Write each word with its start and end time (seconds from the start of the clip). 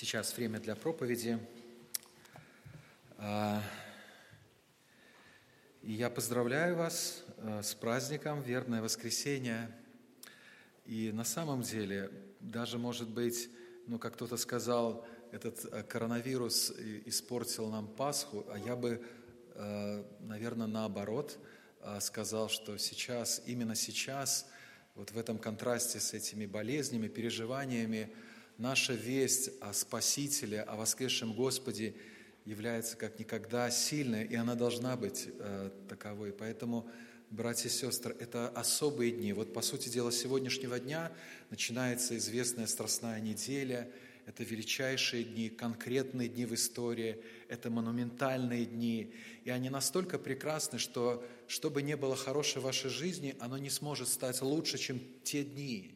Сейчас 0.00 0.36
время 0.36 0.60
для 0.60 0.76
проповеди. 0.76 1.40
А, 3.16 3.60
и 5.82 5.92
я 5.92 6.08
поздравляю 6.08 6.76
вас 6.76 7.24
э, 7.38 7.62
с 7.64 7.74
праздником 7.74 8.40
Вербное 8.42 8.80
воскресенье. 8.80 9.76
И 10.86 11.10
на 11.10 11.24
самом 11.24 11.62
деле, 11.62 12.12
даже, 12.38 12.78
может 12.78 13.08
быть, 13.08 13.50
ну, 13.88 13.98
как 13.98 14.14
кто-то 14.14 14.36
сказал, 14.36 15.04
этот 15.32 15.64
э, 15.64 15.82
коронавирус 15.82 16.70
испортил 17.04 17.68
нам 17.68 17.88
Пасху, 17.88 18.46
а 18.52 18.56
я 18.56 18.76
бы, 18.76 19.04
наверное, 20.20 20.68
наоборот 20.68 21.40
сказал, 21.98 22.48
что 22.48 22.78
сейчас, 22.78 23.42
именно 23.46 23.74
сейчас, 23.74 24.48
вот 24.94 25.10
в 25.10 25.18
этом 25.18 25.38
контрасте 25.38 25.98
с 25.98 26.14
этими 26.14 26.46
болезнями, 26.46 27.08
переживаниями, 27.08 28.14
наша 28.58 28.92
весть 28.92 29.50
о 29.60 29.72
Спасителе, 29.72 30.62
о 30.62 30.76
воскресшем 30.76 31.32
Господе 31.32 31.94
является 32.44 32.96
как 32.96 33.18
никогда 33.18 33.70
сильной, 33.70 34.24
и 34.24 34.34
она 34.34 34.54
должна 34.56 34.96
быть 34.96 35.28
э, 35.28 35.70
таковой. 35.88 36.32
Поэтому, 36.32 36.88
братья 37.30 37.68
и 37.68 37.72
сестры, 37.72 38.16
это 38.18 38.48
особые 38.48 39.12
дни. 39.12 39.32
Вот, 39.32 39.52
по 39.52 39.62
сути 39.62 39.88
дела, 39.88 40.10
сегодняшнего 40.10 40.80
дня 40.80 41.12
начинается 41.50 42.16
известная 42.16 42.66
Страстная 42.66 43.20
неделя. 43.20 43.88
Это 44.26 44.44
величайшие 44.44 45.24
дни, 45.24 45.48
конкретные 45.48 46.28
дни 46.28 46.44
в 46.44 46.52
истории, 46.52 47.22
это 47.48 47.70
монументальные 47.70 48.66
дни. 48.66 49.14
И 49.44 49.50
они 49.50 49.70
настолько 49.70 50.18
прекрасны, 50.18 50.78
что, 50.78 51.24
что 51.46 51.70
бы 51.70 51.80
ни 51.80 51.94
было 51.94 52.16
хорошее 52.16 52.60
в 52.60 52.64
вашей 52.64 52.90
жизни, 52.90 53.36
оно 53.40 53.56
не 53.56 53.70
сможет 53.70 54.08
стать 54.08 54.42
лучше, 54.42 54.76
чем 54.78 55.00
те 55.22 55.44
дни. 55.44 55.94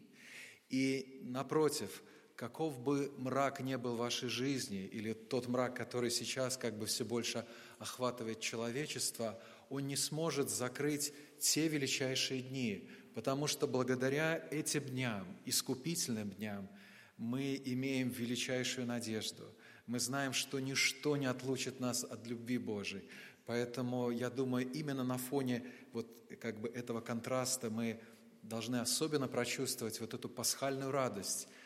И 0.70 1.20
напротив– 1.24 2.02
каков 2.42 2.80
бы 2.80 3.12
мрак 3.18 3.60
не 3.60 3.78
был 3.78 3.94
в 3.94 3.98
вашей 3.98 4.28
жизни, 4.28 4.84
или 4.84 5.12
тот 5.12 5.46
мрак, 5.46 5.76
который 5.76 6.10
сейчас 6.10 6.56
как 6.56 6.76
бы 6.76 6.86
все 6.86 7.04
больше 7.04 7.46
охватывает 7.78 8.40
человечество, 8.40 9.40
он 9.70 9.86
не 9.86 9.94
сможет 9.94 10.50
закрыть 10.50 11.14
те 11.38 11.68
величайшие 11.68 12.42
дни, 12.42 12.90
потому 13.14 13.46
что 13.46 13.68
благодаря 13.68 14.44
этим 14.50 14.82
дням, 14.86 15.24
искупительным 15.44 16.30
дням, 16.30 16.68
мы 17.16 17.62
имеем 17.64 18.08
величайшую 18.08 18.88
надежду. 18.88 19.44
Мы 19.86 20.00
знаем, 20.00 20.32
что 20.32 20.58
ничто 20.58 21.16
не 21.16 21.26
отлучит 21.26 21.78
нас 21.78 22.02
от 22.02 22.26
любви 22.26 22.58
Божией. 22.58 23.04
Поэтому, 23.46 24.10
я 24.10 24.30
думаю, 24.30 24.68
именно 24.72 25.04
на 25.04 25.16
фоне 25.16 25.64
вот 25.92 26.08
как 26.40 26.60
бы 26.60 26.68
этого 26.70 27.00
контраста 27.00 27.70
мы 27.70 28.00
должны 28.42 28.80
особенно 28.80 29.28
прочувствовать 29.28 30.00
вот 30.00 30.12
эту 30.12 30.28
пасхальную 30.28 30.90
радость– 30.90 31.46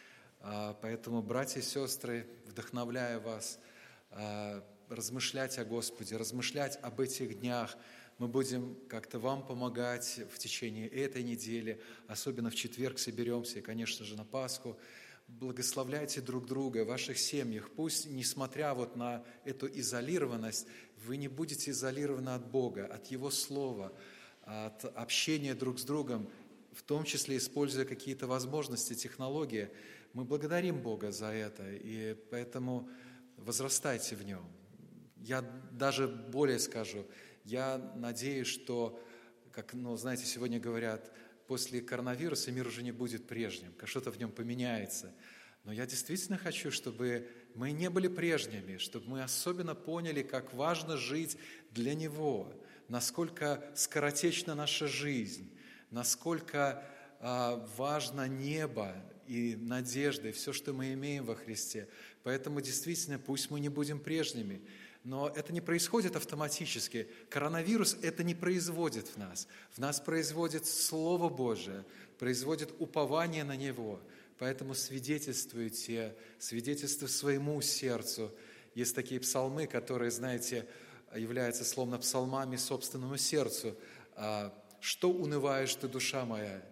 поэтому, 0.80 1.22
братья 1.22 1.58
и 1.60 1.62
сестры, 1.62 2.28
вдохновляю 2.46 3.20
вас 3.20 3.58
а, 4.10 4.64
размышлять 4.88 5.58
о 5.58 5.64
Господе, 5.64 6.16
размышлять 6.16 6.78
об 6.82 7.00
этих 7.00 7.40
днях. 7.40 7.76
Мы 8.18 8.28
будем 8.28 8.76
как-то 8.88 9.18
вам 9.18 9.44
помогать 9.44 10.20
в 10.32 10.38
течение 10.38 10.86
этой 10.86 11.24
недели, 11.24 11.80
особенно 12.06 12.50
в 12.50 12.54
четверг 12.54 13.00
соберемся, 13.00 13.58
и, 13.58 13.62
конечно 13.62 14.04
же, 14.04 14.16
на 14.16 14.24
Пасху. 14.24 14.78
Благословляйте 15.26 16.20
друг 16.20 16.46
друга 16.46 16.84
в 16.84 16.88
ваших 16.88 17.18
семьях. 17.18 17.68
Пусть, 17.72 18.06
несмотря 18.06 18.74
вот 18.74 18.94
на 18.94 19.24
эту 19.44 19.66
изолированность, 19.66 20.68
вы 21.04 21.16
не 21.16 21.26
будете 21.26 21.72
изолированы 21.72 22.30
от 22.30 22.48
Бога, 22.48 22.86
от 22.86 23.08
Его 23.08 23.32
Слова, 23.32 23.92
от 24.42 24.84
общения 24.96 25.54
друг 25.54 25.80
с 25.80 25.82
другом, 25.82 26.30
в 26.72 26.82
том 26.82 27.02
числе 27.02 27.38
используя 27.38 27.84
какие-то 27.84 28.28
возможности, 28.28 28.94
технологии– 28.94 29.70
мы 30.16 30.24
благодарим 30.24 30.80
Бога 30.80 31.12
за 31.12 31.26
это, 31.26 31.70
и 31.70 32.14
поэтому 32.30 32.88
возрастайте 33.36 34.16
в 34.16 34.24
нем. 34.24 34.50
Я 35.18 35.42
даже 35.72 36.08
более 36.08 36.58
скажу, 36.58 37.06
я 37.44 37.76
надеюсь, 37.96 38.46
что, 38.46 38.98
как, 39.52 39.74
ну, 39.74 39.94
знаете, 39.98 40.24
сегодня 40.24 40.58
говорят, 40.58 41.12
после 41.46 41.82
коронавируса 41.82 42.50
мир 42.50 42.66
уже 42.66 42.82
не 42.82 42.92
будет 42.92 43.26
прежним, 43.26 43.74
что-то 43.84 44.10
в 44.10 44.18
нем 44.18 44.32
поменяется. 44.32 45.14
Но 45.64 45.72
я 45.72 45.84
действительно 45.84 46.38
хочу, 46.38 46.70
чтобы 46.70 47.28
мы 47.54 47.72
не 47.72 47.90
были 47.90 48.08
прежними, 48.08 48.78
чтобы 48.78 49.10
мы 49.10 49.22
особенно 49.22 49.74
поняли, 49.74 50.22
как 50.22 50.54
важно 50.54 50.96
жить 50.96 51.36
для 51.72 51.94
Него, 51.94 52.54
насколько 52.88 53.62
скоротечна 53.74 54.54
наша 54.54 54.88
жизнь, 54.88 55.54
насколько 55.90 56.82
а, 57.20 57.56
важно 57.76 58.26
небо, 58.28 58.94
и 59.28 59.56
надежда, 59.56 60.32
все, 60.32 60.52
что 60.52 60.72
мы 60.72 60.92
имеем 60.92 61.24
во 61.24 61.34
Христе. 61.34 61.88
Поэтому 62.22 62.60
действительно, 62.60 63.18
пусть 63.18 63.50
мы 63.50 63.60
не 63.60 63.68
будем 63.68 64.00
прежними, 64.00 64.60
но 65.04 65.28
это 65.28 65.52
не 65.52 65.60
происходит 65.60 66.16
автоматически. 66.16 67.08
Коронавирус 67.28 67.96
это 68.02 68.24
не 68.24 68.34
производит 68.34 69.06
в 69.08 69.16
нас. 69.16 69.46
В 69.70 69.78
нас 69.78 70.00
производит 70.00 70.66
Слово 70.66 71.28
Божие, 71.28 71.84
производит 72.18 72.74
упование 72.78 73.44
на 73.44 73.56
Него. 73.56 74.00
Поэтому 74.38 74.74
свидетельствуйте, 74.74 76.14
свидетельствуйте 76.38 77.12
своему 77.12 77.60
сердцу. 77.62 78.32
Есть 78.74 78.94
такие 78.94 79.20
псалмы, 79.20 79.66
которые, 79.66 80.10
знаете, 80.10 80.66
являются 81.14 81.64
словно 81.64 81.98
псалмами 81.98 82.56
собственному 82.56 83.16
сердцу. 83.16 83.76
«А 84.16 84.52
«Что 84.80 85.10
унываешь 85.10 85.74
ты, 85.74 85.88
душа 85.88 86.24
моя?» 86.24 86.62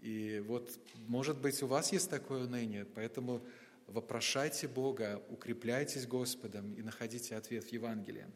И 0.00 0.42
вот, 0.46 0.78
может 1.08 1.38
быть, 1.38 1.62
у 1.62 1.66
вас 1.66 1.92
есть 1.92 2.08
такое 2.08 2.44
уныние, 2.44 2.86
поэтому 2.86 3.42
вопрошайте 3.86 4.66
Бога, 4.66 5.22
укрепляйтесь 5.28 6.06
Господом 6.06 6.72
и 6.74 6.82
находите 6.82 7.36
ответ 7.36 7.64
в 7.64 7.72
Евангелии. 7.72 8.26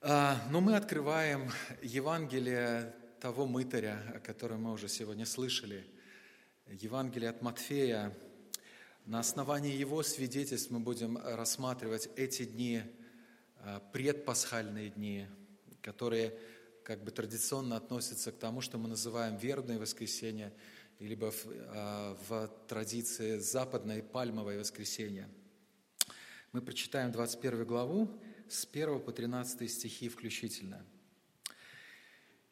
А, 0.00 0.40
но 0.50 0.60
мы 0.60 0.76
открываем 0.76 1.50
Евангелие 1.82 2.94
того 3.20 3.46
мытаря, 3.46 4.00
о 4.14 4.20
котором 4.20 4.62
мы 4.62 4.72
уже 4.72 4.88
сегодня 4.88 5.26
слышали, 5.26 5.84
Евангелие 6.68 7.28
от 7.28 7.42
Матфея. 7.42 8.16
На 9.04 9.18
основании 9.18 9.74
его 9.74 10.02
свидетельств 10.02 10.70
мы 10.70 10.78
будем 10.78 11.18
рассматривать 11.18 12.08
эти 12.16 12.44
дни, 12.44 12.82
а, 13.60 13.80
предпасхальные 13.92 14.90
дни, 14.90 15.26
которые 15.82 16.38
как 16.88 17.04
бы 17.04 17.10
традиционно 17.10 17.76
относится 17.76 18.32
к 18.32 18.38
тому, 18.38 18.62
что 18.62 18.78
мы 18.78 18.88
называем 18.88 19.36
вербное 19.36 19.78
воскресенье, 19.78 20.54
либо 20.98 21.30
в, 21.30 21.44
а, 21.46 22.16
в 22.26 22.50
традиции 22.66 23.38
западное 23.38 24.02
пальмовое 24.02 24.58
воскресенье. 24.58 25.28
Мы 26.52 26.62
прочитаем 26.62 27.12
21 27.12 27.66
главу 27.66 28.08
с 28.48 28.64
1 28.64 29.00
по 29.00 29.12
13 29.12 29.70
стихи 29.70 30.08
включительно. 30.08 30.82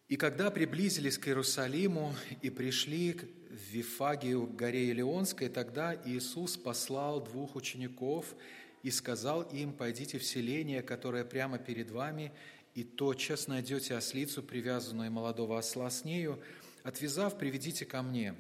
«И 0.09 0.17
когда 0.17 0.51
приблизились 0.51 1.17
к 1.17 1.29
Иерусалиму 1.29 2.15
и 2.43 2.51
пришли 2.51 3.15
в 3.15 3.73
Вифагию, 3.73 4.47
к 4.49 4.55
горе 4.55 4.91
Илионской, 4.91 5.49
тогда 5.49 5.95
Иисус 6.05 6.59
послал 6.59 7.25
двух 7.25 7.57
учеников 7.57 8.37
и 8.83 8.91
сказал 8.91 9.45
им, 9.45 9.73
«Пойдите 9.73 10.19
в 10.19 10.25
селение, 10.25 10.83
которое 10.83 11.25
прямо 11.25 11.59
перед 11.59 11.91
вами, 11.91 12.35
и 12.77 12.85
тотчас 12.85 13.49
найдете 13.49 13.97
ослицу, 13.97 14.43
привязанную 14.43 15.11
молодого 15.11 15.59
осла 15.59 15.89
с 15.89 16.05
нею, 16.05 16.39
отвязав, 16.83 17.39
приведите 17.39 17.87
ко 17.87 18.03
мне. 18.03 18.35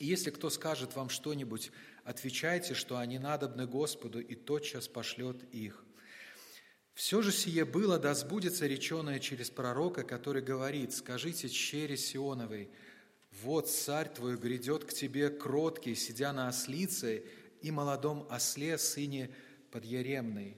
И 0.00 0.06
если 0.06 0.30
кто 0.30 0.50
скажет 0.50 0.96
вам 0.96 1.08
что-нибудь, 1.08 1.70
отвечайте, 2.02 2.74
что 2.74 2.98
они 2.98 3.20
надобны 3.20 3.68
Господу, 3.68 4.18
и 4.18 4.34
тотчас 4.34 4.88
пошлет 4.88 5.36
их. 5.52 5.84
Все 6.94 7.22
же 7.22 7.30
сие 7.30 7.64
было, 7.64 7.96
да 7.96 8.14
сбудется 8.14 8.66
реченое 8.66 9.20
через 9.20 9.50
пророка, 9.50 10.02
который 10.02 10.42
говорит, 10.42 10.92
скажите 10.92 11.48
чере 11.48 11.96
Сионовой, 11.96 12.70
вот 13.42 13.70
царь 13.70 14.12
твой 14.12 14.36
грядет 14.36 14.84
к 14.84 14.92
тебе 14.92 15.30
кроткий, 15.30 15.94
сидя 15.94 16.32
на 16.32 16.48
ослице 16.48 17.24
и 17.62 17.70
молодом 17.70 18.26
осле, 18.28 18.78
сыне 18.78 19.30
подъеремной. 19.70 20.56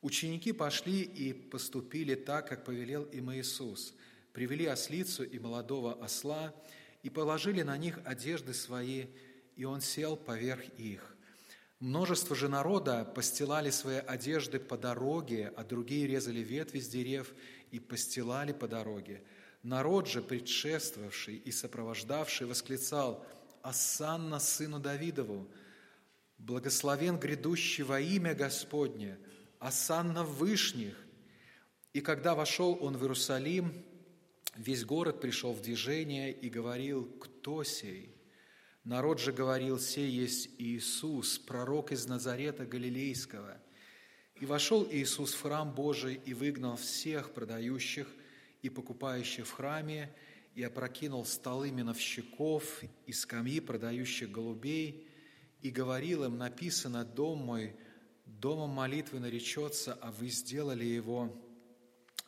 Ученики 0.00 0.52
пошли 0.52 1.02
и 1.02 1.32
поступили 1.32 2.14
так, 2.14 2.48
как 2.48 2.64
повелел 2.64 3.04
им 3.04 3.32
Иисус. 3.32 3.94
Привели 4.32 4.66
ослицу 4.66 5.24
и 5.24 5.38
молодого 5.40 5.94
осла 6.04 6.54
и 7.02 7.10
положили 7.10 7.62
на 7.62 7.76
них 7.76 7.98
одежды 8.04 8.54
свои, 8.54 9.06
и 9.56 9.64
он 9.64 9.80
сел 9.80 10.16
поверх 10.16 10.62
их. 10.76 11.16
Множество 11.80 12.36
же 12.36 12.48
народа 12.48 13.04
постилали 13.04 13.70
свои 13.70 13.96
одежды 13.96 14.60
по 14.60 14.76
дороге, 14.76 15.52
а 15.56 15.64
другие 15.64 16.06
резали 16.06 16.40
ветви 16.40 16.78
с 16.78 16.88
дерев 16.88 17.34
и 17.72 17.80
постилали 17.80 18.52
по 18.52 18.68
дороге. 18.68 19.22
Народ 19.64 20.06
же, 20.08 20.22
предшествовавший 20.22 21.36
и 21.36 21.50
сопровождавший, 21.50 22.46
восклицал 22.46 23.26
«Ассанна 23.62 24.38
сыну 24.38 24.78
Давидову! 24.78 25.50
Благословен 26.38 27.18
грядущий 27.18 27.82
во 27.82 28.00
имя 28.00 28.34
Господне!» 28.34 29.18
Асанна 29.58 30.24
Вышних. 30.24 30.96
И 31.92 32.00
когда 32.00 32.34
вошел 32.34 32.78
он 32.80 32.96
в 32.96 33.02
Иерусалим, 33.02 33.72
весь 34.56 34.84
город 34.84 35.20
пришел 35.20 35.52
в 35.52 35.62
движение 35.62 36.32
и 36.32 36.48
говорил, 36.48 37.06
кто 37.18 37.64
сей? 37.64 38.14
Народ 38.84 39.20
же 39.20 39.32
говорил, 39.32 39.78
сей 39.78 40.10
есть 40.10 40.50
Иисус, 40.58 41.38
пророк 41.38 41.92
из 41.92 42.06
Назарета 42.06 42.64
Галилейского. 42.66 43.60
И 44.36 44.46
вошел 44.46 44.86
Иисус 44.90 45.34
в 45.34 45.42
храм 45.42 45.74
Божий 45.74 46.20
и 46.24 46.32
выгнал 46.34 46.76
всех 46.76 47.32
продающих 47.32 48.08
и 48.62 48.70
покупающих 48.70 49.46
в 49.46 49.52
храме, 49.52 50.14
и 50.54 50.62
опрокинул 50.62 51.24
столы 51.24 51.70
миновщиков 51.70 52.82
и 53.06 53.12
скамьи 53.12 53.60
продающих 53.60 54.30
голубей, 54.30 55.08
и 55.62 55.70
говорил 55.70 56.24
им, 56.24 56.38
написано, 56.38 57.04
«Дом 57.04 57.38
мой, 57.38 57.76
домом 58.40 58.70
молитвы 58.70 59.20
наречется, 59.20 59.94
а 59.94 60.10
вы 60.10 60.28
сделали 60.28 60.84
его 60.84 61.34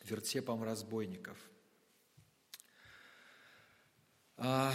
вертепом 0.05 0.63
разбойников». 0.63 1.39
А, 4.37 4.73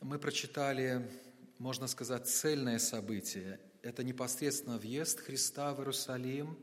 мы 0.00 0.18
прочитали, 0.18 1.06
можно 1.58 1.86
сказать, 1.86 2.26
цельное 2.26 2.78
событие. 2.78 3.60
Это 3.82 4.02
непосредственно 4.02 4.78
въезд 4.78 5.20
Христа 5.20 5.74
в 5.74 5.80
Иерусалим 5.80 6.58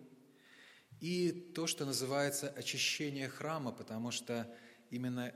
и 1.00 1.32
то, 1.54 1.68
что 1.68 1.86
называется 1.86 2.50
очищение 2.50 3.30
храма, 3.30 3.72
потому 3.72 4.10
что 4.10 4.52
именно 4.90 5.32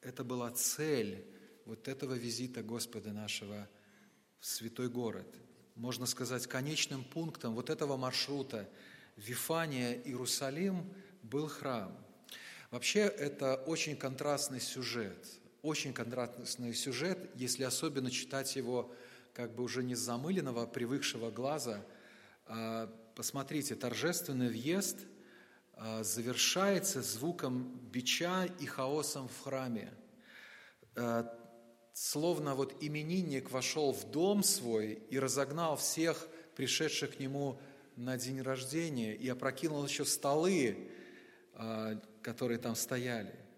это 0.00 0.22
была 0.22 0.50
цель 0.52 1.26
вот 1.64 1.88
этого 1.88 2.14
визита 2.14 2.62
Господа 2.62 3.12
нашего 3.12 3.68
в 4.38 4.46
святой 4.46 4.88
город. 4.88 5.26
Можно 5.78 6.04
сказать, 6.04 6.46
конечным 6.46 7.02
пунктом 7.02 7.54
вот 7.54 7.70
этого 7.70 7.96
маршрута 7.96 8.68
Вифания, 9.16 9.94
Иерусалим 10.04 10.92
был 11.22 11.48
храм. 11.48 11.96
Вообще 12.70 13.00
это 13.00 13.56
очень 13.56 13.96
контрастный 13.96 14.60
сюжет– 14.60 15.26
очень 15.62 15.92
контрастный 15.92 16.72
сюжет, 16.72 17.18
если 17.34 17.64
особенно 17.64 18.10
читать 18.10 18.54
его 18.56 18.92
как 19.32 19.54
бы 19.54 19.62
уже 19.62 19.82
не 19.82 19.94
с 19.94 20.00
замыленного, 20.00 20.62
а 20.62 20.66
привыкшего 20.66 21.30
глаза. 21.30 21.84
А, 22.46 22.92
посмотрите, 23.14 23.74
торжественный 23.74 24.48
въезд 24.48 24.98
а, 25.74 26.02
завершается 26.02 27.02
звуком 27.02 27.78
бича 27.92 28.46
и 28.60 28.66
хаосом 28.66 29.28
в 29.28 29.40
храме. 29.42 29.92
А, 31.98 32.10
словно 32.10 32.54
вот 32.54 32.76
именинник 32.80 33.50
вошел 33.50 33.92
в 33.92 34.10
дом 34.10 34.42
свой 34.42 35.02
и 35.10 35.18
разогнал 35.18 35.76
всех 35.76 36.28
пришедших 36.54 37.16
к 37.16 37.20
нему 37.20 37.58
на 37.96 38.16
день 38.16 38.40
рождения 38.40 39.14
и 39.14 39.28
опрокинул 39.28 39.84
еще 39.84 40.04
столы, 40.04 40.88
которые 42.22 42.58
там 42.58 42.76
стояли– 42.76 43.34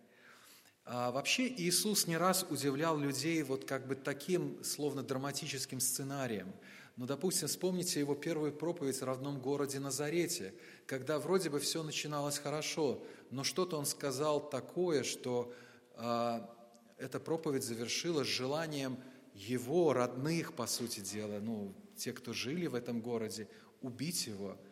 а 0.92 1.12
вообще 1.12 1.46
Иисус 1.46 2.08
не 2.08 2.16
раз 2.16 2.44
удивлял 2.50 2.98
людей 2.98 3.44
вот 3.44 3.64
как 3.64 3.86
бы 3.86 3.94
таким, 3.94 4.64
словно 4.64 5.04
драматическим 5.04 5.78
сценарием. 5.78 6.52
Ну, 6.96 7.06
допустим, 7.06 7.46
вспомните 7.46 8.00
его 8.00 8.16
первую 8.16 8.52
проповедь 8.52 9.00
в 9.00 9.04
родном 9.04 9.38
городе 9.38 9.78
Назарете, 9.78 10.52
когда 10.86 11.20
вроде 11.20 11.48
бы 11.48 11.60
все 11.60 11.84
начиналось 11.84 12.38
хорошо, 12.38 13.04
но 13.30 13.44
что-то 13.44 13.78
он 13.78 13.86
сказал 13.86 14.50
такое, 14.50 15.04
что 15.04 15.54
а, 15.94 16.50
эта 17.00 17.20
проповедь 17.20 17.64
завершилась 17.64 18.28
желанием 18.28 18.98
его 19.34 19.92
родных, 19.92 20.54
по 20.54 20.66
сути 20.66 21.00
дела, 21.00 21.40
ну, 21.40 21.74
те, 21.96 22.12
кто 22.12 22.32
жили 22.32 22.66
в 22.66 22.74
этом 22.74 23.00
городе, 23.00 23.48
убить 23.80 24.26
его– 24.26 24.56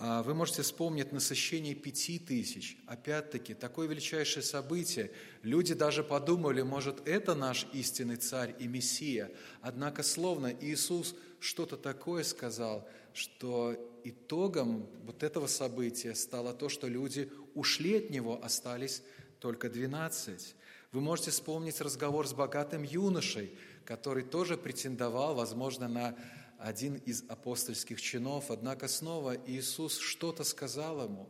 а, 0.00 0.22
вы 0.22 0.32
можете 0.32 0.62
вспомнить 0.62 1.10
насыщение 1.10 1.74
пяти 1.74 2.20
тысяч. 2.20 2.78
Опять-таки, 2.86 3.52
такое 3.52 3.88
величайшее 3.88 4.44
событие. 4.44 5.10
Люди 5.42 5.74
даже 5.74 6.04
подумали, 6.04 6.62
может, 6.62 7.06
это 7.08 7.34
наш 7.34 7.66
истинный 7.72 8.14
царь 8.14 8.54
и 8.60 8.68
Мессия. 8.68 9.32
Однако, 9.60 10.04
словно 10.04 10.54
Иисус 10.60 11.16
что-то 11.40 11.76
такое 11.76 12.22
сказал, 12.22 12.88
что 13.12 13.74
итогом 14.04 14.88
вот 15.02 15.24
этого 15.24 15.48
события 15.48 16.14
стало 16.14 16.54
то, 16.54 16.68
что 16.68 16.86
люди 16.86 17.32
ушли 17.54 17.96
от 17.96 18.10
Него, 18.10 18.38
остались 18.40 19.02
только 19.40 19.68
двенадцать. 19.68 20.54
Вы 20.90 21.02
можете 21.02 21.30
вспомнить 21.32 21.82
разговор 21.82 22.26
с 22.26 22.32
богатым 22.32 22.82
юношей, 22.82 23.52
который 23.84 24.22
тоже 24.22 24.56
претендовал, 24.56 25.34
возможно, 25.34 25.86
на 25.86 26.16
один 26.58 26.94
из 26.94 27.24
апостольских 27.28 28.00
чинов, 28.00 28.50
однако 28.50 28.88
снова 28.88 29.36
Иисус 29.46 29.98
что-то 29.98 30.44
сказал 30.44 31.04
ему. 31.04 31.28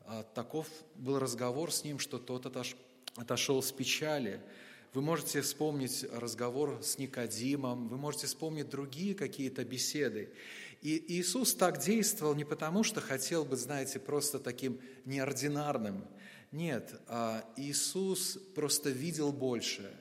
А 0.00 0.24
таков 0.24 0.68
был 0.94 1.18
разговор 1.18 1.72
с 1.72 1.84
ним, 1.84 1.98
что 1.98 2.18
тот 2.18 2.46
отошел 3.16 3.62
с 3.62 3.72
печали. 3.72 4.42
Вы 4.92 5.00
можете 5.00 5.40
вспомнить 5.40 6.04
разговор 6.12 6.78
с 6.82 6.98
Никодимом, 6.98 7.88
вы 7.88 7.96
можете 7.96 8.26
вспомнить 8.26 8.68
другие 8.68 9.14
какие-то 9.14 9.64
беседы. 9.64 10.34
И 10.82 11.02
Иисус 11.18 11.54
так 11.54 11.78
действовал 11.78 12.34
не 12.34 12.44
потому, 12.44 12.84
что 12.84 13.00
хотел 13.00 13.46
быть, 13.46 13.60
знаете, 13.60 13.98
просто 13.98 14.38
таким 14.38 14.78
неординарным. 15.06 16.04
Нет, 16.52 17.00
а 17.08 17.44
Иисус 17.56 18.38
просто 18.54 18.90
видел 18.90 19.32
большее. 19.32 19.96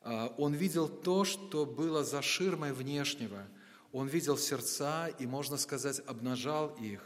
А 0.00 0.34
он 0.38 0.54
видел 0.54 0.88
то, 0.88 1.24
что 1.24 1.64
было 1.64 2.02
за 2.02 2.22
ширмой 2.22 2.72
внешнего– 2.72 3.46
он 3.92 4.06
видел 4.06 4.38
сердца 4.38 5.08
и, 5.08 5.26
можно 5.26 5.56
сказать, 5.56 6.00
обнажал 6.06 6.68
их. 6.76 7.02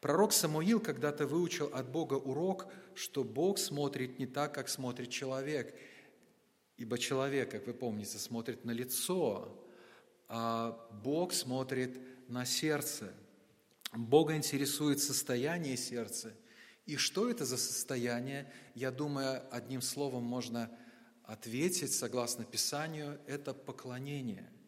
Пророк 0.00 0.32
Самуил 0.32 0.80
когда-то 0.80 1.26
выучил 1.26 1.66
от 1.66 1.90
Бога 1.90 2.14
урок, 2.14 2.66
что 2.94 3.24
Бог 3.24 3.58
смотрит 3.58 4.18
не 4.18 4.26
так, 4.26 4.54
как 4.54 4.68
смотрит 4.68 5.10
человек. 5.10 5.74
Ибо 6.76 6.98
человек, 6.98 7.50
как 7.50 7.66
вы 7.66 7.74
помните, 7.74 8.18
смотрит 8.18 8.64
на 8.64 8.70
лицо, 8.70 9.66
а 10.28 10.88
Бог 11.02 11.32
смотрит 11.32 12.00
на 12.28 12.46
сердце. 12.46 13.12
Бога 13.92 14.36
интересует 14.36 15.00
состояние 15.00 15.76
сердца. 15.76 16.32
И 16.88 16.96
что 16.96 17.30
это 17.30 17.44
за 17.44 17.56
состояние, 17.56 18.52
я 18.74 18.90
думаю, 18.90 19.42
одним 19.52 19.82
словом 19.82 20.24
можно 20.24 20.68
ответить, 21.22 21.92
согласно 21.92 22.44
Писанию, 22.44 23.20
это 23.28 23.54
поклонение– 23.54 24.50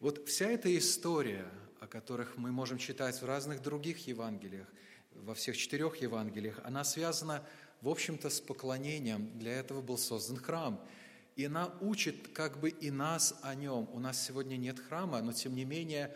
вот 0.00 0.28
вся 0.28 0.46
эта 0.46 0.78
история, 0.78 1.44
о 1.80 1.88
которых 1.88 2.36
мы 2.36 2.52
можем 2.52 2.78
читать 2.78 3.20
в 3.20 3.26
разных 3.26 3.62
других 3.62 4.06
Евангелиях, 4.06 4.68
во 5.10 5.34
всех 5.34 5.56
четырех 5.56 5.96
Евангелиях, 5.96 6.60
она 6.62 6.84
связана, 6.84 7.44
в 7.80 7.88
общем-то, 7.88 8.30
с 8.30 8.40
поклонением. 8.40 9.36
Для 9.36 9.54
этого 9.54 9.82
был 9.82 9.98
создан 9.98 10.36
храм. 10.36 10.80
И 11.34 11.46
она 11.46 11.74
учит 11.80 12.28
как 12.28 12.60
бы 12.60 12.68
и 12.68 12.92
нас 12.92 13.34
о 13.42 13.56
нем. 13.56 13.88
У 13.92 13.98
нас 13.98 14.24
сегодня 14.24 14.56
нет 14.56 14.78
храма, 14.78 15.20
но 15.20 15.32
тем 15.32 15.56
не 15.56 15.64
менее 15.64 16.14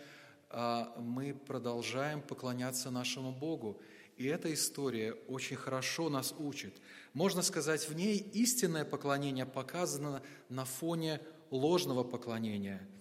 а, 0.49 0.95
мы 1.01 1.35
продолжаем 1.35 2.23
поклоняться 2.23 2.93
нашему 2.93 3.33
Богу. 3.33 3.83
И 4.17 4.27
эта 4.27 4.53
история 4.53 5.13
очень 5.29 5.57
хорошо 5.57 6.09
нас 6.09 6.35
учит. 6.39 6.75
Можно 7.13 7.43
сказать, 7.43 7.89
в 7.89 7.95
ней 7.95 8.19
истинное 8.19 8.85
поклонение 8.85 9.47
показано 9.47 10.23
на 10.49 10.65
фоне 10.65 11.21
ложного 11.51 12.05
поклонения– 12.05 12.89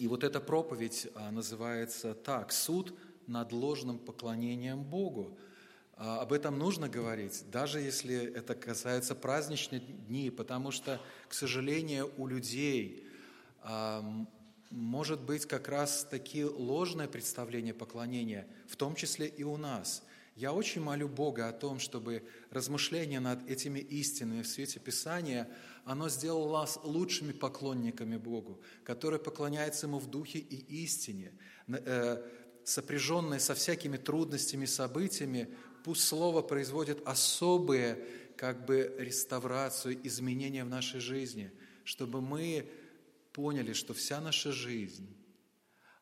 и 0.00 0.08
вот 0.08 0.24
эта 0.24 0.40
проповедь 0.40 1.08
а, 1.14 1.30
называется 1.30 2.14
так 2.14 2.52
«Суд 2.52 2.98
над 3.26 3.52
ложным 3.52 3.98
поклонением 3.98 4.82
Богу». 4.82 5.38
А, 5.92 6.22
об 6.22 6.32
этом 6.32 6.58
нужно 6.58 6.88
говорить, 6.88 7.44
даже 7.50 7.80
если 7.80 8.32
это 8.32 8.54
касается 8.54 9.14
праздничных 9.14 10.06
дней, 10.06 10.30
потому 10.30 10.70
что, 10.70 11.02
к 11.28 11.34
сожалению, 11.34 12.10
у 12.16 12.26
людей 12.26 13.06
а, 13.60 14.02
может 14.70 15.20
быть 15.20 15.44
как 15.44 15.68
раз 15.68 16.04
таки 16.10 16.46
ложное 16.46 17.06
представление 17.06 17.74
поклонения, 17.74 18.48
в 18.68 18.76
том 18.76 18.94
числе 18.94 19.26
и 19.26 19.42
у 19.42 19.58
нас. 19.58 20.02
Я 20.40 20.52
очень 20.54 20.80
молю 20.80 21.06
Бога 21.08 21.48
о 21.48 21.52
том, 21.52 21.78
чтобы 21.78 22.22
размышление 22.50 23.20
над 23.20 23.48
этими 23.48 23.78
истинами 23.78 24.42
в 24.42 24.48
свете 24.48 24.80
Писания– 24.80 25.48
оно 25.84 26.08
сделало 26.08 26.60
нас 26.60 26.78
лучшими 26.82 27.32
поклонниками 27.32 28.16
Богу, 28.16 28.60
которые 28.84 29.20
поклоняются 29.20 29.86
Ему 29.86 29.98
в 29.98 30.08
духе 30.08 30.38
и 30.38 30.82
истине, 30.84 31.32
э, 31.68 32.22
сопряженные 32.64 33.40
со 33.40 33.54
всякими 33.54 33.96
трудностями, 33.96 34.66
событиями, 34.66 35.54
пусть 35.84 36.04
Слово 36.04 36.42
производит 36.42 37.02
особые 37.06 38.04
как 38.36 38.64
бы 38.66 38.94
реставрацию, 38.98 39.98
изменения 40.06 40.64
в 40.64 40.68
нашей 40.68 41.00
жизни, 41.00 41.52
чтобы 41.84 42.20
мы 42.20 42.70
поняли, 43.32 43.72
что 43.72 43.94
вся 43.94 44.20
наша 44.20 44.52
жизнь 44.52 45.16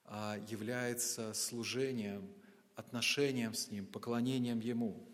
а, 0.04 0.38
является 0.48 1.34
служением, 1.34 2.28
отношением 2.78 3.54
с 3.54 3.70
Ним, 3.72 3.86
поклонением 3.86 4.60
Ему. 4.60 5.04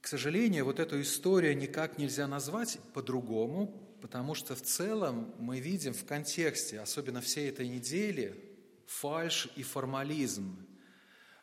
К 0.00 0.06
сожалению, 0.06 0.64
вот 0.64 0.80
эту 0.80 0.98
историю 1.02 1.54
никак 1.54 1.98
нельзя 1.98 2.26
назвать 2.26 2.78
по-другому, 2.94 3.66
потому 4.00 4.34
что 4.34 4.56
в 4.56 4.62
целом 4.62 5.34
мы 5.38 5.60
видим 5.60 5.92
в 5.92 6.06
контексте, 6.06 6.80
особенно 6.80 7.20
всей 7.20 7.50
этой 7.50 7.68
недели, 7.68 8.56
фальш 8.86 9.48
и 9.56 9.62
формализм. 9.62 10.64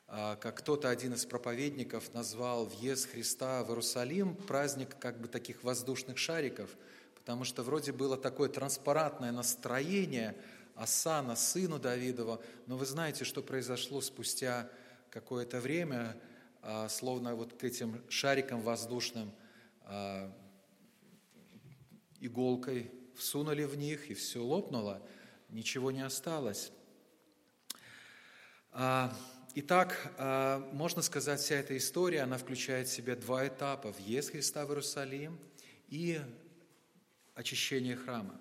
а, 0.07 0.35
как 0.35 0.57
кто-то, 0.57 0.89
один 0.89 1.13
из 1.13 1.25
проповедников, 1.25 2.13
назвал 2.13 2.65
въезд 2.65 3.11
Христа 3.11 3.63
в 3.63 3.69
Иерусалим 3.69 4.35
праздник 4.35 4.97
как 4.99 5.19
бы 5.19 5.27
таких 5.27 5.63
воздушных 5.63 6.17
шариков, 6.17 6.69
потому 7.15 7.43
что 7.43 7.61
вроде 7.61 7.91
было 7.91 8.17
такое 8.17 8.49
транспарантное 8.49 9.31
настроение 9.31 10.35
Асана, 10.75 11.35
сыну 11.35 11.79
Давидова, 11.79 12.41
но 12.67 12.77
вы 12.77 12.85
знаете, 12.85 13.23
что 13.23 13.41
произошло 13.41 14.01
спустя 14.01 14.69
какое-то 15.09 15.61
время, 15.61 16.17
а, 16.61 16.89
словно 16.89 17.35
вот 17.35 17.53
к 17.53 17.63
этим 17.63 18.03
шарикам 18.09 18.61
воздушным 18.61 19.31
а, 19.83 20.35
иголкой 22.19 22.91
всунули 23.15 23.63
в 23.63 23.77
них, 23.77 24.09
и 24.09 24.13
все 24.13 24.43
лопнуло, 24.43 25.01
ничего 25.49 25.91
не 25.91 26.01
осталось. 26.01 26.71
Итак, 29.57 30.13
а, 30.17 30.69
можно 30.73 31.01
сказать, 31.01 31.39
вся 31.39 31.55
эта 31.55 31.77
история, 31.77 32.23
она 32.23 32.37
включает 32.37 32.89
в 32.89 32.91
себя 32.91 33.15
два 33.15 33.47
этапа. 33.47 33.93
Въезд 33.93 34.31
Христа 34.31 34.65
в 34.65 34.69
Иерусалим 34.69 35.39
и 35.87 36.19
очищение 37.35 37.95
храма. 37.95 38.37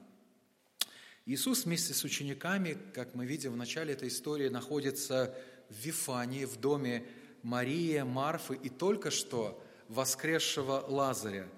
Иисус 1.27 1.65
вместе 1.65 1.95
с 1.95 2.05
учениками, 2.05 2.77
как 2.93 3.15
мы 3.15 3.25
видим 3.25 3.53
в 3.53 3.57
начале 3.57 3.95
этой 3.95 4.09
истории, 4.09 4.49
находится 4.49 5.35
в 5.71 5.79
Вифании, 5.83 6.45
в 6.45 6.61
доме 6.61 7.07
Марии, 7.43 8.03
Марфы 8.03 8.55
и 8.57 8.69
только 8.69 9.11
что 9.11 9.65
воскресшего 9.89 10.85
Лазаря. 10.87 11.49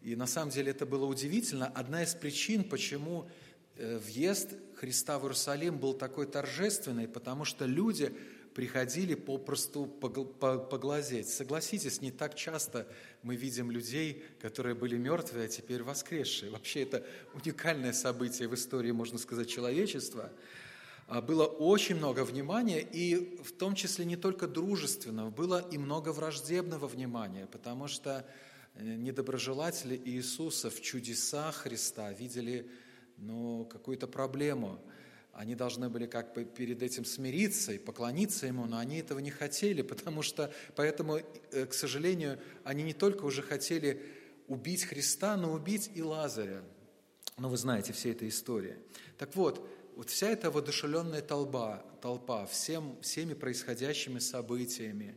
И 0.00 0.16
на 0.16 0.26
самом 0.26 0.50
деле 0.50 0.70
это 0.70 0.86
было 0.86 1.04
удивительно. 1.04 1.66
Одна 1.66 2.02
из 2.02 2.14
причин, 2.14 2.64
почему 2.64 3.28
э, 3.76 3.98
въезд 3.98 4.54
Христа 4.76 5.18
в 5.18 5.24
Иерусалим 5.24 5.76
был 5.76 5.92
такой 5.92 6.26
торжественный, 6.26 7.06
потому 7.06 7.44
что 7.44 7.66
люди 7.66 8.16
приходили 8.60 9.14
попросту 9.14 9.86
поглазеть. 9.86 11.30
Согласитесь, 11.30 12.02
не 12.02 12.10
так 12.10 12.34
часто 12.34 12.86
мы 13.22 13.34
видим 13.34 13.70
людей, 13.70 14.22
которые 14.38 14.74
были 14.74 14.98
мертвые, 14.98 15.46
а 15.46 15.48
теперь 15.48 15.82
воскресшие. 15.82 16.50
Вообще 16.50 16.82
это 16.82 17.02
уникальное 17.32 17.94
событие 17.94 18.48
в 18.48 18.54
истории, 18.54 18.90
можно 18.90 19.16
сказать, 19.16 19.48
человечества. 19.48 20.30
А, 21.06 21.22
было 21.22 21.46
очень 21.46 21.96
много 21.96 22.22
внимания, 22.22 22.82
и 22.82 23.40
в 23.42 23.50
том 23.52 23.74
числе 23.74 24.04
не 24.04 24.16
только 24.16 24.46
дружественного, 24.46 25.30
было 25.30 25.66
и 25.72 25.78
много 25.78 26.10
враждебного 26.10 26.86
внимания, 26.86 27.46
потому 27.46 27.88
что 27.88 28.26
э, 28.74 28.84
недоброжелатели 28.84 29.98
Иисуса 30.04 30.68
в 30.68 30.82
чудесах 30.82 31.54
Христа 31.54 32.12
видели 32.12 32.70
ну, 33.16 33.64
какую-то 33.64 34.06
проблему– 34.06 34.84
они 35.32 35.54
должны 35.54 35.88
были 35.88 36.06
как 36.06 36.34
бы 36.34 36.44
перед 36.44 36.82
этим 36.82 37.04
смириться 37.04 37.72
и 37.72 37.78
поклониться 37.78 38.46
Ему, 38.46 38.66
но 38.66 38.78
они 38.78 38.98
этого 38.98 39.20
не 39.20 39.30
хотели, 39.30 39.82
потому 39.82 40.22
что, 40.22 40.52
поэтому, 40.76 41.20
э, 41.52 41.66
к 41.66 41.72
сожалению, 41.72 42.38
они 42.64 42.82
не 42.82 42.92
только 42.92 43.24
уже 43.24 43.42
хотели 43.42 44.02
убить 44.48 44.84
Христа, 44.84 45.36
но 45.36 45.52
убить 45.52 45.90
и 45.94 46.02
Лазаря. 46.02 46.62
Ну, 47.38 47.48
вы 47.48 47.56
знаете 47.56 47.92
все 47.92 48.10
эта 48.10 48.28
история. 48.28 48.78
Так 49.18 49.34
вот, 49.36 49.66
вот 49.96 50.10
вся 50.10 50.28
эта 50.28 50.50
воодушевленная 50.50 51.22
толпа, 51.22 51.84
толпа 52.02 52.46
всем, 52.46 53.00
всеми 53.00 53.34
происходящими 53.34 54.18
событиями, 54.18 55.14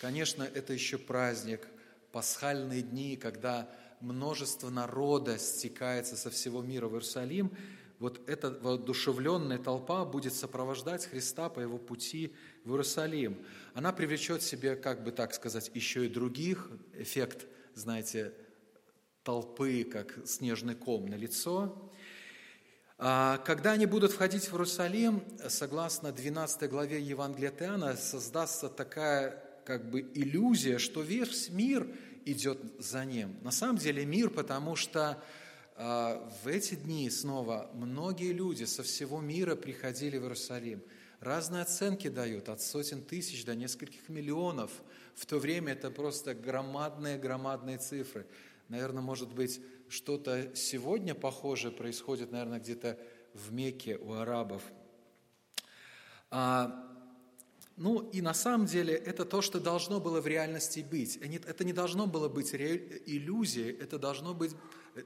конечно, 0.00 0.44
это 0.44 0.72
еще 0.72 0.98
праздник, 0.98 1.66
пасхальные 2.12 2.82
дни, 2.82 3.16
когда 3.16 3.68
множество 4.00 4.70
народа 4.70 5.36
стекается 5.38 6.16
со 6.16 6.30
всего 6.30 6.62
мира 6.62 6.86
в 6.86 6.92
Иерусалим– 6.92 7.50
вот 7.98 8.28
эта 8.28 8.50
воодушевленная 8.50 9.58
толпа 9.58 10.04
будет 10.04 10.34
сопровождать 10.34 11.06
Христа 11.06 11.48
по 11.48 11.60
его 11.60 11.78
пути 11.78 12.34
в 12.64 12.70
Иерусалим. 12.70 13.44
Она 13.74 13.92
привлечет 13.92 14.42
себе, 14.42 14.76
как 14.76 15.02
бы 15.02 15.10
так 15.10 15.34
сказать, 15.34 15.70
еще 15.74 16.06
и 16.06 16.08
других, 16.08 16.70
эффект, 16.94 17.46
знаете, 17.74 18.32
толпы, 19.24 19.84
как 19.84 20.26
снежный 20.26 20.74
ком 20.74 21.06
на 21.06 21.16
лицо. 21.16 21.90
А 22.98 23.38
когда 23.38 23.72
они 23.72 23.86
будут 23.86 24.12
входить 24.12 24.44
в 24.44 24.52
Иерусалим, 24.52 25.22
согласно 25.48 26.12
12 26.12 26.70
главе 26.70 27.00
Евангелия 27.00 27.52
Иоанна, 27.60 27.96
создастся 27.96 28.68
такая 28.68 29.44
как 29.64 29.90
бы 29.90 30.00
иллюзия, 30.14 30.78
что 30.78 31.02
весь 31.02 31.50
мир 31.50 31.86
идет 32.24 32.58
за 32.78 33.04
ним. 33.04 33.36
На 33.42 33.50
самом 33.50 33.76
деле 33.76 34.04
мир, 34.04 34.30
потому 34.30 34.76
что 34.76 35.22
в 35.78 36.48
эти 36.48 36.74
дни 36.74 37.08
снова 37.08 37.70
многие 37.72 38.32
люди 38.32 38.64
со 38.64 38.82
всего 38.82 39.20
мира 39.20 39.54
приходили 39.54 40.18
в 40.18 40.22
Иерусалим. 40.22 40.82
Разные 41.20 41.62
оценки 41.62 42.08
дают, 42.08 42.48
от 42.48 42.60
сотен 42.60 43.02
тысяч 43.02 43.44
до 43.44 43.54
нескольких 43.54 44.08
миллионов. 44.08 44.72
В 45.14 45.24
то 45.24 45.38
время 45.38 45.74
это 45.74 45.92
просто 45.92 46.34
громадные-громадные 46.34 47.78
цифры. 47.78 48.26
Наверное, 48.68 49.02
может 49.02 49.32
быть, 49.32 49.60
что-то 49.88 50.54
сегодня 50.56 51.14
похожее 51.14 51.72
происходит, 51.72 52.32
наверное, 52.32 52.58
где-то 52.58 52.98
в 53.34 53.52
Мекке 53.52 53.96
у 53.98 54.14
арабов. 54.14 54.62
А, 56.30 56.87
ну 57.78 58.00
и 58.10 58.20
на 58.20 58.34
самом 58.34 58.66
деле 58.66 58.92
это 58.94 59.24
то, 59.24 59.40
что 59.40 59.60
должно 59.60 60.00
было 60.00 60.20
в 60.20 60.26
реальности 60.26 60.80
быть. 60.80 61.16
Это 61.16 61.64
не 61.64 61.72
должно 61.72 62.06
было 62.06 62.28
быть 62.28 62.52
иллюзией, 62.54 63.70
это 63.70 63.98
должно 63.98 64.34
быть 64.34 64.52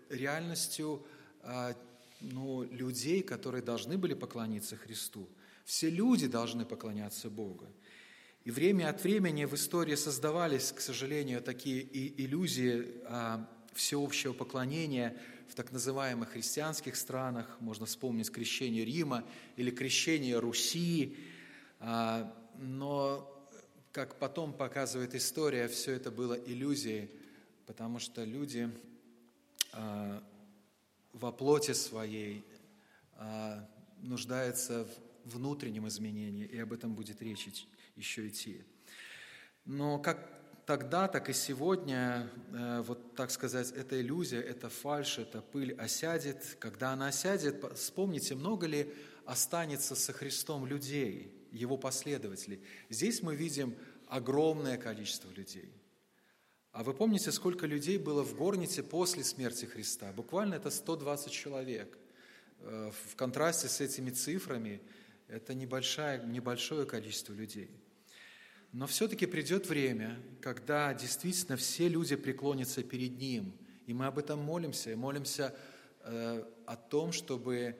реальностью 0.08 1.04
а, 1.42 1.74
ну, 2.20 2.62
людей, 2.62 3.22
которые 3.22 3.62
должны 3.62 3.98
были 3.98 4.14
поклониться 4.14 4.76
Христу. 4.76 5.28
Все 5.66 5.90
люди 5.90 6.26
должны 6.26 6.64
поклоняться 6.64 7.28
Богу. 7.28 7.66
И 8.44 8.50
время 8.50 8.88
от 8.88 9.04
времени 9.04 9.44
в 9.44 9.54
истории 9.54 9.94
создавались, 9.94 10.72
к 10.72 10.80
сожалению, 10.80 11.42
такие 11.42 11.86
иллюзии 12.24 12.86
а, 13.04 13.46
всеобщего 13.74 14.32
поклонения 14.32 15.16
в 15.48 15.54
так 15.54 15.72
называемых 15.72 16.30
христианских 16.30 16.96
странах. 16.96 17.58
Можно 17.60 17.84
вспомнить 17.84 18.30
крещение 18.30 18.84
Рима 18.84 19.24
или 19.56 19.70
крещение 19.70 20.38
Руси. 20.38 21.16
А, 21.80 22.34
но, 22.58 23.48
как 23.92 24.18
потом 24.18 24.52
показывает 24.52 25.14
история, 25.14 25.68
все 25.68 25.92
это 25.92 26.10
было 26.10 26.34
иллюзией, 26.34 27.10
потому 27.66 27.98
что 27.98 28.24
люди 28.24 28.70
а, 29.72 30.22
во 31.12 31.32
плоти 31.32 31.72
своей 31.72 32.44
а, 33.14 33.68
нуждается 33.98 34.86
в 35.24 35.36
внутреннем 35.36 35.86
изменении, 35.88 36.44
и 36.44 36.58
об 36.58 36.72
этом 36.72 36.94
будет 36.94 37.22
речь 37.22 37.48
еще 37.96 38.28
идти. 38.28 38.64
Но 39.64 39.98
как 39.98 40.28
тогда, 40.66 41.08
так 41.08 41.28
и 41.28 41.32
сегодня, 41.32 42.28
э, 42.52 42.82
вот 42.86 43.14
так 43.14 43.30
сказать, 43.30 43.70
эта 43.72 44.00
иллюзия, 44.00 44.40
эта 44.40 44.68
фальшь, 44.68 45.18
эта 45.18 45.40
пыль 45.40 45.72
осядет. 45.74 46.56
Когда 46.58 46.92
она 46.92 47.08
осядет, 47.08 47.64
вспомните, 47.76 48.34
много 48.34 48.66
ли 48.66 48.92
останется 49.24 49.94
со 49.94 50.12
Христом 50.12 50.66
людей, 50.66 51.32
его 51.52 51.76
последователей. 51.76 52.60
Здесь 52.90 53.22
мы 53.22 53.36
видим 53.36 53.76
огромное 54.08 54.76
количество 54.76 55.30
людей– 55.30 55.72
а 56.72 56.82
вы 56.82 56.94
помните, 56.94 57.30
сколько 57.32 57.66
людей 57.66 57.98
было 57.98 58.22
в 58.24 58.34
горнице 58.34 58.82
после 58.82 59.22
смерти 59.24 59.66
Христа? 59.66 60.10
Буквально 60.12 60.54
это 60.54 60.70
120 60.70 61.30
человек. 61.30 61.98
Э, 62.60 62.90
в 63.10 63.14
контрасте 63.14 63.68
с 63.68 63.82
этими 63.82 64.08
цифрами 64.08 64.80
это 65.28 65.52
небольшое, 65.52 66.22
небольшое 66.24 66.86
количество 66.86 67.34
людей. 67.34 67.70
Но 68.72 68.86
все-таки 68.86 69.26
придет 69.26 69.68
время, 69.68 70.18
когда 70.40 70.94
действительно 70.94 71.58
все 71.58 71.88
люди 71.88 72.16
преклонятся 72.16 72.82
перед 72.82 73.18
Ним. 73.18 73.52
И 73.86 73.92
мы 73.92 74.06
об 74.06 74.16
этом 74.16 74.38
молимся. 74.38 74.92
И 74.92 74.94
молимся 74.94 75.54
э, 76.00 76.42
о 76.64 76.76
том, 76.76 77.12
чтобы 77.12 77.76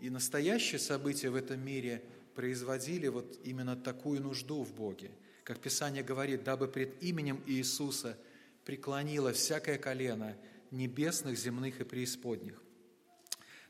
и 0.00 0.10
настоящие 0.10 0.80
события 0.80 1.30
в 1.30 1.34
этом 1.34 1.64
мире 1.64 2.04
производили 2.34 3.08
вот 3.08 3.38
именно 3.44 3.76
такую 3.76 4.20
нужду 4.20 4.62
в 4.62 4.74
Боге. 4.74 5.10
Как 5.44 5.58
Писание 5.58 6.02
говорит, 6.02 6.44
дабы 6.44 6.68
пред 6.68 7.02
именем 7.02 7.42
Иисуса– 7.46 8.18
преклонило 8.64 9.32
всякое 9.32 9.78
колено 9.78 10.36
небесных, 10.70 11.38
земных 11.38 11.80
и 11.80 11.84
преисподних. 11.84 12.60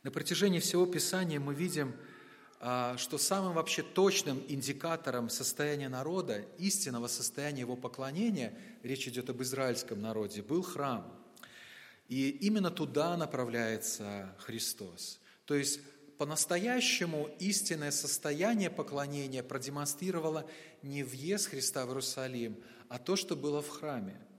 На 0.02 0.10
протяжении 0.10 0.60
всего 0.60 0.86
Писания 0.86 1.40
мы 1.40 1.54
видим, 1.54 1.94
а, 2.60 2.96
что 2.96 3.18
самым 3.18 3.54
вообще 3.54 3.82
точным 3.82 4.42
индикатором 4.48 5.28
состояния 5.28 5.88
народа, 5.88 6.44
истинного 6.58 7.08
состояния 7.08 7.60
его 7.60 7.76
поклонения, 7.76 8.56
речь 8.82 9.08
идет 9.08 9.30
об 9.30 9.42
израильском 9.42 10.00
народе, 10.00 10.42
был 10.42 10.62
храм. 10.62 11.12
И 12.08 12.30
именно 12.30 12.70
туда 12.70 13.16
направляется 13.16 14.34
Христос. 14.38 15.20
То 15.46 15.54
есть 15.54 15.80
по-настоящему 16.18 17.30
истинное 17.38 17.90
состояние 17.90 18.70
поклонения 18.70 19.42
продемонстрировало 19.42 20.48
не 20.82 21.02
въезд 21.02 21.48
Христа 21.48 21.84
в 21.84 21.88
Иерусалим, 21.88 22.62
а 22.88 22.98
то, 22.98 23.16
что 23.16 23.36
было 23.36 23.62
в 23.62 23.68
храме– 23.68 24.20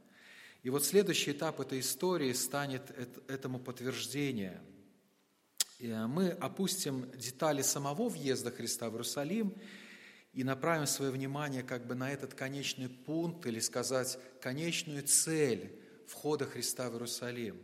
и 0.65 0.72
вот 0.72 0.84
следующий 0.84 1.29
этап 1.29 1.60
этой 1.60 1.79
истории 1.79 2.34
станет 2.34 2.89
этому 3.29 3.60
подтверждением. 3.60 4.63
Мы 5.79 6.29
опустим 6.29 7.12
детали 7.12 7.62
самого 7.62 8.10
въезда 8.10 8.50
Христа 8.50 8.89
в 8.89 8.94
Иерусалим, 8.94 9.53
и 10.34 10.44
направим 10.44 10.88
свое 10.88 11.12
внимание 11.12 11.62
как 11.62 11.86
бы 11.86 11.94
на 11.94 12.12
этот 12.12 12.34
конечный 12.34 12.89
пункт, 12.89 13.46
или 13.46 13.60
сказать, 13.60 14.17
конечную 14.41 15.03
цель 15.03 15.79
входа 16.08 16.46
Христа 16.46 16.89
в 16.89 16.94
Иерусалим. 16.94 17.62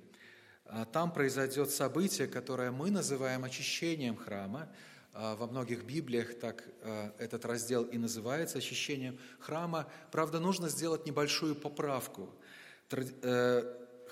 А 0.73 0.85
там 0.85 1.11
произойдет 1.11 1.69
событие, 1.69 2.27
которое 2.27 2.71
мы 2.71 2.91
называем 2.91 3.43
очищением 3.43 4.15
храма. 4.15 4.69
А 5.13 5.35
во 5.35 5.47
многих 5.47 5.83
Библиях 5.83 6.39
так 6.39 6.63
а, 6.81 7.13
этот 7.17 7.43
раздел 7.43 7.83
и 7.83 7.97
называется 7.97 8.59
очищением 8.59 9.19
храма. 9.39 9.85
Правда, 10.11 10.39
нужно 10.39 10.69
сделать 10.69 11.05
небольшую 11.05 11.55
поправку. 11.55 12.29
Э, 12.89 13.63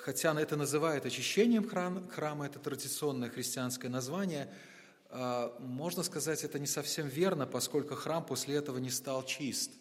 хотя 0.03 0.37
это 0.39 0.57
называют 0.57 1.05
очищением 1.05 1.65
храма, 1.65 2.45
это 2.45 2.59
традиционное 2.59 3.29
христианское 3.29 3.87
название– 3.87 4.53
можно 5.11 6.03
сказать, 6.03 6.43
это 6.43 6.59
не 6.59 6.67
совсем 6.67 7.07
верно, 7.07 7.47
поскольку 7.47 7.95
храм 7.95 8.23
после 8.23 8.55
этого 8.55 8.77
не 8.77 8.91
стал 8.91 9.25
чист. 9.25 9.71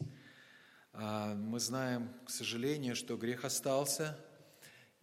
Мы 0.95 1.61
знаем, 1.61 2.11
к 2.25 2.31
сожалению, 2.31 2.97
что 2.97 3.17
грех 3.17 3.45
остался, 3.45 4.19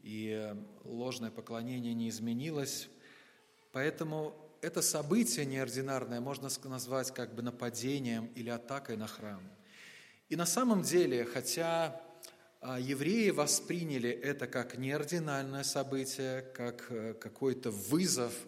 и 0.06 0.56
ложное 0.86 1.32
поклонение 1.32 1.94
не 1.94 2.08
изменилось. 2.08 2.88
Поэтому 3.74 4.34
это 4.62 4.82
событие 4.82 5.46
неординарное 5.46 6.22
можно 6.22 6.48
назвать 6.64 7.14
как 7.14 7.36
бы 7.36 7.42
нападением 7.42 8.28
или 8.36 8.50
атакой 8.50 8.96
на 8.96 9.08
храм. 9.08 9.42
И 10.30 10.38
на 10.38 10.46
самом 10.46 10.84
деле, 10.84 11.26
хотя 11.26 12.02
а, 12.62 12.80
евреи 12.80 13.32
восприняли 13.32 14.10
это 14.10 14.48
как 14.48 14.78
неординарное 14.78 15.64
событие, 15.64 16.44
как 16.54 16.86
э, 16.90 17.16
какой-то 17.16 17.72
вызов– 17.72 18.34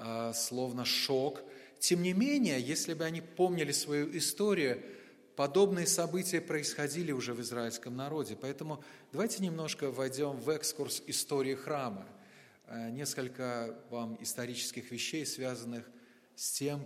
а, 0.00 0.32
словно 0.32 0.84
шок. 0.84 1.42
Тем 1.80 2.02
не 2.02 2.12
менее, 2.12 2.60
если 2.60 2.94
бы 2.94 3.04
они 3.04 3.20
помнили 3.20 3.72
свою 3.72 4.16
историю, 4.16 4.80
подобные 5.38 5.86
события 5.86 6.40
происходили 6.40 7.12
уже 7.12 7.32
в 7.32 7.40
израильском 7.42 7.94
народе. 7.94 8.36
Поэтому 8.38 8.82
давайте 9.12 9.40
немножко 9.40 9.88
войдем 9.92 10.32
в 10.32 10.50
экскурс 10.50 11.00
истории 11.06 11.54
храма. 11.54 12.04
А, 12.66 12.90
несколько 12.90 13.78
вам 13.88 14.18
исторических 14.20 14.90
вещей, 14.90 15.24
связанных 15.24 15.88
с 16.34 16.50
тем, 16.50 16.84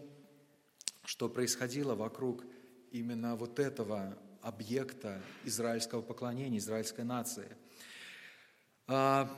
что 1.07 1.31
происходило 1.31 1.95
вокруг 1.95 2.45
именно 2.91 3.37
вот 3.37 3.59
этого 3.59 4.19
объекта 4.43 5.23
израильского 5.45 6.03
поклонения, 6.03 6.59
израильской 6.59 7.05
нации. 7.05 7.57
А, 8.87 9.31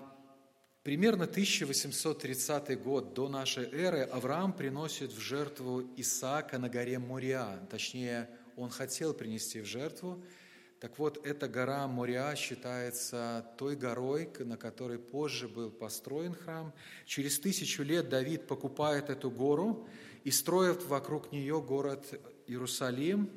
Примерно 0.83 1.25
1830 1.25 2.83
год 2.83 3.15
до 3.15 3.31
нашей 3.31 3.65
эры 3.73 4.03
Авраам 4.03 4.53
приносит 4.53 5.13
в 5.13 5.19
жертву 5.19 5.83
Исаака 5.97 6.59
на 6.59 6.69
горе 6.69 6.99
Мориа. 6.99 7.59
Точнее, 7.71 8.29
он 8.57 8.71
хотел 8.71 9.15
принести 9.15 9.61
в 9.61 9.65
жертву. 9.65 10.25
Так 10.81 10.99
вот, 10.99 11.25
эта 11.27 11.49
гора 11.49 11.87
Мориа 11.87 12.37
считается 12.37 13.47
той 13.57 13.75
горой, 13.75 14.31
на 14.41 14.57
которой 14.57 14.99
позже 14.99 15.49
был 15.49 15.71
построен 15.71 16.35
храм. 16.35 16.75
Через 17.07 17.39
тысячу 17.39 17.83
лет 17.83 18.09
Давид 18.09 18.47
покупает 18.47 19.09
эту 19.09 19.31
гору 19.31 19.89
и 20.25 20.31
строит 20.31 20.85
вокруг 20.85 21.33
нее 21.33 21.63
город 21.63 22.21
Иерусалим, 22.47 23.31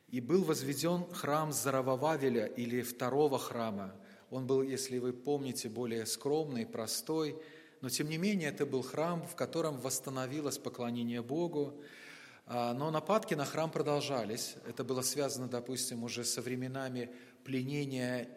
и 0.08 0.22
был 0.22 0.44
возведен 0.44 1.06
храм 1.12 1.52
Заравававеля 1.52 2.46
или 2.46 2.82
второго 2.82 3.40
храма. 3.40 3.96
Он 4.30 4.48
был, 4.48 4.62
если 4.62 4.98
вы 4.98 5.14
помните, 5.14 5.70
более 5.70 6.06
скромный, 6.06 6.66
простой, 6.66 7.42
но 7.82 7.90
тем 7.90 8.10
не 8.10 8.18
менее 8.18 8.50
это 8.50 8.66
был 8.66 8.82
храм, 8.82 9.26
в 9.28 9.36
котором 9.36 9.80
восстановилось 9.80 10.58
поклонение 10.58 11.22
Богу. 11.22 11.82
А, 12.48 12.74
но 12.74 12.92
нападки 12.92 13.34
на 13.34 13.46
храм 13.46 13.72
продолжались. 13.72 14.56
Это 14.68 14.84
было 14.84 15.02
связано, 15.02 15.48
допустим, 15.48 16.04
уже 16.04 16.24
со 16.24 16.42
временами 16.42 17.12
пленения 17.44 18.30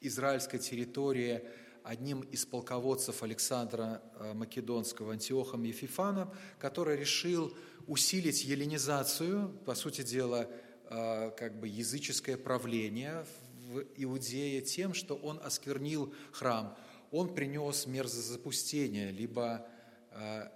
израильской 0.00 0.58
территории 0.58 1.42
одним 1.82 2.20
из 2.20 2.44
полководцев 2.44 3.22
Александра 3.22 4.02
э, 4.18 4.34
Македонского, 4.34 5.12
Антиохом 5.12 5.64
Ефифаном, 5.64 6.32
который 6.58 6.96
решил 6.96 7.54
усилить 7.86 8.44
еленизацию, 8.44 9.48
по 9.64 9.74
сути 9.74 10.02
дела, 10.02 10.48
как 10.90 11.58
бы 11.58 11.68
языческое 11.68 12.36
правление 12.36 13.24
в 13.68 13.84
Иудее 13.96 14.60
тем, 14.60 14.92
что 14.92 15.14
он 15.14 15.40
осквернил 15.42 16.12
храм. 16.32 16.76
Он 17.10 17.34
принес 17.34 17.86
мерзозапустение, 17.86 19.10
либо 19.12 19.66
э, 20.10 20.48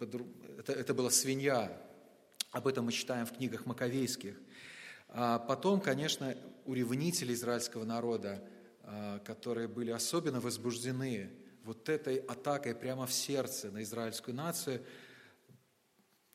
это, 0.00 0.72
это 0.72 0.94
была 0.94 1.10
свинья, 1.10 1.80
об 2.50 2.66
этом 2.66 2.86
мы 2.86 2.92
читаем 2.92 3.26
в 3.26 3.32
книгах 3.32 3.64
Маковейских. 3.64 4.36
А 5.08 5.38
потом, 5.38 5.80
конечно, 5.80 6.36
у 6.66 6.74
ревнителей 6.74 7.34
израильского 7.34 7.84
народа 7.84 8.42
а, 8.90 9.18
которые 9.18 9.68
были 9.68 9.90
особенно 9.90 10.40
возбуждены 10.40 11.30
вот 11.62 11.90
этой 11.90 12.16
атакой 12.16 12.74
прямо 12.74 13.06
в 13.06 13.12
сердце 13.12 13.70
на 13.70 13.82
израильскую 13.82 14.34
нацию, 14.34 14.82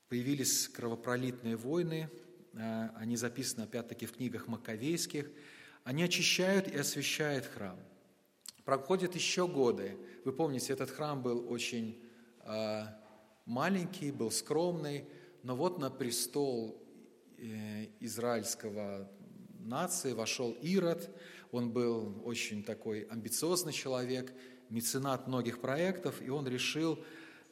появились 0.08 0.68
кровопролитные 0.68 1.56
войны, 1.56 2.12
они 2.54 3.16
записаны 3.16 3.64
опять-таки 3.64 4.06
в 4.06 4.14
книгах 4.14 4.48
Маковейских, 4.48 5.30
они 5.84 6.04
очищают 6.04 6.68
и 6.68 6.78
освещают 6.78 7.46
храм. 7.46 7.78
Проходят 8.64 9.16
еще 9.16 9.48
годы. 9.48 9.98
Вы 10.24 10.32
помните, 10.32 10.72
этот 10.72 10.90
храм 10.90 11.22
был 11.22 11.52
очень 11.52 12.02
а, 12.40 12.98
маленький, 13.46 14.12
был 14.12 14.32
скромный, 14.32 15.06
но 15.44 15.56
вот 15.56 15.80
на 15.80 15.90
престол 15.90 16.82
э, 17.38 17.88
израильского 18.00 19.12
нации 19.60 20.14
вошел 20.14 20.52
Ирод, 20.62 21.10
он 21.52 21.72
был 21.72 22.22
очень 22.26 22.64
такой 22.64 23.02
амбициозный 23.02 23.74
человек, 23.74 24.34
меценат 24.70 25.28
многих 25.28 25.60
проектов, 25.60 26.22
и 26.22 26.30
он 26.30 26.48
решил 26.48 27.04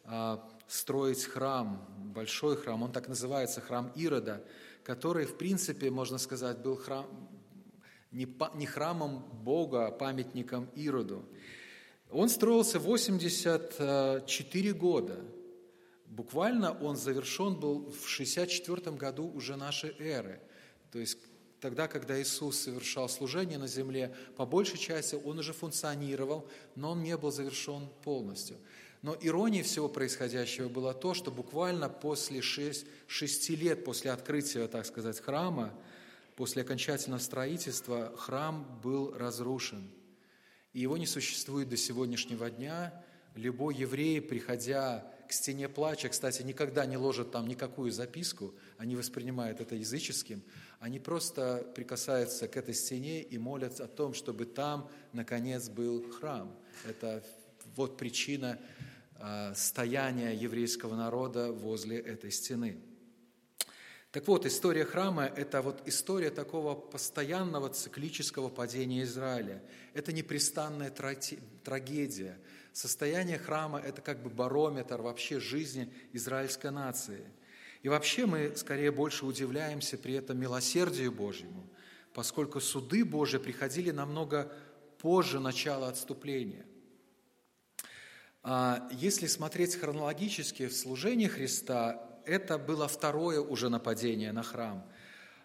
а, 0.05 0.49
строить 0.67 1.25
храм, 1.25 1.85
большой 2.13 2.55
храм, 2.55 2.81
он 2.81 2.91
так 2.91 3.07
называется, 3.07 3.61
храм 3.61 3.91
Ирода, 3.95 4.43
который, 4.83 5.25
в 5.25 5.37
принципе, 5.37 5.89
можно 5.89 6.17
сказать, 6.17 6.59
был 6.59 6.75
храм, 6.75 7.07
не, 8.11 8.27
не 8.55 8.65
храмом 8.65 9.23
Бога, 9.43 9.87
а 9.87 9.91
памятником 9.91 10.69
Ироду. 10.75 11.25
Он 12.09 12.29
строился 12.29 12.79
84 12.79 14.73
года. 14.73 15.23
Буквально 16.05 16.77
он 16.77 16.97
завершен 16.97 17.55
был 17.55 17.89
в 17.89 18.07
64 18.07 18.91
году 18.97 19.31
уже 19.33 19.55
нашей 19.55 19.95
эры. 19.97 20.41
То 20.91 20.99
есть 20.99 21.17
Тогда, 21.61 21.87
когда 21.87 22.19
Иисус 22.19 22.59
совершал 22.59 23.07
служение 23.07 23.59
на 23.59 23.67
земле, 23.67 24.15
по 24.35 24.47
большей 24.47 24.79
части 24.79 25.13
он 25.13 25.37
уже 25.37 25.53
функционировал, 25.53 26.49
но 26.75 26.91
он 26.93 27.03
не 27.03 27.15
был 27.15 27.31
завершен 27.31 27.87
полностью. 28.03 28.57
Но 29.01 29.17
иронией 29.19 29.63
всего 29.63 29.89
происходящего 29.89 30.69
было 30.69 30.93
то, 30.93 31.13
что 31.13 31.31
буквально 31.31 31.89
после 31.89 32.41
шесть, 32.41 32.85
шести 33.07 33.55
лет 33.55 33.83
после 33.83 34.11
открытия, 34.11 34.67
так 34.67 34.85
сказать, 34.85 35.19
храма, 35.19 35.73
после 36.35 36.61
окончательного 36.61 37.19
строительства 37.19 38.15
храм 38.15 38.79
был 38.83 39.11
разрушен, 39.17 39.89
и 40.73 40.81
его 40.81 40.97
не 40.97 41.07
существует 41.07 41.69
до 41.69 41.77
сегодняшнего 41.77 42.49
дня. 42.49 43.03
Любой 43.35 43.75
еврей, 43.75 44.21
приходя 44.21 45.11
к 45.27 45.33
стене 45.33 45.67
плача, 45.67 46.09
кстати, 46.09 46.43
никогда 46.43 46.85
не 46.85 46.97
ложат 46.97 47.31
там 47.31 47.47
никакую 47.47 47.91
записку, 47.91 48.53
они 48.77 48.95
воспринимают 48.95 49.61
это 49.61 49.75
языческим, 49.75 50.43
они 50.79 50.99
просто 50.99 51.65
прикасаются 51.73 52.47
к 52.47 52.55
этой 52.55 52.73
стене 52.73 53.23
и 53.23 53.37
молятся 53.37 53.85
о 53.85 53.87
том, 53.87 54.13
чтобы 54.13 54.45
там, 54.45 54.89
наконец, 55.13 55.69
был 55.69 56.11
храм. 56.11 56.55
Это 56.85 57.23
вот 57.75 57.97
причина 57.97 58.59
стояния 59.55 60.34
еврейского 60.34 60.95
народа 60.95 61.51
возле 61.51 61.99
этой 61.99 62.31
стены. 62.31 62.81
Так 64.12 64.27
вот, 64.27 64.45
история 64.45 64.84
храма– 64.84 65.25
это 65.38 65.62
вот 65.62 65.88
история 65.88 66.31
такого 66.31 66.75
постоянного 66.75 67.69
циклического 67.69 68.49
падения 68.49 69.03
Израиля. 69.03 69.63
Это 69.93 70.12
непрестанная 70.12 70.91
трагедия. 71.63 72.38
Состояние 72.73 73.38
храма– 73.38 73.79
это 73.86 74.01
как 74.01 74.21
бы 74.21 74.29
барометр 74.29 75.01
вообще 75.01 75.39
жизни 75.39 75.93
израильской 76.12 76.71
нации. 76.71 77.23
И 77.84 77.89
вообще 77.89 78.25
мы 78.25 78.53
скорее 78.57 78.91
больше 78.91 79.25
удивляемся 79.25 79.97
при 79.97 80.15
этом 80.15 80.38
милосердию 80.38 81.13
Божьему, 81.13 81.69
поскольку 82.13 82.60
суды 82.60 83.05
Божьи 83.05 83.38
приходили 83.38 83.91
намного 83.91 84.51
позже 84.97 85.39
начала 85.39 85.88
отступления. 85.88 86.65
А 88.43 88.88
если 88.91 89.27
смотреть 89.27 89.75
хронологически 89.75 90.67
в 90.67 90.75
служении 90.75 91.27
Христа, 91.27 92.01
это 92.25 92.58
было 92.58 92.88
второе 92.88 93.39
уже 93.39 93.69
нападение 93.69 94.32
на 94.32 94.41
храм. 94.41 94.84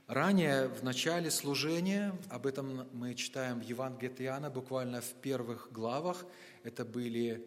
Ранее, 0.06 0.68
в 0.68 0.82
начале 0.82 1.30
служения, 1.30 2.16
об 2.30 2.46
этом 2.46 2.88
мы 2.92 3.14
читаем 3.14 3.58
в 3.58 3.62
Евангелии 3.62 4.12
от 4.12 4.20
Иоанна, 4.20 4.50
буквально 4.50 5.00
в 5.00 5.12
первых 5.20 5.68
главах, 5.72 6.24
это 6.62 6.84
были 6.84 7.46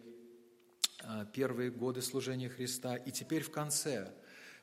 а, 1.02 1.24
первые 1.24 1.70
годы 1.70 2.02
служения 2.02 2.48
Христа, 2.48 2.96
и 2.96 3.10
теперь 3.10 3.42
в 3.42 3.50
конце. 3.50 4.12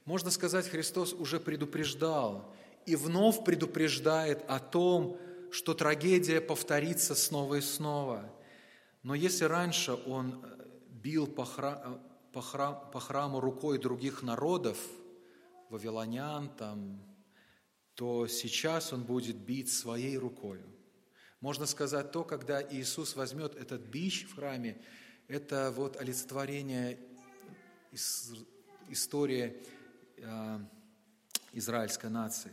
Можно 0.06 0.32
сказать, 0.32 0.70
Христос 0.70 1.12
уже 1.12 1.40
предупреждал 1.40 2.56
и 2.86 2.96
вновь 2.96 3.44
предупреждает 3.44 4.46
о 4.48 4.60
том, 4.60 5.20
что 5.52 5.74
трагедия 5.74 6.40
повторится 6.40 7.16
снова 7.16 7.56
и 7.56 7.62
снова. 7.62 8.32
Но 9.04 9.16
если 9.16 9.46
раньше 9.46 9.94
Он 10.06 10.46
бил 11.02 11.28
по, 11.28 11.46
храм, 11.46 12.02
по, 12.32 12.42
храм, 12.42 12.90
по 12.92 13.00
храму 13.00 13.40
рукой 13.40 13.78
других 13.78 14.24
народов, 14.24 14.78
вавилонян, 15.70 16.50
там, 16.50 17.02
то 17.96 18.28
сейчас 18.28 18.94
он 18.94 19.04
будет 19.04 19.38
бить 19.38 19.72
своей 19.72 20.18
рукой. 20.18 20.60
Можно 21.40 21.66
сказать, 21.66 22.12
то, 22.12 22.24
когда 22.24 22.62
Иисус 22.62 23.16
возьмет 23.16 23.56
этот 23.56 23.82
бич 23.82 24.28
в 24.28 24.36
храме, 24.36 24.82
это 25.28 25.72
вот 25.76 25.98
олицетворение 25.98 27.00
истории 28.90 29.58
э, 30.18 30.60
израильской 31.54 32.10
нации. 32.10 32.52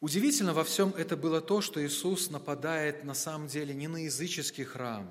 Удивительно 0.00 0.52
во 0.52 0.64
всем 0.64 0.90
это 0.96 1.16
было 1.16 1.40
то, 1.40 1.60
что 1.60 1.84
Иисус 1.84 2.30
нападает 2.30 3.04
на 3.04 3.14
самом 3.14 3.46
деле 3.46 3.72
не 3.72 3.88
на 3.88 3.98
языческий 3.98 4.64
храм, 4.64 5.08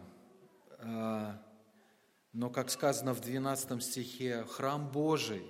э, 0.80 1.34
но, 2.34 2.50
как 2.50 2.70
сказано 2.70 3.13
в 3.13 3.20
12 3.20 3.84
стихе, 3.84 4.46
храм 4.50 4.89
Божий, 4.89 5.44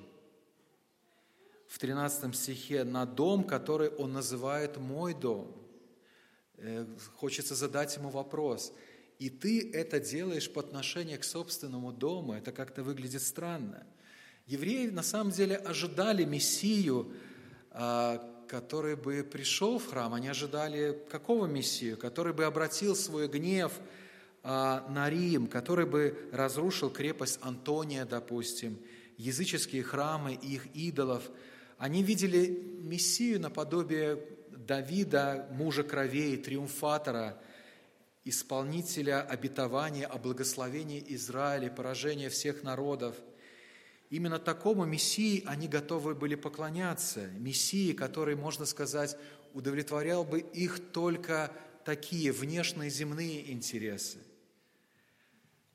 в 1.67 1.77
13 1.79 2.35
стихе, 2.35 2.83
на 2.83 3.05
дом, 3.05 3.43
который 3.43 3.89
он 3.89 4.13
называет 4.13 4.77
«мой 4.77 5.13
дом». 5.13 5.55
Э, 6.57 6.85
хочется 7.15 7.55
задать 7.55 7.95
ему 7.95 8.09
вопрос. 8.09 8.73
И 9.19 9.29
ты 9.29 9.71
это 9.71 9.99
делаешь 9.99 10.51
по 10.51 10.59
отношению 10.59 11.19
к 11.19 11.23
собственному 11.23 11.91
дому. 11.91 12.33
Это 12.33 12.51
как-то 12.51 12.83
выглядит 12.83 13.21
странно. 13.21 13.85
Евреи 14.47 14.89
на 14.89 15.03
самом 15.03 15.31
деле 15.31 15.55
ожидали 15.57 16.25
Мессию, 16.25 17.13
а, 17.69 18.17
который 18.47 18.95
бы 18.95 19.23
пришел 19.23 19.77
в 19.77 19.87
храм. 19.87 20.13
Они 20.15 20.27
ожидали 20.27 20.99
какого 21.09 21.45
Мессию? 21.45 21.97
Который 21.97 22.33
бы 22.33 22.45
обратил 22.45 22.95
свой 22.95 23.27
гнев– 23.27 23.71
на 24.43 25.09
Рим, 25.09 25.47
который 25.47 25.85
бы 25.85 26.29
разрушил 26.31 26.89
крепость 26.89 27.39
Антония, 27.41 28.05
допустим, 28.05 28.79
языческие 29.17 29.83
храмы 29.83 30.33
и 30.33 30.55
их 30.55 30.65
идолов. 30.75 31.29
Они 31.77 32.03
видели 32.03 32.47
Мессию 32.79 33.39
наподобие 33.39 34.23
Давида, 34.49 35.49
мужа 35.51 35.83
кровей, 35.83 36.37
триумфатора, 36.37 37.41
исполнителя 38.23 39.21
обетования 39.21 40.05
о 40.05 40.17
благословении 40.17 41.03
Израиля, 41.09 41.69
поражения 41.69 42.29
всех 42.29 42.63
народов. 42.63 43.15
Именно 44.09 44.39
такому 44.39 44.85
Мессии 44.85 45.43
они 45.45 45.67
готовы 45.67 46.15
были 46.15 46.35
поклоняться. 46.35 47.27
Мессии, 47.37 47.93
который, 47.93 48.35
можно 48.35 48.65
сказать, 48.65 49.17
удовлетворял 49.53 50.23
бы 50.23 50.39
их 50.39 50.91
только 50.91 51.51
такие 51.85 52.31
внешние 52.31 52.89
земные 52.89 53.51
интересы. 53.51 54.19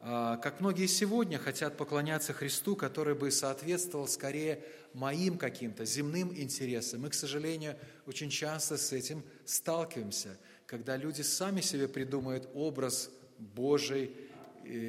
А, 0.00 0.36
как 0.36 0.60
многие 0.60 0.86
сегодня 0.86 1.38
хотят 1.38 1.76
поклоняться 1.76 2.32
Христу, 2.32 2.76
который 2.76 3.14
бы 3.14 3.30
соответствовал 3.30 4.06
скорее 4.08 4.62
моим 4.92 5.38
каким-то 5.38 5.84
земным 5.84 6.36
интересам. 6.36 7.02
Мы, 7.02 7.10
к 7.10 7.14
сожалению, 7.14 7.76
очень 8.06 8.30
часто 8.30 8.76
с 8.76 8.92
этим 8.92 9.22
сталкиваемся, 9.44 10.38
когда 10.66 10.96
люди 10.96 11.22
сами 11.22 11.60
себе 11.60 11.88
придумают 11.88 12.48
образ 12.54 13.10
Божий, 13.38 14.12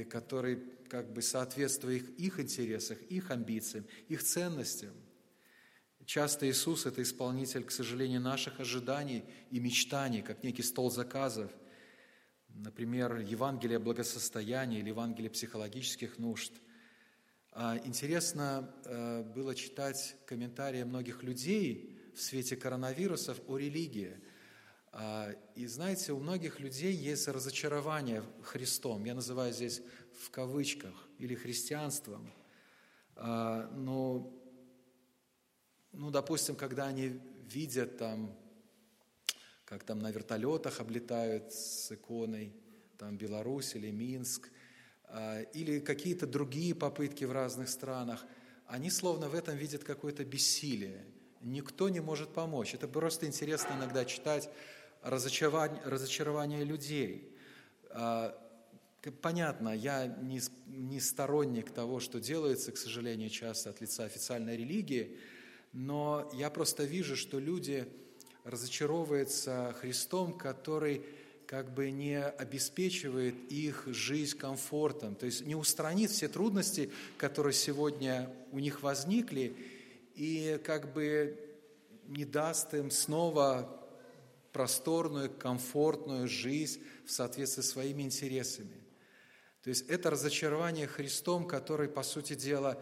который 0.10 0.60
как 0.90 1.12
бы 1.12 1.22
соответствует 1.22 2.10
их, 2.18 2.38
их 2.38 2.40
интересам, 2.40 2.98
их 3.10 3.32
амбициям, 3.32 3.86
их 4.08 4.24
ценностям. 4.24 4.94
Часто 6.06 6.50
Иисус– 6.50 6.86
это 6.86 7.02
исполнитель, 7.02 7.66
к 7.66 7.72
сожалению, 7.72 8.22
наших 8.22 8.62
ожиданий 8.62 9.26
и 9.52 9.60
мечтаний, 9.60 10.22
как 10.22 10.44
некий 10.44 10.64
стол 10.64 10.90
заказов– 10.92 11.52
например, 12.58 13.18
Евангелие 13.20 13.80
благосостояния 13.80 14.80
или 14.80 14.90
Евангелие 14.90 15.30
психологических 15.30 16.18
нужд. 16.18 16.54
А, 17.52 17.78
интересно 17.84 18.74
э, 18.86 19.24
было 19.24 19.56
читать 19.56 20.16
комментарии 20.26 20.84
многих 20.84 21.24
людей 21.24 21.98
в 22.16 22.22
свете 22.22 22.56
коронавирусов 22.56 23.40
о 23.48 23.58
религии. 23.58 24.20
А, 24.92 25.32
и 25.56 25.68
знаете, 25.68 26.14
у 26.14 26.20
многих 26.20 26.60
людей 26.60 26.94
есть 26.94 27.28
разочарование 27.28 28.24
Христом. 28.44 29.06
Я 29.06 29.14
называю 29.14 29.54
здесь 29.54 29.82
в 30.20 30.30
кавычках, 30.32 30.94
или 31.20 31.36
христианством. 31.36 32.32
А, 33.16 33.70
но, 33.76 34.34
ну, 35.92 36.12
допустим, 36.12 36.56
когда 36.56 36.88
они 36.88 37.20
видят 37.46 37.98
там 37.98 38.36
как 39.68 39.84
там 39.84 40.00
на 40.00 40.12
вертолетах 40.12 40.80
облетают 40.80 41.52
с 41.52 41.92
иконой, 41.92 42.54
там 42.98 43.18
Беларусь 43.18 43.76
или 43.76 43.92
Минск, 43.92 44.50
а, 45.04 45.42
или 45.42 45.80
какие-то 45.80 46.26
другие 46.26 46.74
попытки 46.74 47.26
в 47.26 47.34
разных 47.34 47.68
странах, 47.68 48.26
они 48.66 48.90
словно 48.90 49.28
в 49.28 49.36
этом 49.36 49.58
видят 49.58 49.84
какое-то 49.84 50.24
бессилие. 50.24 51.06
Никто 51.42 51.90
не 51.90 52.00
может 52.00 52.34
помочь. 52.34 52.74
Это 52.74 52.88
просто 52.88 53.28
интересно 53.28 53.74
иногда 53.78 54.06
читать 54.06 54.50
разочарование, 55.04 55.82
разочарование 55.84 56.64
людей. 56.64 57.36
А, 57.90 58.42
понятно, 59.22 59.76
я 59.76 60.08
не, 60.08 60.40
не 60.68 61.02
сторонник 61.02 61.72
того, 61.72 62.00
что 62.00 62.22
делается, 62.22 62.72
к 62.72 62.78
сожалению, 62.78 63.30
часто 63.30 63.72
от 63.72 63.82
лица 63.82 64.06
официальной 64.06 64.56
религии, 64.56 65.20
но 65.74 66.32
я 66.34 66.50
просто 66.50 66.86
вижу, 66.86 67.18
что 67.18 67.38
люди 67.38 67.86
разочаровывается 68.48 69.76
Христом, 69.80 70.38
который 70.38 71.04
как 71.46 71.74
бы 71.74 71.92
не 71.92 72.22
обеспечивает 72.22 73.36
их 73.50 73.84
жизнь 73.88 74.38
комфортом, 74.38 75.16
то 75.16 75.26
есть 75.26 75.46
не 75.46 75.56
устранит 75.56 76.12
все 76.12 76.28
трудности, 76.28 76.92
которые 77.18 77.54
сегодня 77.54 78.30
у 78.52 78.60
них 78.60 78.82
возникли, 78.84 79.56
и 80.16 80.60
как 80.64 80.94
бы 80.94 81.38
не 82.08 82.26
даст 82.26 82.74
им 82.74 82.90
снова 82.92 83.82
просторную, 84.52 85.30
комфортную 85.30 86.28
жизнь 86.28 86.82
в 87.06 87.12
соответствии 87.12 87.62
с 87.62 87.70
своими 87.70 88.04
интересами. 88.04 88.84
То 89.64 89.70
есть 89.70 89.88
это 89.90 90.10
разочарование 90.10 90.88
Христом, 90.88 91.46
который, 91.46 91.88
по 91.88 92.04
сути 92.04 92.34
дела, 92.34 92.82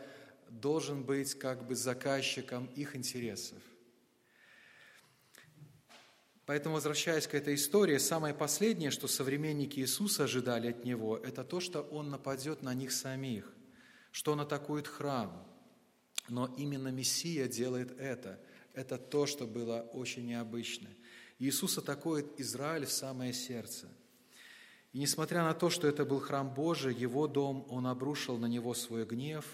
должен 0.49 1.03
быть 1.03 1.33
как 1.35 1.67
бы 1.67 1.75
заказчиком 1.75 2.67
их 2.75 2.95
интересов. 2.95 3.61
Поэтому, 6.45 6.75
возвращаясь 6.75 7.25
к 7.25 7.33
этой 7.33 7.55
истории, 7.55 7.97
самое 7.97 8.33
последнее, 8.33 8.91
что 8.91 9.07
современники 9.07 9.79
Иисуса 9.79 10.25
ожидали 10.25 10.69
от 10.69 10.85
Него, 10.85 11.17
это 11.17 11.43
то, 11.43 11.59
что 11.59 11.81
Он 11.81 12.11
нападет 12.11 12.61
на 12.61 12.73
них 12.73 12.91
самих, 12.91 13.51
что 14.11 14.33
Он 14.33 14.41
атакует 14.41 14.87
храм. 14.87 15.47
Но 16.29 16.53
именно 16.57 16.89
Мессия 16.89 17.47
делает 17.47 17.99
это. 17.99 18.39
Это 18.73 18.97
то, 18.97 19.25
что 19.25 19.47
было 19.47 19.81
очень 19.93 20.27
необычно. 20.27 20.89
Иисус 21.39 21.77
атакует 21.77 22.39
Израиль 22.39 22.85
в 22.85 22.91
самое 22.91 23.33
сердце. 23.33 23.87
И 24.93 24.99
несмотря 24.99 25.43
на 25.43 25.53
то, 25.53 25.69
что 25.69 25.87
это 25.87 26.05
был 26.05 26.19
храм 26.19 26.53
Божий, 26.53 26.93
его 26.93 27.27
дом, 27.27 27.65
он 27.69 27.87
обрушил 27.87 28.37
на 28.37 28.45
него 28.45 28.73
свой 28.73 29.05
гнев, 29.05 29.45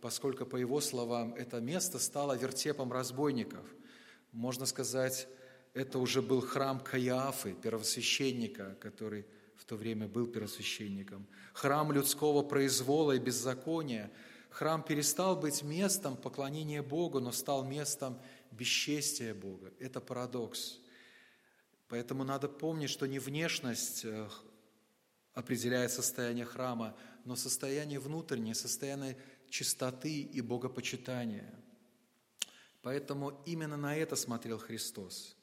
поскольку, 0.00 0.46
по 0.46 0.56
его 0.56 0.80
словам, 0.80 1.34
это 1.34 1.60
место 1.60 1.98
стало 1.98 2.36
вертепом 2.36 2.92
разбойников. 2.92 3.64
Можно 4.32 4.66
сказать, 4.66 5.28
это 5.74 5.98
уже 5.98 6.22
был 6.22 6.40
храм 6.40 6.78
Каиафы, 6.78 7.52
первосвященника, 7.52 8.76
который 8.80 9.26
в 9.56 9.64
то 9.64 9.76
время 9.76 10.06
был 10.06 10.28
первосвященником. 10.28 11.26
Храм 11.52 11.90
людского 11.90 12.42
произвола 12.42 13.12
и 13.12 13.18
беззакония. 13.18 14.10
Храм 14.50 14.84
перестал 14.84 15.36
быть 15.36 15.62
местом 15.64 16.16
поклонения 16.16 16.80
Богу, 16.80 17.18
но 17.18 17.32
стал 17.32 17.64
местом 17.64 18.20
бесчестия 18.52 19.34
Бога. 19.34 19.72
Это 19.80 20.00
парадокс. 20.00 20.78
Поэтому 21.88 22.22
надо 22.22 22.48
помнить, 22.48 22.90
что 22.90 23.06
не 23.06 23.18
внешность 23.18 24.04
э, 24.04 24.28
определяет 25.32 25.90
состояние 25.90 26.44
храма, 26.44 26.96
но 27.24 27.34
состояние 27.34 27.98
внутреннее, 27.98 28.54
состояние 28.54 29.16
чистоты 29.50 30.22
и 30.22 30.40
богопочитания. 30.40 31.52
Поэтому 32.80 33.42
именно 33.44 33.76
на 33.76 33.96
это 33.96 34.14
смотрел 34.14 34.58
Христос. 34.58 35.36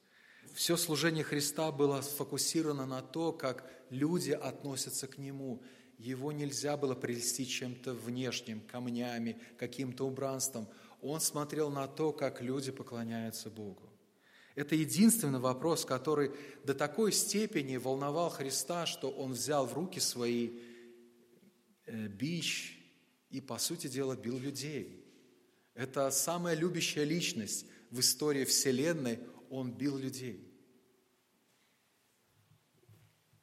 Все 0.53 0.77
служение 0.77 1.23
Христа 1.23 1.71
было 1.71 2.01
сфокусировано 2.01 2.85
на 2.85 3.01
то, 3.01 3.31
как 3.31 3.69
люди 3.89 4.31
относятся 4.31 5.07
к 5.07 5.17
Нему. 5.17 5.63
Его 5.97 6.31
нельзя 6.31 6.77
было 6.77 6.95
прельстить 6.95 7.49
чем-то 7.49 7.93
внешним, 7.93 8.61
камнями, 8.61 9.39
каким-то 9.57 10.05
убранством. 10.05 10.67
Он 11.01 11.21
смотрел 11.21 11.69
на 11.69 11.87
то, 11.87 12.11
как 12.11 12.41
люди 12.41 12.71
поклоняются 12.71 13.49
Богу. 13.49 13.91
Это 14.55 14.75
единственный 14.75 15.39
вопрос, 15.39 15.85
который 15.85 16.31
до 16.65 16.73
такой 16.73 17.11
степени 17.13 17.77
волновал 17.77 18.29
Христа, 18.29 18.85
что 18.85 19.09
Он 19.09 19.31
взял 19.33 19.65
в 19.65 19.73
руки 19.73 19.99
свои 19.99 20.59
э, 21.85 22.07
бич 22.07 22.77
и, 23.29 23.39
по 23.39 23.57
сути 23.57 23.87
дела, 23.87 24.15
бил 24.15 24.37
людей. 24.37 25.05
Это 25.73 26.11
самая 26.11 26.55
любящая 26.55 27.05
личность 27.05 27.65
в 27.91 28.01
истории 28.01 28.43
Вселенной, 28.43 29.19
Он 29.51 29.69
бил 29.69 29.97
людей. 29.97 30.47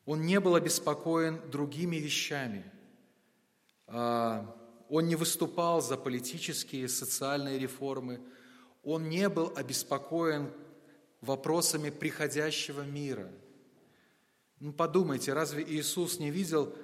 Он 0.06 0.22
не 0.22 0.40
был 0.40 0.54
обеспокоен 0.54 1.38
другими 1.50 1.96
вещами. 1.96 2.64
А, 3.86 4.56
он 4.88 5.06
не 5.06 5.16
выступал 5.16 5.82
за 5.82 5.98
политические, 5.98 6.88
социальные 6.88 7.58
реформы. 7.58 8.22
Он 8.82 9.10
не 9.10 9.28
был 9.28 9.52
обеспокоен 9.54 10.50
вопросами 11.20 11.90
приходящего 11.90 12.80
мира. 12.80 13.30
Ну, 14.60 14.72
подумайте, 14.72 15.34
разве 15.34 15.62
Иисус 15.62 16.18
не 16.18 16.30
видел 16.30 16.74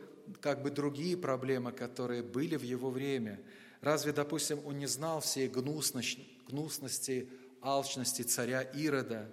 как 0.42 0.62
бы 0.62 0.70
другие 0.70 1.16
проблемы, 1.16 1.72
которые 1.72 2.22
были 2.22 2.56
в 2.56 2.62
его 2.62 2.90
время? 2.90 3.40
Разве, 3.80 4.12
допустим, 4.12 4.60
он 4.66 4.78
не 4.78 4.86
знал 4.86 5.20
всей 5.20 5.48
гнусности, 5.48 6.26
гнусности 6.46 7.30
алчности 7.64 8.22
царя 8.22 8.62
Ирода? 8.62 9.30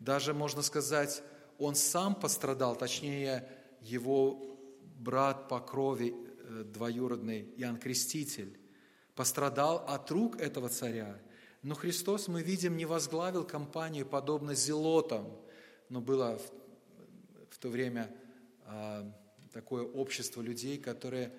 Даже, 0.00 0.34
можно 0.34 0.62
сказать, 0.62 1.22
он 1.58 1.74
сам 1.74 2.14
пострадал, 2.14 2.76
точнее, 2.76 3.48
его 3.80 4.58
брат 4.96 5.48
по 5.48 5.60
крови 5.60 6.14
э, 6.14 6.64
двоюродный 6.64 7.52
Иоанн 7.56 7.78
Креститель, 7.78 8.58
пострадал 9.14 9.84
от 9.88 10.10
рук 10.10 10.40
этого 10.40 10.68
царя. 10.68 11.18
Но 11.62 11.74
Христос, 11.74 12.28
мы 12.28 12.42
видим, 12.42 12.76
не 12.76 12.86
возглавил 12.86 13.44
компанию 13.44 14.06
подобно 14.06 14.54
зелотам, 14.54 15.36
но 15.88 16.00
было 16.00 16.38
в, 16.38 17.54
в 17.54 17.58
то 17.58 17.68
время 17.68 18.14
а, 18.64 19.12
такое 19.52 19.82
общество 19.82 20.40
людей, 20.40 20.78
которые 20.78 21.32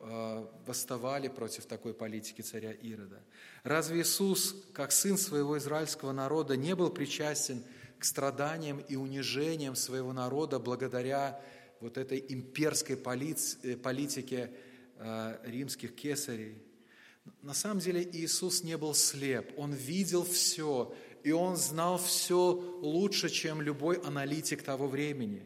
восставали 0.00 1.26
против 1.28 1.66
такой 1.66 1.92
политики 1.92 2.40
царя 2.40 2.72
Ирода. 2.72 3.20
Разве 3.64 4.02
Иисус, 4.02 4.54
как 4.72 4.92
сын 4.92 5.18
своего 5.18 5.58
израильского 5.58 6.12
народа, 6.12 6.56
не 6.56 6.74
был 6.76 6.90
причастен 6.90 7.64
к 7.98 8.04
страданиям 8.04 8.78
и 8.78 8.94
унижениям 8.94 9.74
своего 9.74 10.12
народа 10.12 10.60
благодаря 10.60 11.40
вот 11.80 11.98
этой 11.98 12.24
имперской 12.28 12.96
э, 12.96 13.76
политике 13.76 14.52
а, 14.98 15.40
римских 15.44 15.94
кесарей? 15.96 16.62
На 17.42 17.54
самом 17.54 17.80
деле 17.80 18.08
Иисус 18.12 18.62
не 18.62 18.76
был 18.76 18.94
слеп, 18.94 19.52
Он 19.56 19.72
видел 19.72 20.24
все, 20.24 20.94
и 21.24 21.32
Он 21.32 21.56
знал 21.56 21.98
все 21.98 22.52
лучше, 22.80 23.28
чем 23.28 23.60
любой 23.60 23.96
аналитик 23.96 24.62
того 24.62 24.86
времени. 24.86 25.42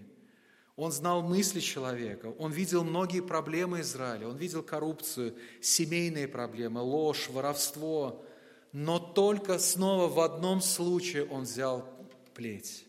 Он 0.76 0.90
знал 0.90 1.22
мысли 1.22 1.60
человека, 1.60 2.26
Он 2.38 2.52
видел 2.52 2.82
многие 2.84 3.20
проблемы 3.20 3.80
Израиля, 3.80 4.28
Он 4.28 4.36
видел 4.36 4.62
коррупцию, 4.62 5.36
семейные 5.60 6.28
проблемы, 6.28 6.80
ложь, 6.80 7.28
воровство, 7.28 8.24
но 8.72 8.98
только 8.98 9.58
снова 9.58 10.08
в 10.08 10.20
одном 10.20 10.60
случае 10.62 11.26
Он 11.26 11.42
взял 11.42 11.86
плеть, 12.34 12.86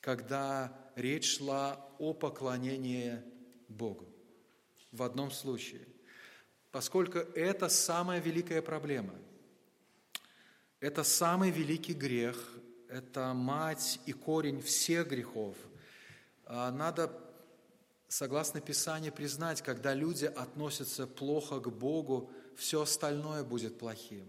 когда 0.00 0.72
речь 0.96 1.36
шла 1.36 1.88
о 1.98 2.14
поклонении 2.14 3.20
Богу. 3.68 4.08
В 4.92 5.02
одном 5.02 5.30
случае 5.30 5.86
поскольку 6.74 7.18
это 7.18 7.68
самая 7.68 8.18
великая 8.18 8.60
проблема. 8.60 9.14
Это 10.80 11.04
самый 11.04 11.52
великий 11.52 11.92
грех, 11.92 12.36
это 12.88 13.32
мать 13.32 14.00
и 14.06 14.12
корень 14.12 14.60
всех 14.60 15.06
грехов. 15.06 15.54
А, 16.46 16.70
надо, 16.70 17.10
согласно 18.08 18.60
Писанию, 18.60 19.12
признать, 19.12 19.62
когда 19.62 19.94
люди 19.94 20.26
относятся 20.26 21.06
плохо 21.06 21.60
к 21.60 21.68
Богу, 21.68 22.30
все 22.56 22.82
остальное 22.82 23.44
будет 23.44 23.78
плохим. 23.78 24.28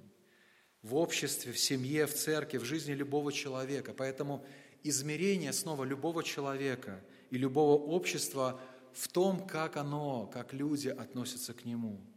В 0.81 0.95
обществе, 0.95 1.51
в 1.51 1.59
семье, 1.59 2.05
в 2.05 2.13
церкви, 2.13 2.57
в 2.57 2.65
жизни 2.65 2.93
любого 2.93 3.31
человека. 3.31 3.93
Поэтому 3.93 4.45
измерение 4.83 5.53
снова 5.53 5.83
любого 5.83 6.23
человека 6.23 7.03
и 7.31 7.37
любого 7.37 7.81
общества 7.81 8.59
в 8.93 9.07
том, 9.07 9.47
как 9.47 9.77
оно, 9.77 10.27
как 10.27 10.53
люди 10.53 10.89
относятся 10.89 11.53
к 11.53 11.65
нему– 11.65 12.01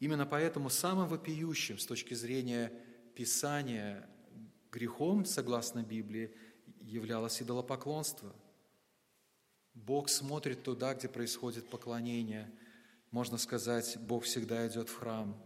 Именно 0.00 0.26
поэтому 0.26 0.70
самым 0.70 1.08
вопиющим 1.08 1.78
с 1.78 1.86
точки 1.86 2.14
зрения 2.14 2.72
Писания 3.14 4.08
грехом, 4.70 5.24
согласно 5.24 5.82
Библии, 5.82 6.32
являлось 6.80 7.42
идолопоклонство. 7.42 8.32
Бог 9.86 10.08
смотрит 10.08 10.62
туда, 10.62 10.94
где 10.94 11.08
происходит 11.08 11.68
поклонение. 11.68 12.50
Можно 13.10 13.38
сказать, 13.38 13.96
Бог 14.00 14.24
всегда 14.24 14.66
идет 14.66 14.88
в 14.88 14.96
храм. 14.96 15.36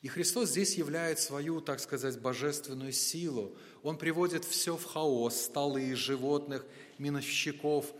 И 0.00 0.08
Христос 0.08 0.50
здесь 0.50 0.76
являет 0.76 1.18
свою, 1.18 1.60
так 1.60 1.80
сказать, 1.80 2.20
божественную 2.20 2.92
силу. 2.92 3.56
Он 3.82 3.98
приводит 3.98 4.44
все 4.44 4.76
в 4.76 4.84
хаос, 4.84 5.36
столы, 5.42 5.94
животных, 5.94 6.64
миновщиков. 6.98 7.92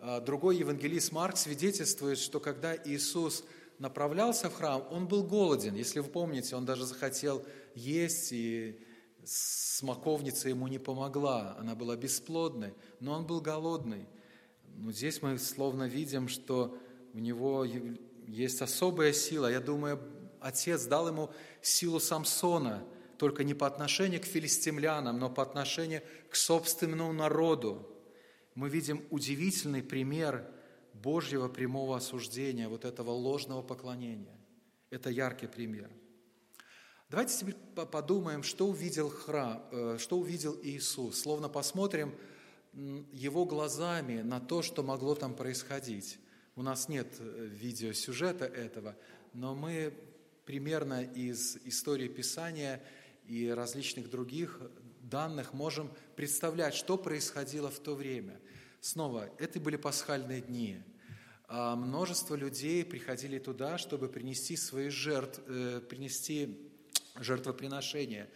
А 0.00 0.20
другой 0.20 0.56
евангелист 0.56 1.12
Марк 1.12 1.36
свидетельствует, 1.36 2.18
что 2.18 2.40
когда 2.40 2.76
Иисус– 2.76 3.44
направлялся 3.78 4.50
в 4.50 4.54
храм, 4.54 4.86
он 4.90 5.06
был 5.06 5.24
голоден. 5.24 5.74
Если 5.74 6.00
вы 6.00 6.08
помните, 6.08 6.56
он 6.56 6.64
даже 6.64 6.84
захотел 6.84 7.44
есть, 7.74 8.32
и 8.32 8.80
смоковница 9.24 10.48
ему 10.48 10.68
не 10.68 10.78
помогла, 10.78 11.56
она 11.58 11.74
была 11.74 11.96
бесплодной, 11.96 12.74
но 13.00 13.12
он 13.12 13.26
был 13.26 13.40
голодный. 13.40 14.06
Но 14.76 14.92
здесь 14.92 15.22
мы 15.22 15.38
словно 15.38 15.84
видим, 15.84 16.28
что 16.28 16.76
у 17.12 17.18
него 17.18 17.66
есть 18.26 18.60
особая 18.62 19.12
сила. 19.12 19.50
Я 19.50 19.60
думаю, 19.60 20.00
отец 20.40 20.84
дал 20.84 21.08
ему 21.08 21.30
силу 21.62 22.00
Самсона, 22.00 22.84
только 23.18 23.44
не 23.44 23.54
по 23.54 23.66
отношению 23.66 24.20
к 24.20 24.24
филистимлянам, 24.24 25.18
но 25.18 25.30
по 25.30 25.42
отношению 25.42 26.02
к 26.28 26.36
собственному 26.36 27.12
народу. 27.12 27.88
Мы 28.54 28.68
видим 28.68 29.04
удивительный 29.10 29.82
пример 29.82 30.50
Божьего 30.92 31.48
прямого 31.48 31.96
осуждения, 31.96 32.68
вот 32.68 32.84
этого 32.84 33.10
ложного 33.10 33.62
поклонения. 33.62 34.38
Это 34.90 35.10
яркий 35.10 35.46
пример. 35.46 35.90
Давайте 37.10 37.38
теперь 37.38 37.54
подумаем, 37.86 38.42
что 38.42 38.66
увидел 38.66 39.08
храм, 39.08 39.64
э, 39.70 39.98
что 40.00 40.18
увидел 40.18 40.58
Иисус. 40.62 41.20
Словно 41.20 41.48
посмотрим 41.48 42.14
его 43.12 43.44
глазами 43.44 44.22
на 44.22 44.40
то, 44.40 44.62
что 44.62 44.82
могло 44.82 45.14
там 45.14 45.34
происходить. 45.34 46.18
У 46.56 46.62
нас 46.62 46.88
нет 46.88 47.08
э, 47.18 47.48
видеосюжета 47.52 48.44
этого, 48.44 48.96
но 49.32 49.54
мы 49.54 49.94
примерно 50.44 51.02
из 51.02 51.56
истории 51.64 52.08
Писания 52.08 52.82
и 53.26 53.48
различных 53.48 54.10
других 54.10 54.60
данных 55.00 55.52
можем 55.52 55.90
представлять, 56.16 56.74
что 56.74 56.98
происходило 56.98 57.70
в 57.70 57.78
то 57.78 57.94
время. 57.94 58.40
Снова, 58.80 59.30
это 59.38 59.60
были 59.60 59.76
пасхальные 59.76 60.40
дни– 60.40 60.82
а 61.46 61.76
множество 61.76 62.34
людей 62.34 62.84
приходили 62.84 63.38
туда, 63.38 63.76
чтобы 63.76 64.08
принести 64.08 64.56
свои 64.56 64.88
жертв, 64.88 65.40
э, 65.46 65.80
принести 65.88 66.70
жертвоприношения. 67.16 68.28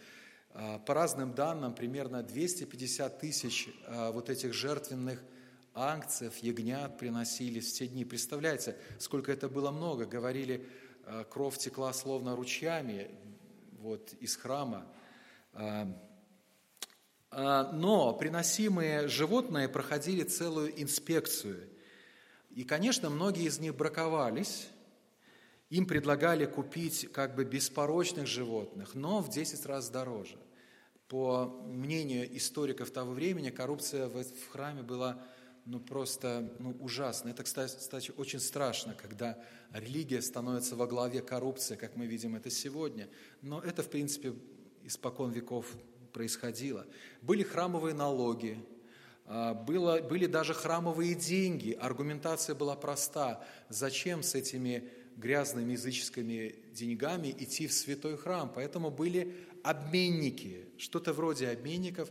А, 0.53 0.79
по 0.79 0.93
разным 0.93 1.33
данным, 1.33 1.73
примерно 1.73 2.23
250 2.23 3.19
тысяч 3.19 3.69
а, 3.85 4.11
вот 4.11 4.29
этих 4.29 4.53
жертвенных 4.53 5.21
акциев, 5.73 6.37
ягнят 6.37 6.97
приносились 6.97 7.71
в 7.71 7.75
те 7.75 7.87
дни. 7.87 8.03
Представляете, 8.03 8.75
сколько 8.97 9.31
это 9.31 9.47
было 9.47 9.71
много. 9.71 10.05
Говорили, 10.05 10.67
а, 11.05 11.23
кровь 11.23 11.57
текла 11.57 11.93
словно 11.93 12.35
ручьями 12.35 13.11
вот, 13.79 14.13
из 14.19 14.35
храма. 14.35 14.85
Но 17.31 18.13
приносимые 18.13 19.07
животные 19.07 19.69
проходили 19.69 20.23
целую 20.23 20.81
инспекцию. 20.81 21.69
И, 22.49 22.63
конечно, 22.63 23.09
многие 23.09 23.45
из 23.45 23.59
них 23.59 23.75
браковались, 23.75 24.67
им 25.69 25.85
предлагали 25.85 26.45
купить 26.45 27.11
как 27.11 27.35
бы 27.35 27.45
беспорочных 27.45 28.27
животных, 28.27 28.95
но 28.95 29.21
в 29.21 29.29
10 29.29 29.65
раз 29.65 29.89
дороже. 29.89 30.37
По 31.07 31.45
мнению 31.65 32.35
историков 32.37 32.91
того 32.91 33.13
времени, 33.13 33.49
коррупция 33.49 34.07
в, 34.07 34.23
храме 34.51 34.83
была 34.83 35.21
ну, 35.65 35.79
просто 35.79 36.53
ну, 36.59 36.75
ужасна. 36.79 37.29
Это, 37.29 37.43
кстати, 37.43 38.11
очень 38.17 38.39
страшно, 38.39 38.95
когда 38.95 39.39
религия 39.71 40.21
становится 40.21 40.75
во 40.75 40.87
главе 40.87 41.21
коррупции, 41.21 41.75
как 41.75 41.95
мы 41.95 42.05
видим 42.05 42.35
это 42.35 42.49
сегодня. 42.49 43.09
Но 43.41 43.59
это, 43.59 43.83
в 43.83 43.89
принципе, 43.89 44.33
испокон 44.83 45.31
веков 45.31 45.67
происходило. 46.13 46.85
Были 47.21 47.43
храмовые 47.43 47.93
налоги, 47.93 48.63
а, 49.25 49.53
было, 49.53 50.01
были 50.01 50.25
даже 50.25 50.55
храмовые 50.55 51.13
деньги. 51.13 51.77
Аргументация 51.79 52.55
была 52.55 52.75
проста. 52.75 53.45
Зачем 53.69 54.23
с 54.23 54.33
этими 54.33 54.89
грязными 55.19 55.73
языческими 55.73 56.55
деньгами 56.71 57.35
идти 57.37 57.67
в 57.67 57.73
святой 57.73 58.17
храм. 58.17 58.51
Поэтому 58.53 58.89
были 58.89 59.35
обменники, 59.63 60.65
что-то 60.77 61.13
вроде 61.13 61.49
обменников. 61.49 62.09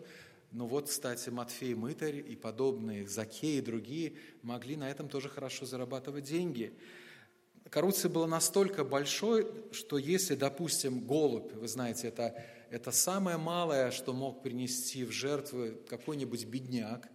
Ну 0.52 0.66
вот, 0.66 0.88
кстати, 0.88 1.30
Матфей 1.30 1.74
Мытарь 1.74 2.18
и 2.18 2.36
подобные, 2.36 3.06
Закей 3.06 3.58
и 3.58 3.62
другие 3.62 4.14
могли 4.42 4.76
на 4.76 4.90
этом 4.90 5.08
тоже 5.08 5.28
хорошо 5.28 5.66
зарабатывать 5.66 6.24
деньги. 6.24 6.72
Коррупция 7.70 8.10
была 8.10 8.26
настолько 8.26 8.82
большой, 8.82 9.46
что 9.72 9.98
если, 9.98 10.34
допустим, 10.34 11.06
голубь, 11.06 11.52
вы 11.52 11.68
знаете, 11.68 12.08
это, 12.08 12.42
это 12.70 12.92
самое 12.92 13.36
малое, 13.36 13.90
что 13.90 14.14
мог 14.14 14.42
принести 14.42 15.04
в 15.04 15.10
жертву 15.10 15.72
какой-нибудь 15.88 16.46
бедняк, 16.46 17.08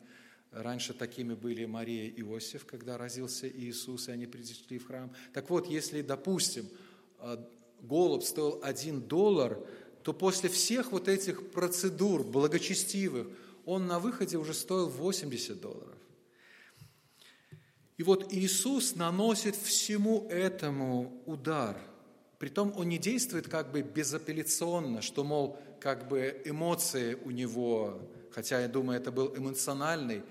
Раньше 0.53 0.93
такими 0.93 1.33
были 1.33 1.65
Мария 1.65 2.07
и 2.07 2.21
Иосиф, 2.21 2.65
когда 2.65 2.97
родился 2.97 3.49
Иисус, 3.49 4.07
и 4.07 4.11
они 4.11 4.27
пришли 4.27 4.77
в 4.77 4.85
храм. 4.85 5.11
Так 5.33 5.49
вот, 5.49 5.67
если, 5.67 6.03
допустим, 6.03 6.69
а, 7.17 7.43
голубь 7.81 8.23
стоил 8.23 8.59
один 8.61 9.01
доллар, 9.01 9.57
то 10.03 10.13
после 10.13 10.49
всех 10.49 10.91
вот 10.91 11.07
этих 11.07 11.51
процедур 11.51 12.23
благочестивых 12.23 13.27
он 13.65 13.87
на 13.87 13.97
выходе 13.99 14.37
уже 14.37 14.53
стоил 14.53 14.89
80 14.89 15.59
долларов. 15.59 15.97
И 17.97 18.03
вот 18.03 18.31
Иисус 18.31 18.95
наносит 18.95 19.55
всему 19.55 20.27
этому 20.29 21.23
удар. 21.25 21.79
Притом 22.37 22.73
он 22.75 22.89
не 22.89 22.99
действует 22.99 23.47
как 23.47 23.71
бы 23.71 23.81
безапелляционно, 23.81 25.01
что, 25.01 25.23
мол, 25.23 25.57
как 25.79 26.07
бы 26.07 26.41
эмоции 26.45 27.17
у 27.25 27.31
него, 27.31 28.01
хотя 28.31 28.59
я 28.59 28.67
думаю, 28.67 28.99
это 28.99 29.11
был 29.11 29.35
эмоциональный 29.35 30.21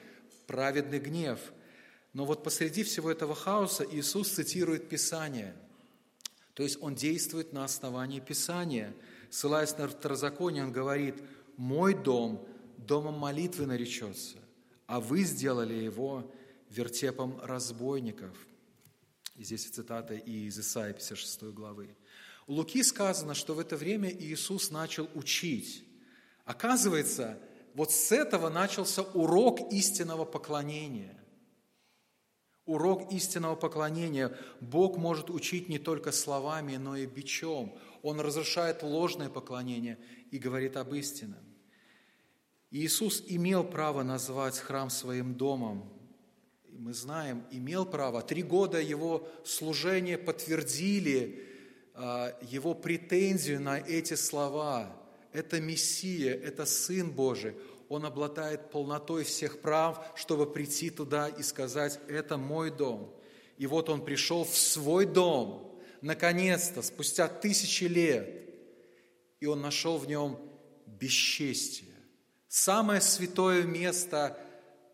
праведный 0.46 0.98
гнев. 0.98 1.38
Но 2.12 2.24
вот 2.24 2.44
посреди 2.44 2.82
всего 2.82 3.10
этого 3.10 3.34
хаоса 3.34 3.86
Иисус 3.90 4.28
цитирует 4.28 4.88
Писание. 4.88 5.54
То 6.54 6.62
есть 6.62 6.78
Он 6.80 6.94
действует 6.94 7.52
на 7.52 7.64
основании 7.64 8.20
Писания. 8.20 8.94
Ссылаясь 9.30 9.76
на 9.78 9.88
второзаконие, 9.88 10.64
Он 10.64 10.72
говорит, 10.72 11.22
«Мой 11.56 11.94
дом 11.94 12.46
домом 12.76 13.18
молитвы 13.18 13.66
наречется, 13.66 14.36
а 14.86 15.00
вы 15.00 15.22
сделали 15.22 15.74
его 15.74 16.30
вертепом 16.68 17.40
разбойников». 17.42 18.36
И 19.36 19.44
здесь 19.44 19.64
цитата 19.68 20.14
из 20.14 20.58
Исаии 20.58 20.92
56 20.92 21.44
главы. 21.44 21.96
У 22.46 22.54
Луки 22.54 22.82
сказано, 22.82 23.34
что 23.34 23.54
в 23.54 23.60
это 23.60 23.76
время 23.76 24.10
Иисус 24.10 24.70
начал 24.70 25.08
учить. 25.14 25.84
Оказывается, 26.44 27.38
вот 27.74 27.90
с 27.90 28.12
этого 28.12 28.48
начался 28.50 29.02
урок 29.02 29.72
истинного 29.72 30.24
поклонения. 30.24 31.18
Урок 32.66 33.10
истинного 33.12 33.56
поклонения. 33.56 34.36
Бог 34.60 34.98
может 34.98 35.30
учить 35.30 35.68
не 35.68 35.78
только 35.78 36.12
словами, 36.12 36.76
но 36.76 36.96
и 36.96 37.06
бичом. 37.06 37.76
Он 38.02 38.20
разрушает 38.20 38.82
ложное 38.82 39.30
поклонение 39.30 39.98
и 40.30 40.38
говорит 40.38 40.76
об 40.76 40.94
истинном. 40.94 41.40
Иисус 42.70 43.22
имел 43.26 43.64
право 43.64 44.02
назвать 44.02 44.58
храм 44.58 44.90
своим 44.90 45.34
домом. 45.34 45.92
Мы 46.70 46.94
знаем, 46.94 47.44
имел 47.50 47.84
право. 47.84 48.22
Три 48.22 48.42
года 48.42 48.80
его 48.80 49.28
служения 49.44 50.16
подтвердили 50.16 51.46
а, 51.94 52.34
его 52.42 52.74
претензию 52.74 53.60
на 53.60 53.78
эти 53.78 54.14
слова– 54.14 54.98
это 55.32 55.60
Мессия, 55.60 56.34
это 56.34 56.66
Сын 56.66 57.10
Божий. 57.10 57.54
Он 57.88 58.04
обладает 58.04 58.70
полнотой 58.70 59.24
всех 59.24 59.60
прав, 59.60 60.12
чтобы 60.14 60.50
прийти 60.50 60.90
туда 60.90 61.28
и 61.28 61.42
сказать, 61.42 62.00
это 62.08 62.36
мой 62.36 62.70
дом. 62.70 63.14
И 63.58 63.66
вот 63.66 63.88
он 63.88 64.04
пришел 64.04 64.44
в 64.44 64.56
свой 64.56 65.04
дом, 65.04 65.78
наконец-то, 66.00 66.82
спустя 66.82 67.28
тысячи 67.28 67.84
лет, 67.84 68.28
и 69.40 69.46
он 69.46 69.60
нашел 69.60 69.98
в 69.98 70.06
нем 70.06 70.38
бесчестие. 70.86 71.90
Самое 72.48 73.00
святое 73.00 73.64
место 73.64 74.38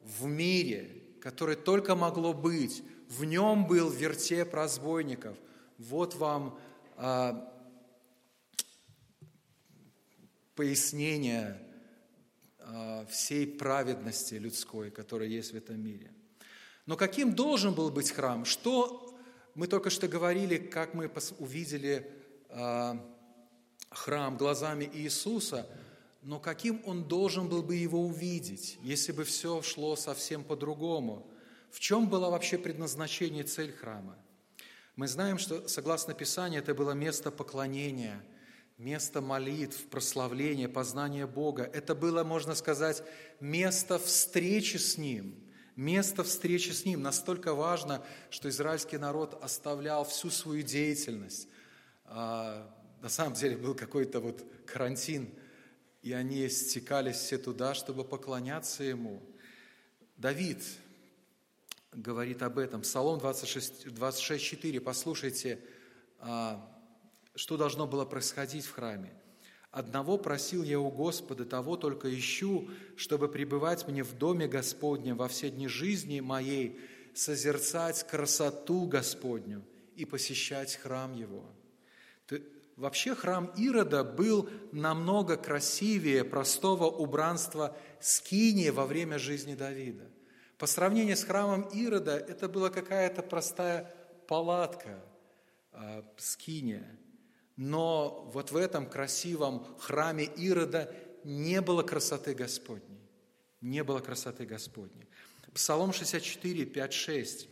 в 0.02 0.26
мире, 0.26 1.02
которое 1.20 1.56
только 1.56 1.94
могло 1.94 2.32
быть. 2.32 2.82
В 3.08 3.24
нем 3.24 3.66
был 3.66 3.90
вертеп 3.90 4.54
разбойников. 4.54 5.36
Вот 5.78 6.14
вам 6.14 6.58
а, 6.96 7.52
пояснение 10.58 11.56
а, 12.58 13.06
всей 13.06 13.46
праведности 13.46 14.34
людской, 14.34 14.90
которая 14.90 15.28
есть 15.28 15.52
в 15.52 15.56
этом 15.56 15.80
мире. 15.80 16.10
Но 16.84 16.96
каким 16.96 17.32
должен 17.32 17.74
был 17.74 17.90
быть 17.90 18.10
храм? 18.10 18.44
Что 18.44 19.16
мы 19.54 19.68
только 19.68 19.88
что 19.88 20.08
говорили, 20.08 20.56
как 20.56 20.94
мы 20.94 21.08
увидели 21.38 22.10
а, 22.48 22.98
храм 23.90 24.36
глазами 24.36 24.90
Иисуса, 24.92 25.64
но 26.22 26.40
каким 26.40 26.82
он 26.84 27.04
должен 27.04 27.48
был 27.48 27.62
бы 27.62 27.76
его 27.76 28.00
увидеть, 28.04 28.78
если 28.82 29.12
бы 29.12 29.22
все 29.22 29.62
шло 29.62 29.94
совсем 29.94 30.42
по-другому? 30.42 31.30
В 31.70 31.78
чем 31.78 32.08
было 32.08 32.30
вообще 32.30 32.58
предназначение, 32.58 33.44
цель 33.44 33.70
храма? 33.70 34.18
Мы 34.96 35.06
знаем, 35.06 35.38
что, 35.38 35.68
согласно 35.68 36.14
Писанию, 36.14 36.62
это 36.62 36.74
было 36.74 36.94
место 36.94 37.30
поклонения– 37.30 38.20
место 38.78 39.20
молитв, 39.20 39.86
прославления, 39.88 40.68
познания 40.68 41.26
Бога. 41.26 41.64
Это 41.64 41.94
было, 41.94 42.22
можно 42.22 42.54
сказать, 42.54 43.02
место 43.40 43.98
встречи 43.98 44.76
с 44.76 44.96
Ним. 44.96 45.34
Место 45.74 46.24
встречи 46.24 46.70
с 46.70 46.84
Ним 46.84 47.02
настолько 47.02 47.54
важно, 47.54 48.04
что 48.30 48.48
израильский 48.48 48.98
народ 48.98 49.38
оставлял 49.42 50.04
всю 50.04 50.30
свою 50.30 50.62
деятельность. 50.62 51.48
А, 52.04 52.72
на 53.02 53.08
самом 53.08 53.34
деле 53.34 53.56
был 53.56 53.74
какой-то 53.74 54.20
вот 54.20 54.44
карантин, 54.64 55.28
и 56.02 56.12
они 56.12 56.48
стекались 56.48 57.16
все 57.16 57.38
туда, 57.38 57.74
чтобы 57.74 58.04
поклоняться 58.04 58.84
Ему. 58.84 59.20
Давид 60.16 60.62
говорит 61.92 62.42
об 62.42 62.58
этом. 62.58 62.82
Псалом 62.82 63.18
26, 63.18 63.86
26.4. 63.86 64.80
Послушайте, 64.80 65.60
а, 66.20 66.67
что 67.38 67.56
должно 67.56 67.86
было 67.86 68.04
происходить 68.04 68.66
в 68.66 68.72
храме. 68.72 69.12
«Одного 69.70 70.18
просил 70.18 70.64
я 70.64 70.80
у 70.80 70.90
Господа, 70.90 71.44
того 71.44 71.76
только 71.76 72.12
ищу, 72.12 72.68
чтобы 72.96 73.28
пребывать 73.28 73.86
мне 73.86 74.02
в 74.02 74.18
доме 74.18 74.48
Господнем 74.48 75.16
во 75.16 75.28
все 75.28 75.48
дни 75.48 75.68
жизни 75.68 76.18
моей, 76.18 76.80
созерцать 77.14 78.04
красоту 78.08 78.86
Господню 78.86 79.64
и 79.94 80.04
посещать 80.04 80.74
храм 80.74 81.14
Его». 81.14 81.44
Вообще 82.74 83.14
храм 83.14 83.52
Ирода 83.56 84.02
был 84.02 84.48
намного 84.72 85.36
красивее 85.36 86.24
простого 86.24 86.86
убранства 86.86 87.76
Скинии 88.00 88.70
во 88.70 88.86
время 88.86 89.18
жизни 89.18 89.54
Давида. 89.54 90.06
По 90.58 90.66
сравнению 90.66 91.16
с 91.16 91.24
храмом 91.24 91.62
Ирода 91.72 92.16
это 92.16 92.48
была 92.48 92.70
какая-то 92.70 93.22
простая 93.22 93.94
палатка, 94.26 95.04
а, 95.72 96.04
Скиния. 96.16 96.97
Но 97.58 98.30
вот 98.32 98.52
в 98.52 98.56
этом 98.56 98.88
красивом 98.88 99.66
храме 99.80 100.24
Ирода 100.24 100.94
не 101.24 101.60
было 101.60 101.82
красоты 101.82 102.32
Господней. 102.32 103.00
Не 103.60 103.82
было 103.82 103.98
красоты 103.98 104.46
Господней. 104.46 105.08
Псалом 105.52 105.92
64, 105.92 106.66
5, 106.66 106.92
6. 106.92 107.48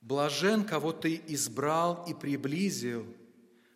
«Блажен, 0.00 0.64
кого 0.64 0.92
ты 0.92 1.20
избрал 1.26 2.04
и 2.06 2.14
приблизил, 2.14 3.04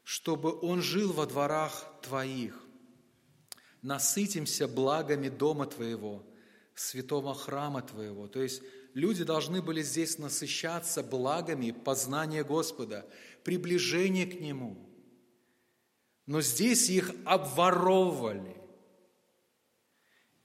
чтобы 0.05 0.57
он 0.61 0.81
жил 0.81 1.13
во 1.13 1.27
дворах 1.27 1.85
твоих. 2.01 2.63
насытимся 3.83 4.67
благами 4.67 5.29
дома 5.29 5.67
Твоего, 5.67 6.25
святого 6.75 7.35
храма 7.35 7.83
Твоего. 7.83 8.27
То 8.27 8.43
есть 8.43 8.63
люди 8.95 9.23
должны 9.23 9.63
были 9.63 9.83
здесь 9.83 10.19
насыщаться 10.19 11.03
благами 11.03 11.71
познания 11.71 12.43
Господа, 12.43 13.07
приближения 13.47 14.27
к 14.27 14.41
Нему. 14.41 14.77
Но 16.27 16.41
здесь 16.41 16.91
их 16.91 17.13
обворовывали. 17.25 18.57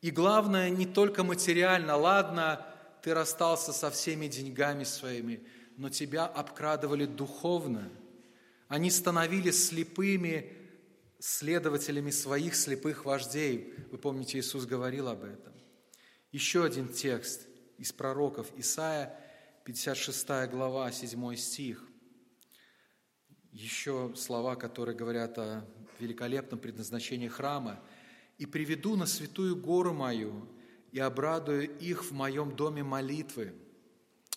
И 0.01 0.11
главное, 0.11 0.69
не 0.69 0.85
только 0.85 1.23
материально, 1.23 1.95
ладно, 1.95 2.63
ты 3.01 3.15
расстался 3.15 3.73
со 3.73 3.89
всеми 3.89 4.27
деньгами 4.27 4.83
своими, 4.83 5.43
но 5.77 5.89
тебя 5.89 6.27
обкрадывали 6.27 7.07
духовно. 7.07 7.91
Они 8.67 8.91
становились 8.91 9.69
слепыми 9.69 10.53
следователями 11.17 12.11
своих 12.11 12.53
слепых 12.53 13.05
вождей. 13.05 13.73
Вы 13.89 13.97
помните, 13.97 14.37
Иисус 14.37 14.65
говорил 14.65 15.07
об 15.07 15.23
этом. 15.23 15.53
Еще 16.31 16.63
один 16.63 16.87
текст 16.87 17.47
из 17.79 17.91
пророков 17.91 18.51
Исаия, 18.57 19.19
56 19.65 20.51
глава, 20.51 20.91
7 20.91 21.35
стих. 21.35 21.87
Еще 23.51 24.13
слова, 24.15 24.55
которые 24.55 24.95
говорят 24.95 25.37
о 25.37 25.65
великолепном 25.99 26.59
предназначении 26.59 27.27
храма. 27.27 27.79
«И 28.37 28.45
приведу 28.45 28.95
на 28.95 29.05
святую 29.05 29.55
гору 29.55 29.93
мою, 29.93 30.47
и 30.91 30.99
обрадую 30.99 31.69
их 31.77 32.05
в 32.05 32.11
моем 32.11 32.55
доме 32.55 32.83
молитвы. 32.83 33.53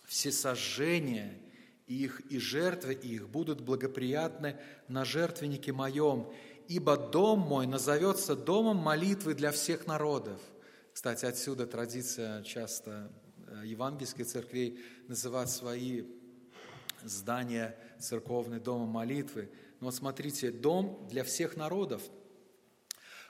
Все 0.05 0.31
сожжения 0.31 1.41
их 1.87 2.21
и 2.31 2.39
жертвы 2.39 2.95
их 2.95 3.29
будут 3.29 3.61
благоприятны 3.61 4.59
на 4.89 5.05
жертвеннике 5.05 5.73
моем, 5.73 6.33
ибо 6.69 6.97
дом 6.97 7.41
мой 7.41 7.67
назовется 7.67 8.35
домом 8.37 8.77
молитвы 8.79 9.35
для 9.35 9.53
всех 9.53 9.87
народов». 9.87 10.41
Кстати, 10.93 11.25
отсюда 11.25 11.67
традиция 11.67 12.43
часто 12.43 13.11
э, 13.47 13.63
евангельской 13.65 14.25
церквей 14.25 14.79
называть 15.09 15.51
свои 15.51 16.05
здания 17.03 17.77
церковные 18.01 18.61
домом 18.61 18.89
молитвы. 18.89 19.51
Но 19.81 19.91
смотрите, 19.91 20.51
дом 20.51 21.07
для 21.11 21.25
всех 21.25 21.57
народов. 21.57 22.03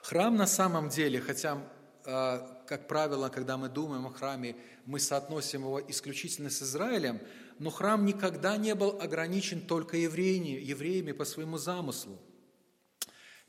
Храм 0.01 0.35
на 0.35 0.47
самом 0.47 0.89
деле, 0.89 1.19
хотя 1.19 1.61
э, 2.05 2.39
как 2.67 2.87
правило, 2.87 3.29
когда 3.29 3.57
мы 3.57 3.69
думаем 3.69 4.05
о 4.07 4.11
храме, 4.11 4.55
мы 4.85 4.99
соотносим 4.99 5.61
его 5.61 5.81
исключительно 5.87 6.49
с 6.49 6.61
Израилем, 6.61 7.19
но 7.59 7.69
храм 7.69 8.05
никогда 8.05 8.57
не 8.57 8.75
был 8.75 8.99
ограничен 9.01 9.61
только 9.61 9.97
евреями, 9.97 11.11
по 11.11 11.25
своему 11.25 11.57
замыслу. 11.57 12.19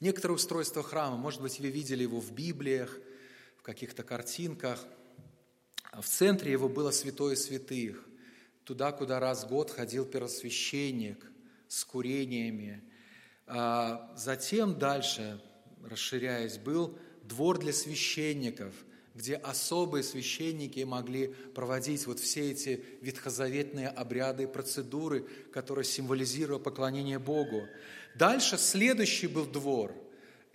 Некоторое 0.01 0.35
устройство 0.35 0.83
храма, 0.83 1.17
может 1.17 1.41
быть, 1.41 1.59
вы 1.59 1.69
видели 1.69 2.03
его 2.03 2.21
в 2.21 2.33
Библиях, 2.33 2.99
в 3.57 3.63
каких-то 3.63 4.03
картинках. 4.03 4.85
В 5.93 6.07
центре 6.07 6.53
его 6.53 6.69
было 6.69 6.91
святое 6.91 7.35
святых, 7.37 8.07
туда, 8.67 8.93
куда 8.93 9.19
раз 9.21 9.45
в 9.45 9.49
год 9.49 9.71
ходил 9.71 10.05
первосвященник 10.05 11.25
с 11.69 11.85
курениями. 11.85 12.83
А 13.47 14.13
затем 14.17 14.79
дальше, 14.79 15.41
расширяясь, 15.83 16.59
был 16.59 16.99
двор 17.23 17.59
для 17.59 17.73
священников– 17.73 18.75
где 19.17 19.37
особые 19.37 20.05
священники 20.05 20.81
могли 20.81 21.29
проводить 21.55 22.07
вот 22.07 22.21
все 22.21 22.51
эти 22.51 22.85
ветхозаветные 23.01 23.89
обряды 23.89 24.43
и 24.43 24.47
процедуры, 24.47 25.27
которые 25.53 25.87
символизировали 25.87 26.63
поклонение 26.63 27.19
Богу. 27.19 27.67
Дальше 28.15 28.59
следующий 28.59 29.27
был 29.27 29.47
двор. 29.47 29.95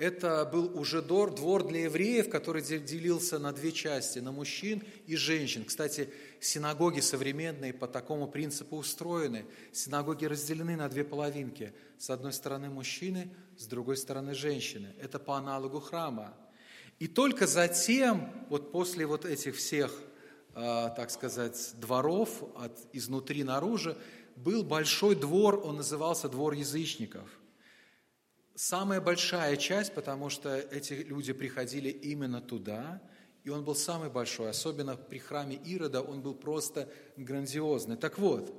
Это 0.02 0.50
был 0.52 0.80
уже 0.80 1.04
двор, 1.04 1.32
двор 1.32 1.64
для 1.64 1.84
евреев, 1.84 2.28
который 2.28 2.64
делился 2.64 3.38
на 3.38 3.52
две 3.52 3.72
части, 3.72 4.18
на 4.18 4.32
мужчин 4.32 4.82
и 5.06 5.16
женщин. 5.16 5.64
Кстати, 5.64 6.10
синагоги 6.40 7.02
современные 7.02 7.72
по 7.72 7.86
такому 7.88 8.28
принципу 8.28 8.78
устроены. 8.78 9.46
Синагоги 9.72 10.26
разделены 10.26 10.76
на 10.76 10.90
две 10.90 11.04
половинки. 11.04 11.72
С 12.00 12.10
одной 12.10 12.34
стороны 12.34 12.68
мужчины, 12.68 13.30
с 13.58 13.68
другой 13.68 13.96
стороны 13.96 14.34
женщины. 14.34 14.88
Это 15.00 15.20
по 15.20 15.38
аналогу 15.38 15.80
храма. 15.80 16.36
И 16.98 17.08
только 17.08 17.46
затем, 17.46 18.28
вот 18.50 18.72
после 18.72 19.06
вот 19.06 19.24
этих 19.24 19.56
всех, 19.56 19.94
а, 20.56 20.90
так 20.90 21.12
сказать, 21.12 21.76
дворов 21.80 22.42
от 22.56 22.76
изнутри 22.92 23.44
наружу, 23.44 23.96
был 24.36 24.64
большой 24.64 25.14
двор, 25.14 25.62
он 25.64 25.76
назывался 25.76 26.28
двор 26.28 26.54
язычников. 26.54 27.30
Самая 28.56 29.00
большая 29.00 29.56
часть, 29.56 29.94
потому 29.94 30.30
что 30.30 30.58
эти 30.58 30.94
люди 30.94 31.34
приходили 31.34 31.90
именно 31.90 32.42
туда, 32.42 33.02
и 33.44 33.50
он 33.50 33.64
был 33.64 33.76
самый 33.76 34.10
большой, 34.10 34.50
особенно 34.50 34.96
при 34.96 35.18
храме 35.18 35.56
Ирода, 35.56 36.02
он 36.02 36.22
был 36.22 36.36
просто 36.36 36.90
грандиозный. 37.18 37.98
Так 37.98 38.20
вот, 38.20 38.54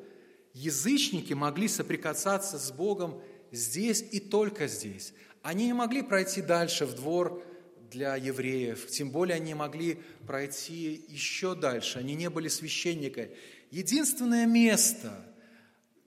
язычники 0.55 1.35
могли 1.35 1.69
соприкасаться 1.69 2.59
с 2.59 2.73
Богом 2.73 3.23
здесь 3.53 4.03
и 4.11 4.19
только 4.19 4.67
здесь. 4.67 5.13
Они 5.43 5.67
не 5.67 5.73
могли 5.73 6.03
пройти 6.03 6.43
дальше 6.43 6.87
в 6.87 6.95
двор 6.95 7.43
для 7.91 8.17
евреев, 8.17 8.87
тем 8.89 9.11
более 9.11 9.37
они 9.37 9.55
могли 9.55 10.01
пройти 10.27 11.05
еще 11.09 11.55
дальше, 11.55 11.99
они 11.99 12.15
не 12.15 12.31
были 12.31 12.49
священниками. 12.49 13.31
Единственное 13.71 14.47
место, 14.47 15.32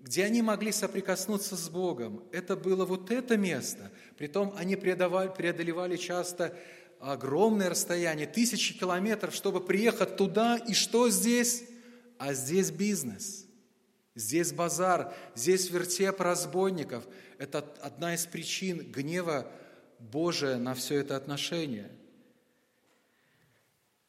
где 0.06 0.24
они 0.24 0.44
могли 0.44 0.72
соприкоснуться 0.72 1.58
с 1.58 1.68
Богом, 1.68 2.24
это 2.32 2.56
было 2.56 2.86
вот 2.86 3.10
это 3.10 3.38
место. 3.38 3.92
Притом 4.20 4.54
они 4.56 4.76
преодолевали 4.76 5.98
часто 5.98 6.56
огромное 7.00 7.72
расстояние, 7.72 8.28
тысячи 8.28 8.78
километров, 8.78 9.34
чтобы 9.34 9.66
приехать 9.66 10.16
туда, 10.16 10.58
и 10.58 10.76
что 10.76 11.10
здесь? 11.10 11.64
А 12.20 12.36
здесь 12.36 12.70
бизнес, 12.70 13.48
здесь 14.14 14.54
базар, 14.54 15.12
здесь 15.34 15.72
вертеп 15.72 16.22
разбойников. 16.22 17.04
Это 17.40 17.68
одна 17.82 18.14
из 18.14 18.28
причин 18.28 18.92
гнева 18.92 19.52
Божие 19.98 20.58
на 20.58 20.76
все 20.76 21.00
это 21.00 21.16
отношение. 21.16 21.90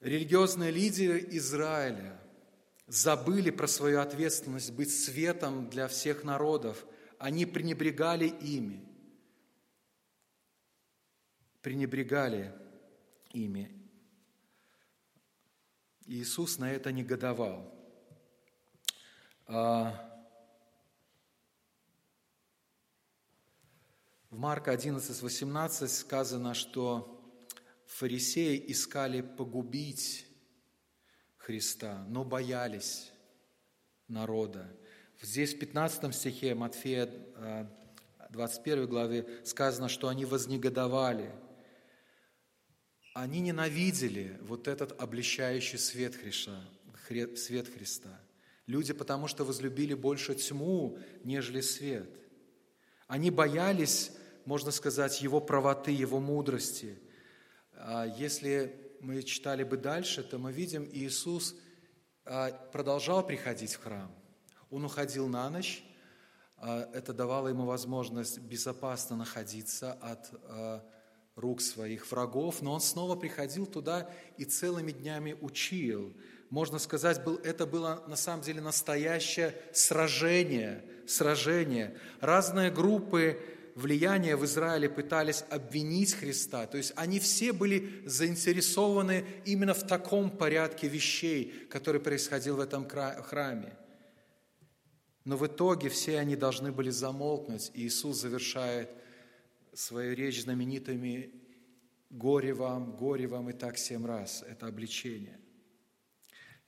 Религиозные 0.01 0.71
лидеры 0.73 1.27
Израиля 1.31 2.21
забыли 2.87 3.51
про 3.51 3.67
свою 3.67 4.01
ответственность 4.01 4.73
быть 4.73 4.95
светом 4.95 5.69
для 5.69 5.89
всех 5.89 6.25
народов. 6.25 6.87
Они 7.19 7.47
пренебрегали 7.47 8.27
ими. 8.27 8.87
Пренебрегали 11.63 12.55
ими. 13.33 13.73
Иисус 16.07 16.59
на 16.59 16.71
это 16.71 16.93
негодовал. 16.93 17.73
А 19.47 20.07
В 24.37 24.39
Марка 24.39 24.73
11, 24.73 25.23
18 25.23 25.91
сказано, 25.91 26.53
что 26.53 27.25
фарисеи 27.87 28.63
искали 28.71 29.23
погубить 29.23 30.26
Христа, 31.47 32.05
но 32.09 32.25
боялись 32.25 33.13
народа. 34.09 34.67
Здесь 35.23 35.55
в 35.55 35.61
15 35.61 36.13
стихе 36.13 36.57
Матфея 36.57 37.09
21 38.31 38.79
э, 38.83 38.87
главе 38.87 39.27
сказано, 39.45 39.89
что 39.89 40.09
они 40.09 40.25
вознегодовали. 40.25 41.31
Они 43.15 43.39
ненавидели 43.39 44.37
вот 44.43 44.67
этот 44.67 45.01
облещающий 45.01 45.79
свет 45.79 46.17
Христа, 46.17 46.61
свет 47.37 47.69
Христа. 47.73 48.21
Люди 48.67 48.93
потому 48.93 49.29
что 49.29 49.45
возлюбили 49.45 49.95
больше 49.95 50.35
тьму, 50.35 50.99
нежели 51.23 51.61
свет. 51.61 52.11
Они 53.07 53.31
боялись 53.31 54.11
можно 54.47 54.71
сказать, 54.71 55.21
его 55.21 55.41
правоты, 55.41 55.91
его 55.91 56.21
мудрости. 56.21 56.97
А 57.75 58.07
если 58.07 58.86
мы 59.07 59.23
читали 59.23 59.63
бы 59.63 59.77
дальше, 59.77 60.25
то 60.25 60.37
мы 60.37 60.51
видим, 60.51 60.85
Иисус 60.93 61.55
а, 62.25 62.51
продолжал 62.73 63.25
приходить 63.25 63.75
в 63.75 63.83
храм. 63.85 64.13
Он 64.69 64.85
уходил 64.85 65.29
на 65.29 65.49
ночь, 65.49 65.85
а, 66.57 66.91
это 66.93 67.13
давало 67.13 67.47
ему 67.47 67.67
возможность 67.67 68.41
безопасно 68.41 69.15
находиться 69.15 69.93
от 69.93 70.33
рук 71.37 71.61
своих 71.61 72.11
врагов, 72.11 72.63
но 72.63 72.73
он 72.73 72.81
снова 72.81 73.15
приходил 73.15 73.67
туда 73.67 74.11
и 74.39 74.45
целыми 74.45 74.91
днями 74.91 75.37
учил. 75.41 76.13
Можно 76.51 76.81
сказать, 76.81 77.23
был, 77.23 77.37
это 77.45 77.65
было 77.65 78.03
на 78.09 78.17
самом 78.17 78.43
деле 78.43 78.61
настоящее 78.61 79.55
сражение, 79.73 80.85
сражение. 81.07 81.97
Разные 82.21 82.73
группы 82.73 83.39
влияния 83.77 84.37
в 84.37 84.45
Израиле 84.45 84.89
пытались 84.89 85.45
обвинить 85.51 86.15
Христа. 86.15 86.67
То 86.67 86.79
есть 86.79 86.93
они 86.97 87.21
все 87.21 87.53
были 87.53 88.03
заинтересованы 88.07 89.25
именно 89.45 89.75
в 89.75 89.87
таком 89.87 90.31
порядке 90.31 90.89
вещей, 90.89 91.53
который 91.71 92.01
происходил 92.01 92.57
в 92.57 92.61
этом 92.61 92.89
храме. 92.89 93.77
Но 95.25 95.37
в 95.37 95.47
итоге 95.47 95.91
все 95.91 96.19
они 96.19 96.37
должны 96.37 96.73
были 96.73 96.91
замолкнуть, 96.91 97.71
и 97.75 97.87
Иисус 97.87 98.21
завершает 98.21 98.91
свою 99.75 100.15
речь 100.15 100.43
знаменитыми 100.43 101.31
Горе 102.09 102.55
вам, 102.55 102.97
горе 102.97 103.27
вам 103.27 103.51
и 103.51 103.53
так 103.53 103.77
семь 103.77 104.07
раз. 104.07 104.45
Это 104.49 104.69
обличение. 104.69 105.39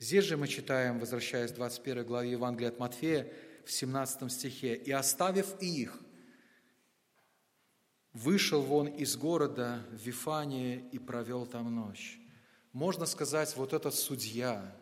Здесь 0.01 0.25
же 0.25 0.37
мы 0.37 0.49
читаем, 0.49 0.99
возвращаясь 0.99 1.53
к 1.53 1.55
21 1.55 2.05
главе 2.05 2.33
Евангелия 2.33 2.71
от 2.71 2.79
Матфея, 2.79 3.33
в 3.65 3.71
17 3.71 4.31
стихе. 4.33 4.75
«И 4.75 4.91
оставив 4.91 5.55
их, 5.63 6.01
вышел 8.19 8.63
вон 8.63 8.87
из 8.87 9.17
города 9.17 9.83
в 9.93 9.97
Вифании 10.07 10.85
и 10.93 10.99
провел 10.99 11.47
там 11.47 11.75
ночь». 11.75 12.21
Можно 12.73 13.07
сказать, 13.07 13.57
вот 13.57 13.73
этот 13.73 13.95
судья, 13.95 14.77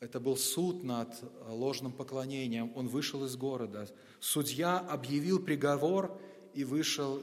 это 0.00 0.20
был 0.20 0.36
суд 0.36 0.82
над 0.82 1.14
ложным 1.46 1.92
поклонением, 1.92 2.72
он 2.74 2.88
вышел 2.88 3.24
из 3.24 3.36
города. 3.36 3.88
Судья 4.20 4.78
объявил 4.78 5.38
приговор 5.38 6.20
и 6.54 6.64
вышел 6.64 7.22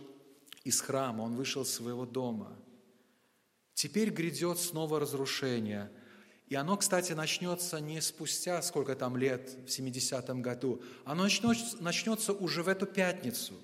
из 0.64 0.82
храма, 0.82 1.24
он 1.24 1.36
вышел 1.36 1.64
из 1.64 1.74
своего 1.74 2.06
дома. 2.06 2.56
Теперь 3.74 4.12
грядет 4.12 4.60
снова 4.60 5.00
разрушение. 5.00 5.92
И 6.48 6.56
оно, 6.56 6.78
кстати, 6.78 7.14
начнется 7.14 7.80
не 7.80 8.02
спустя 8.02 8.62
сколько 8.62 8.96
там 8.96 9.18
лет, 9.18 9.58
в 9.66 9.70
70-м 9.70 10.42
году. 10.42 10.82
Оно 11.06 11.28
начнется 11.80 12.34
уже 12.34 12.64
в 12.64 12.68
эту 12.68 12.86
пятницу, 12.86 13.56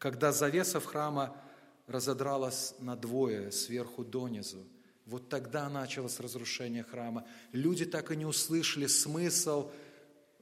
когда 0.00 0.32
завеса 0.32 0.80
в 0.80 0.86
храма 0.86 1.36
разодралась 1.86 2.74
на 2.78 2.96
двое, 2.96 3.52
сверху 3.52 4.02
донизу. 4.02 4.66
Вот 5.04 5.28
тогда 5.28 5.68
началось 5.68 6.18
разрушение 6.20 6.82
храма. 6.82 7.26
Люди 7.52 7.84
так 7.84 8.10
и 8.10 8.16
не 8.16 8.24
услышали 8.24 8.86
смысл 8.86 9.70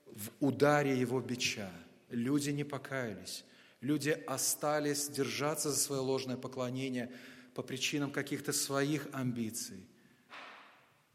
в 0.06 0.30
ударе 0.38 0.98
его 0.98 1.20
бича. 1.20 1.72
Люди 2.08 2.50
не 2.50 2.62
покаялись. 2.62 3.44
Люди 3.80 4.10
остались 4.28 5.08
держаться 5.08 5.70
за 5.70 5.76
свое 5.76 6.02
ложное 6.02 6.36
поклонение 6.36 7.10
по 7.54 7.62
причинам 7.62 8.12
каких-то 8.12 8.52
своих 8.52 9.08
амбиций. 9.12 9.88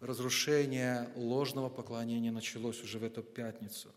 Разрушение 0.01 1.09
ложного 1.15 1.69
поклонения 1.69 2.31
началось 2.31 2.83
уже 2.83 2.99
в 2.99 3.05
эту 3.05 3.23
пятницу. 3.23 3.89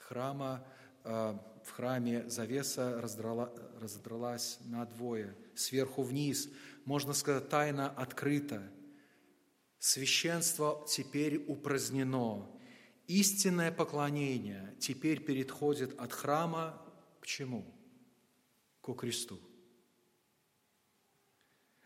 Храма, 0.00 0.66
э, 1.04 1.38
в 1.64 1.70
храме 1.70 2.28
завеса 2.28 3.00
раздрала, 3.00 3.52
раздралась 3.80 4.58
на 4.64 4.84
двое, 4.86 5.36
сверху 5.54 6.02
вниз. 6.02 6.48
Можно 6.84 7.12
сказать, 7.12 7.48
тайна 7.48 7.90
открыта. 7.90 8.62
Священство 9.78 10.84
теперь 10.88 11.44
упразднено. 11.46 12.48
Истинное 13.06 13.72
поклонение 13.72 14.74
теперь 14.78 15.20
переходит 15.20 15.98
от 16.00 16.12
храма 16.12 16.80
к 17.20 17.26
чему? 17.26 17.64
Ко 18.80 18.94
кресту. 18.94 19.40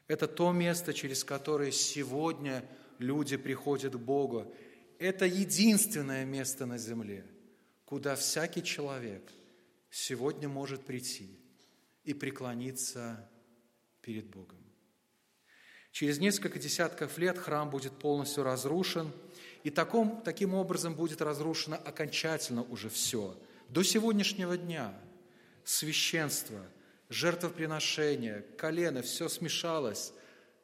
Это 0.09 0.29
то 0.29 0.53
место, 0.53 0.95
через 0.95 1.24
которое 1.24 1.72
сегодня 1.72 2.64
люди 2.99 3.37
приходят 3.37 3.95
к 3.95 3.99
Богу. 3.99 4.55
Это 4.99 5.27
единственное 5.27 6.24
место 6.24 6.64
на 6.64 6.79
земле, 6.79 7.27
куда 7.85 8.14
всякий 8.14 8.62
человек 8.62 9.31
сегодня 9.91 10.49
может 10.49 10.84
прийти 10.84 11.39
и 12.05 12.14
преклониться 12.14 13.28
перед 14.01 14.26
Богом. 14.26 14.59
Через 15.93 16.18
несколько 16.18 16.59
десятков 16.59 17.16
лет 17.18 17.39
храм 17.39 17.70
будет 17.70 17.99
полностью 17.99 18.45
разрушен, 18.45 19.12
и 19.64 19.70
таком, 19.70 20.20
таким 20.22 20.55
образом 20.55 20.95
будет 20.95 21.22
разрушено 21.22 21.76
окончательно 21.76 22.62
уже 22.62 22.89
все. 22.89 23.37
До 23.68 23.82
сегодняшнего 23.82 24.57
дня– 24.57 24.95
священство, 25.66 26.61
жертвоприношение, 27.09 28.47
колено, 28.57 29.03
все 29.03 29.28
смешалось, 29.28 30.12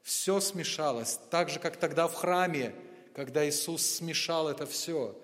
все 0.02 0.40
смешалось, 0.40 1.18
так 1.30 1.50
же, 1.50 1.58
как 1.58 1.76
тогда 1.76 2.06
в 2.06 2.14
храме, 2.14 2.74
когда 3.14 3.46
Иисус 3.46 3.84
смешал 3.84 4.48
это 4.48 4.64
все. 4.64 5.20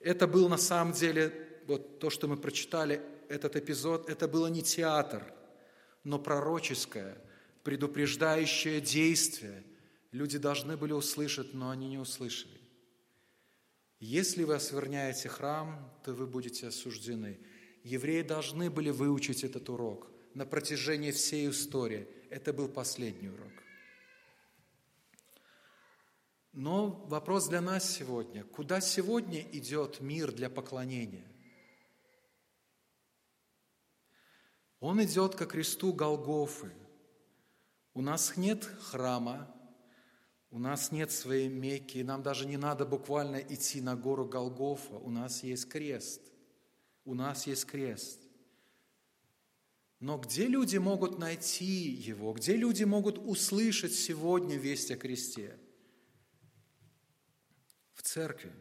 Это 0.00 0.26
был 0.26 0.48
на 0.48 0.56
самом 0.56 0.92
деле, 0.94 1.48
вот 1.66 1.98
то, 1.98 2.10
что 2.10 2.26
мы 2.26 2.36
прочитали, 2.36 3.02
этот 3.32 3.56
эпизод, 3.56 4.08
это 4.08 4.28
было 4.28 4.46
не 4.46 4.62
театр, 4.62 5.22
но 6.04 6.18
пророческое, 6.18 7.16
предупреждающее 7.64 8.80
действие. 8.80 9.64
Люди 10.10 10.38
должны 10.38 10.76
были 10.76 10.92
услышать, 10.92 11.54
но 11.54 11.70
они 11.70 11.88
не 11.88 11.98
услышали. 11.98 12.60
Если 13.98 14.44
вы 14.44 14.54
оскверняете 14.54 15.28
храм, 15.28 15.90
то 16.04 16.12
вы 16.12 16.26
будете 16.26 16.68
осуждены– 16.68 17.40
Евреи 17.84 18.22
должны 18.22 18.70
были 18.70 18.90
выучить 18.90 19.42
этот 19.42 19.68
урок 19.68 20.08
на 20.34 20.46
протяжении 20.46 21.10
всей 21.10 21.50
истории. 21.50 22.06
Это 22.30 22.52
был 22.52 22.68
последний 22.68 23.28
урок. 23.28 23.52
Но 26.52 26.90
вопрос 27.08 27.48
для 27.48 27.60
нас 27.60 27.90
сегодня. 27.90 28.44
Куда 28.44 28.80
сегодня 28.80 29.40
идет 29.52 30.00
мир 30.00 30.32
для 30.32 30.48
поклонения? 30.48 31.26
Он 34.82 35.00
идет 35.00 35.36
ко 35.36 35.46
кресту 35.46 35.92
Голгофы. 35.92 36.72
У 37.94 38.02
нас 38.02 38.36
нет 38.36 38.64
храма, 38.64 39.48
у 40.50 40.58
нас 40.58 40.90
нет 40.90 41.12
своей 41.12 41.48
Мекки, 41.48 41.98
нам 41.98 42.24
даже 42.24 42.46
не 42.46 42.56
надо 42.56 42.84
буквально 42.84 43.36
идти 43.36 43.80
на 43.80 43.94
гору 43.94 44.26
Голгофа, 44.26 44.96
у 44.96 45.08
нас 45.08 45.44
есть 45.44 45.68
крест. 45.68 46.20
У 47.04 47.14
нас 47.14 47.46
есть 47.46 47.64
крест. 47.64 48.18
Но 50.00 50.18
где 50.18 50.48
люди 50.48 50.78
могут 50.78 51.16
найти 51.16 51.64
его? 51.64 52.32
Где 52.32 52.56
люди 52.56 52.82
могут 52.82 53.18
услышать 53.18 53.94
сегодня 53.94 54.56
весть 54.56 54.90
о 54.90 54.96
кресте? 54.96 55.60
В 57.94 58.02
церкви. 58.02 58.52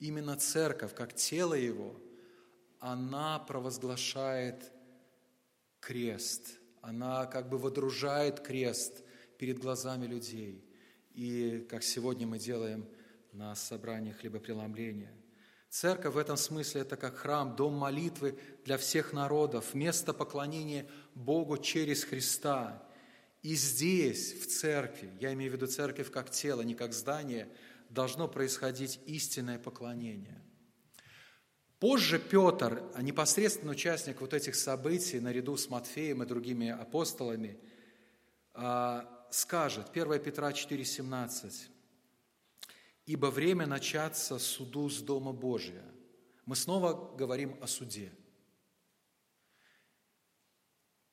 Именно 0.00 0.36
церковь, 0.36 0.96
как 0.96 1.14
тело 1.14 1.54
его, 1.54 1.94
она 2.80 3.38
провозглашает 3.38 4.72
крест. 5.82 6.58
Она 6.80 7.26
как 7.26 7.50
бы 7.50 7.58
водружает 7.58 8.40
крест 8.40 9.04
перед 9.36 9.58
глазами 9.58 10.06
людей. 10.06 10.64
И 11.12 11.66
как 11.68 11.82
сегодня 11.82 12.26
мы 12.26 12.38
делаем 12.38 12.88
на 13.32 13.54
собрании 13.54 14.12
хлебопреломления. 14.12 15.12
Церковь 15.68 16.14
в 16.14 16.18
этом 16.18 16.36
смысле 16.36 16.82
это 16.82 16.96
как 16.96 17.16
храм, 17.16 17.56
дом 17.56 17.74
молитвы 17.74 18.38
для 18.64 18.78
всех 18.78 19.12
народов, 19.12 19.74
место 19.74 20.12
поклонения 20.12 20.86
Богу 21.14 21.58
через 21.58 22.04
Христа. 22.04 22.86
И 23.42 23.54
здесь, 23.54 24.34
в 24.34 24.46
церкви, 24.46 25.10
я 25.18 25.32
имею 25.32 25.50
в 25.50 25.54
виду 25.54 25.66
церковь 25.66 26.10
как 26.10 26.30
тело, 26.30 26.60
не 26.60 26.74
как 26.74 26.92
здание, 26.92 27.48
должно 27.88 28.28
происходить 28.28 29.00
истинное 29.06 29.58
поклонение. 29.58 30.42
Позже 31.82 32.20
Петр, 32.20 32.80
а 32.94 33.02
непосредственный 33.02 33.72
участник 33.72 34.20
вот 34.20 34.34
этих 34.34 34.54
событий, 34.54 35.18
наряду 35.18 35.56
с 35.56 35.68
Матфеем 35.68 36.22
и 36.22 36.26
другими 36.26 36.68
апостолами, 36.68 37.58
а, 38.54 39.26
скажет, 39.32 39.90
1 39.90 40.20
Петра 40.20 40.52
4,17, 40.52 41.68
ибо 43.06 43.26
время 43.32 43.66
начаться 43.66 44.38
суду 44.38 44.88
с 44.90 45.02
Дома 45.02 45.32
Божия. 45.32 45.82
Мы 46.46 46.54
снова 46.54 47.16
говорим 47.16 47.58
о 47.60 47.66
суде. 47.66 48.12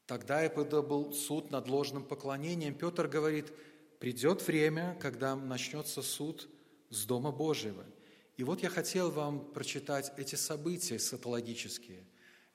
Тогда 0.06 0.48
когда 0.50 0.84
был 0.84 1.14
суд 1.14 1.50
над 1.50 1.68
ложным 1.68 2.04
поклонением, 2.04 2.76
Петр 2.76 3.08
говорит, 3.08 3.52
придет 3.98 4.46
время, 4.46 4.96
когда 5.02 5.36
начнется 5.36 6.04
суд 6.04 6.48
с 6.92 7.08
Дома 7.08 7.32
Божьего. 7.32 7.84
И 8.40 8.44
вот 8.46 8.64
я 8.64 8.70
хотел 8.70 9.12
вам 9.12 9.52
прочитать 9.52 10.14
эти 10.16 10.36
события 10.36 10.98
сатологические, 10.98 12.06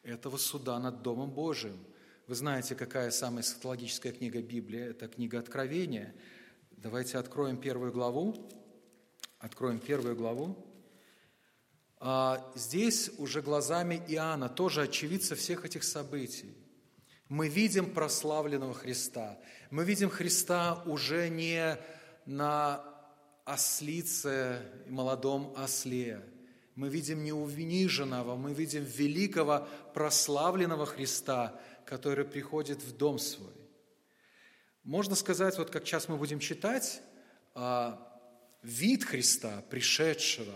этого 0.03 0.39
суда 0.39 0.79
над 0.79 1.03
Домом 1.03 1.31
Божиим. 1.31 1.79
Вы 2.27 2.37
знаете, 2.37 2.75
какая 2.75 3.11
самая 3.11 3.43
сатологическая 3.43 4.13
книга 4.13 4.41
Библии? 4.41 4.81
Это 4.81 5.09
книга 5.09 5.39
Откровения. 5.39 6.15
Давайте 6.71 7.19
откроем 7.19 7.59
первую 7.59 7.93
главу. 7.93 8.49
Откроем 9.39 9.79
первую 9.79 10.17
главу. 10.17 10.57
А 11.99 12.51
здесь 12.55 13.11
уже 13.19 13.43
глазами 13.43 14.03
Иоанна, 14.09 14.49
тоже 14.49 14.85
очевидца 14.85 15.37
всех 15.37 15.67
этих 15.67 15.85
событий. 15.85 16.57
Мы 17.29 17.49
видим 17.49 17.93
прославленного 17.93 18.73
Христа. 18.73 19.39
Мы 19.71 19.85
видим 19.85 20.09
Христа 20.09 20.83
уже 20.87 21.29
не 21.29 21.77
на 22.25 22.94
ослице, 23.45 24.63
молодом 24.87 25.53
осле. 25.57 26.25
Мы 26.75 26.89
видим 26.89 27.23
не 27.23 27.33
униженного, 27.33 28.37
мы 28.37 28.53
видим 28.53 28.85
великого 28.85 29.69
прославленного 29.95 30.87
Христа, 30.87 31.61
который 31.87 32.25
приходит 32.25 32.83
в 32.83 32.97
дом 32.97 33.19
свой. 33.19 33.53
Можно 34.83 35.15
сказать, 35.15 35.57
вот 35.57 35.71
как 35.71 35.87
сейчас 35.87 36.09
мы 36.09 36.17
будем 36.17 36.41
читать, 36.41 37.01
а, 37.55 38.21
вид 38.63 39.05
Христа, 39.05 39.63
пришедшего 39.71 40.55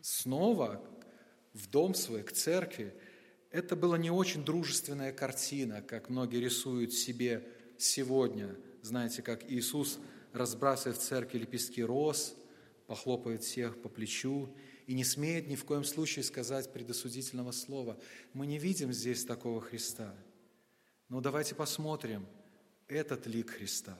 снова 0.00 0.82
в 1.52 1.68
дом 1.68 1.94
свой, 1.94 2.22
к 2.22 2.32
церкви, 2.32 2.94
это 3.50 3.76
была 3.76 3.98
не 3.98 4.10
очень 4.10 4.44
дружественная 4.44 5.12
картина, 5.12 5.82
как 5.82 6.08
многие 6.08 6.38
рисуют 6.38 6.92
себе 6.92 7.46
сегодня. 7.78 8.56
Знаете, 8.82 9.22
как 9.22 9.50
Иисус 9.50 9.98
разбрасывает 10.34 10.98
в 10.98 11.02
церкви 11.02 11.38
лепестки 11.38 11.82
роз, 11.82 12.34
похлопает 12.86 13.42
всех 13.42 13.80
по 13.80 13.88
плечу 13.88 14.54
и 14.86 14.94
не 14.94 15.04
смеет 15.04 15.48
ни 15.48 15.56
в 15.56 15.64
коем 15.64 15.84
случае 15.84 16.24
сказать 16.24 16.72
предосудительного 16.72 17.52
слова. 17.52 17.98
Мы 18.32 18.46
не 18.46 18.58
видим 18.58 18.92
здесь 18.92 19.24
такого 19.24 19.60
Христа. 19.60 20.14
Но 21.08 21.20
давайте 21.20 21.54
посмотрим 21.54 22.26
этот 22.88 23.26
лик 23.26 23.50
Христа. 23.50 23.96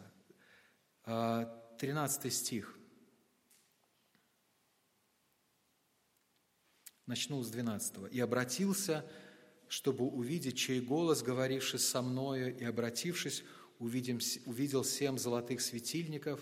13 1.04 2.26
а, 2.26 2.30
стих. 2.30 2.78
Начну 7.06 7.42
с 7.42 7.50
12. 7.50 8.12
«И 8.12 8.20
обратился, 8.20 9.04
чтобы 9.68 10.06
увидеть, 10.06 10.56
чей 10.56 10.80
голос, 10.80 11.22
говоривший 11.22 11.78
со 11.78 12.00
мною, 12.00 12.56
и, 12.56 12.64
обратившись, 12.64 13.44
увидим, 13.78 14.20
увидел 14.46 14.84
семь 14.84 15.18
золотых 15.18 15.60
светильников, 15.60 16.40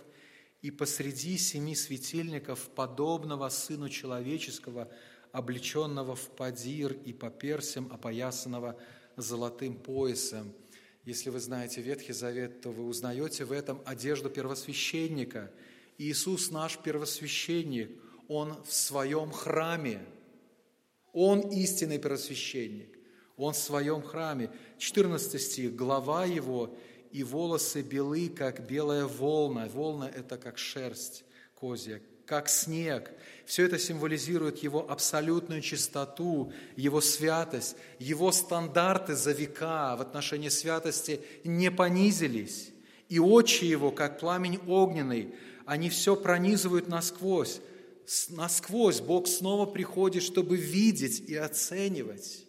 и 0.60 0.70
посреди 0.70 1.38
семи 1.38 1.74
светильников, 1.74 2.68
подобного 2.70 3.48
Сыну 3.48 3.88
Человеческого, 3.88 4.88
облеченного 5.32 6.14
в 6.14 6.30
падир 6.30 6.92
и 6.92 7.12
по 7.12 7.30
персям, 7.30 7.92
опоясанного 7.92 8.78
золотым 9.16 9.76
поясом». 9.76 10.52
Если 11.04 11.30
вы 11.30 11.40
знаете 11.40 11.82
Ветхий 11.82 12.12
Завет, 12.12 12.60
то 12.60 12.70
вы 12.70 12.86
узнаете 12.86 13.44
в 13.44 13.50
этом 13.50 13.82
одежду 13.84 14.30
первосвященника. 14.30 15.50
Иисус 15.98 16.52
наш 16.52 16.78
первосвященник, 16.78 17.90
Он 18.28 18.62
в 18.64 18.72
своем 18.72 19.32
храме– 19.32 20.00
он 21.12 21.40
истинный 21.50 21.98
первосвященник. 21.98 22.98
Он 23.36 23.52
в 23.52 23.58
своем 23.58 24.02
храме. 24.02 24.50
14 24.78 25.40
стих. 25.40 25.76
Глава 25.76 26.24
его 26.24 26.74
и 27.12 27.22
волосы 27.22 27.82
белы, 27.82 28.28
как 28.28 28.66
белая 28.66 29.06
волна. 29.06 29.68
Волна– 29.72 30.10
это 30.14 30.36
как 30.36 30.58
шерсть 30.58 31.24
козья, 31.54 32.00
как 32.26 32.48
снег. 32.48 33.10
Все 33.44 33.64
это 33.64 33.78
символизирует 33.78 34.62
его 34.62 34.90
абсолютную 34.90 35.60
чистоту, 35.60 36.52
его 36.76 37.00
святость, 37.00 37.76
его 37.98 38.32
стандарты 38.32 39.14
за 39.14 39.32
века 39.32 39.96
в 39.96 40.00
отношении 40.00 40.48
святости 40.48 41.20
не 41.44 41.70
понизились. 41.70 42.70
И 43.08 43.18
очи 43.18 43.64
его, 43.64 43.90
как 43.90 44.18
пламень 44.18 44.58
огненный, 44.66 45.34
они 45.66 45.90
все 45.90 46.16
пронизывают 46.16 46.88
насквозь 46.88 47.60
насквозь 48.30 49.00
Бог 49.00 49.26
снова 49.28 49.66
приходит, 49.66 50.22
чтобы 50.22 50.56
видеть 50.56 51.20
и 51.20 51.34
оценивать. 51.34 52.46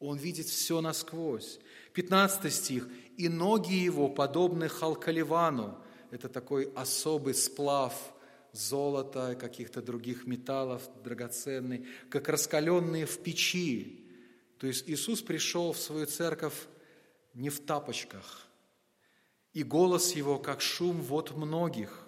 Он 0.00 0.18
видит 0.18 0.46
все 0.46 0.80
насквозь. 0.80 1.58
15 1.94 2.52
стих. 2.52 2.88
«И 3.16 3.28
ноги 3.28 3.74
его 3.74 4.08
подобны 4.08 4.68
халкаливану». 4.68 5.78
Это 6.10 6.28
такой 6.28 6.70
особый 6.74 7.34
сплав 7.34 7.94
золота, 8.52 9.34
каких-то 9.34 9.80
других 9.80 10.26
металлов 10.26 10.82
драгоценный, 11.02 11.86
как 12.10 12.28
раскаленные 12.28 13.06
в 13.06 13.18
печи. 13.18 14.06
То 14.58 14.66
есть 14.66 14.88
Иисус 14.88 15.22
пришел 15.22 15.72
в 15.72 15.78
свою 15.78 16.06
церковь 16.06 16.54
не 17.34 17.48
в 17.48 17.60
тапочках, 17.60 18.46
и 19.52 19.62
голос 19.62 20.14
его, 20.14 20.38
как 20.38 20.60
шум 20.60 21.00
вод 21.00 21.32
многих. 21.32 22.06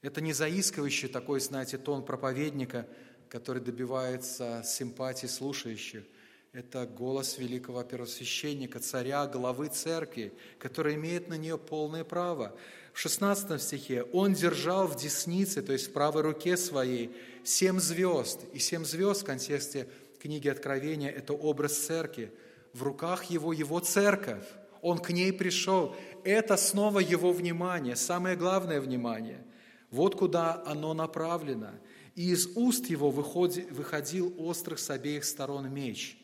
Это 0.00 0.20
не 0.20 0.32
заискивающий 0.32 1.08
такой, 1.08 1.40
знаете, 1.40 1.76
тон 1.76 2.04
проповедника, 2.04 2.88
который 3.28 3.60
добивается 3.60 4.62
симпатии 4.64 5.26
слушающих. 5.26 6.04
Это 6.52 6.86
голос 6.86 7.36
великого 7.36 7.82
первосвященника, 7.84 8.80
царя, 8.80 9.26
главы 9.26 9.68
церкви, 9.68 10.32
который 10.58 10.94
имеет 10.94 11.28
на 11.28 11.34
нее 11.34 11.58
полное 11.58 12.04
право. 12.04 12.56
В 12.94 12.98
16 12.98 13.60
стихе 13.60 14.04
«Он 14.12 14.32
держал 14.32 14.86
в 14.86 14.96
деснице, 14.96 15.60
то 15.60 15.74
есть 15.74 15.88
в 15.88 15.92
правой 15.92 16.22
руке 16.22 16.56
своей, 16.56 17.14
семь 17.44 17.78
звезд». 17.78 18.40
И 18.54 18.58
семь 18.58 18.84
звезд 18.84 19.22
в 19.22 19.24
контексте 19.26 19.88
книги 20.18 20.48
Откровения– 20.48 21.10
это 21.16 21.34
образ 21.34 21.76
церкви. 21.76 22.32
В 22.72 22.82
руках 22.82 23.24
его 23.24 23.52
его 23.52 23.78
церковь. 23.80 24.46
Он 24.80 24.98
к 24.98 25.10
ней 25.10 25.34
пришел. 25.34 25.94
Это 26.24 26.56
снова 26.56 26.98
его 27.00 27.30
внимание, 27.30 27.94
самое 27.94 28.36
главное 28.36 28.80
внимание. 28.80 29.44
Вот 29.90 30.16
куда 30.16 30.62
оно 30.64 30.94
направлено. 30.94 31.72
И 32.14 32.30
из 32.30 32.48
уст 32.56 32.86
его 32.86 33.10
выходил 33.10 34.34
острых 34.38 34.78
с 34.80 34.90
обеих 34.90 35.24
сторон 35.24 35.72
меч, 35.72 36.17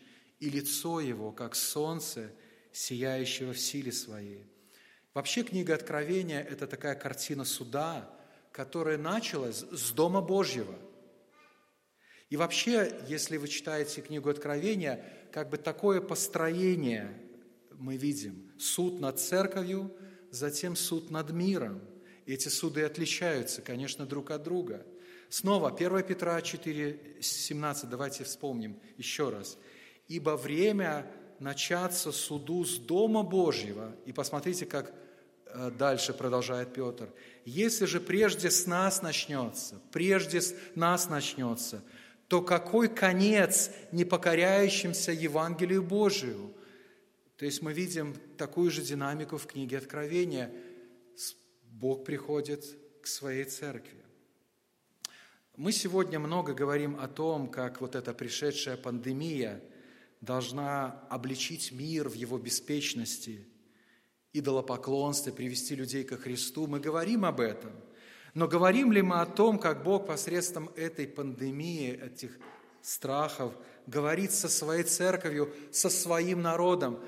и 0.44 0.50
лицо 0.50 1.00
его, 1.00 1.32
как 1.32 1.54
солнце, 1.54 2.30
сияющего 2.72 3.52
в 3.52 3.58
силе 3.58 3.92
своей. 3.92 4.46
Вообще 5.14 5.42
книга 5.42 5.74
Откровения– 5.74 6.42
это 6.50 6.66
такая 6.66 6.94
картина 6.94 7.44
суда, 7.44 8.10
которая 8.52 8.98
началась 8.98 9.64
с 9.70 9.92
Дома 9.92 10.20
Божьего. 10.20 10.74
И 12.30 12.36
вообще, 12.36 12.94
если 13.08 13.36
вы 13.36 13.48
читаете 13.48 14.02
книгу 14.02 14.28
Откровения, 14.28 15.04
как 15.32 15.50
бы 15.50 15.56
такое 15.56 16.00
построение 16.00 17.20
мы 17.70 17.96
видим. 17.96 18.52
Суд 18.58 19.00
над 19.00 19.20
церковью, 19.20 19.96
затем 20.30 20.76
суд 20.76 21.10
над 21.10 21.30
миром– 21.30 21.80
эти 22.26 22.48
суды 22.48 22.82
отличаются, 22.82 23.60
конечно, 23.60 24.06
друг 24.06 24.30
от 24.30 24.42
друга. 24.42 24.86
Снова 25.28 25.74
1 25.74 26.02
Петра 26.04 26.40
4, 26.40 27.18
17, 27.20 27.90
давайте 27.90 28.24
вспомним 28.24 28.80
еще 28.96 29.28
раз. 29.28 29.58
«Ибо 30.08 30.36
время 30.36 31.10
начаться 31.38 32.12
суду 32.12 32.64
с 32.64 32.78
Дома 32.78 33.22
Божьего». 33.22 33.96
И 34.06 34.12
посмотрите, 34.12 34.66
как 34.66 34.92
э, 35.46 35.70
дальше 35.70 36.12
продолжает 36.12 36.72
Петр. 36.72 37.08
«Если 37.44 37.86
же 37.86 38.00
прежде 38.00 38.50
с 38.50 38.66
нас 38.66 39.02
начнется, 39.02 39.80
прежде 39.92 40.40
с 40.40 40.54
нас 40.74 41.08
начнется, 41.08 41.82
то 42.28 42.42
какой 42.42 42.88
конец 42.88 43.70
непокоряющимся 43.92 45.12
Евангелию 45.12 45.82
Божию?» 45.82 46.54
То 47.36 47.46
есть 47.46 47.62
мы 47.62 47.72
видим 47.72 48.14
такую 48.38 48.70
же 48.70 48.82
динамику 48.82 49.38
в 49.38 49.46
книге 49.46 49.78
Откровения– 49.78 50.50
Бог 51.74 52.04
приходит 52.04 52.64
к 53.02 53.06
своей 53.06 53.44
церкви. 53.44 54.02
Мы 55.56 55.72
сегодня 55.72 56.18
много 56.18 56.54
говорим 56.54 56.98
о 56.98 57.08
том, 57.08 57.48
как 57.48 57.80
вот 57.80 57.94
эта 57.94 58.14
пришедшая 58.14 58.76
пандемия 58.76 59.60
должна 60.24 61.04
обличить 61.10 61.72
мир 61.72 62.08
в 62.08 62.14
его 62.14 62.38
беспечности, 62.38 63.46
идолопоклонстве, 64.32 65.32
привести 65.32 65.74
людей 65.74 66.04
ко 66.04 66.16
Христу. 66.16 66.66
Мы 66.66 66.80
говорим 66.80 67.24
об 67.24 67.40
этом. 67.40 67.72
Но 68.34 68.48
говорим 68.48 68.90
ли 68.90 69.02
мы 69.02 69.20
о 69.20 69.26
том, 69.26 69.58
как 69.58 69.84
Бог 69.84 70.06
посредством 70.06 70.70
этой 70.76 71.06
пандемии, 71.06 71.92
этих 71.92 72.38
страхов, 72.82 73.54
говорит 73.86 74.32
со 74.32 74.48
своей 74.48 74.82
церковью, 74.82 75.54
со 75.70 75.88
своим 75.88 76.42
народом, 76.42 76.98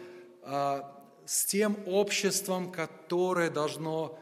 а, 0.43 1.05
с 1.27 1.47
тем 1.47 1.77
обществом, 1.87 2.71
которое 2.71 3.51
должно 3.51 4.21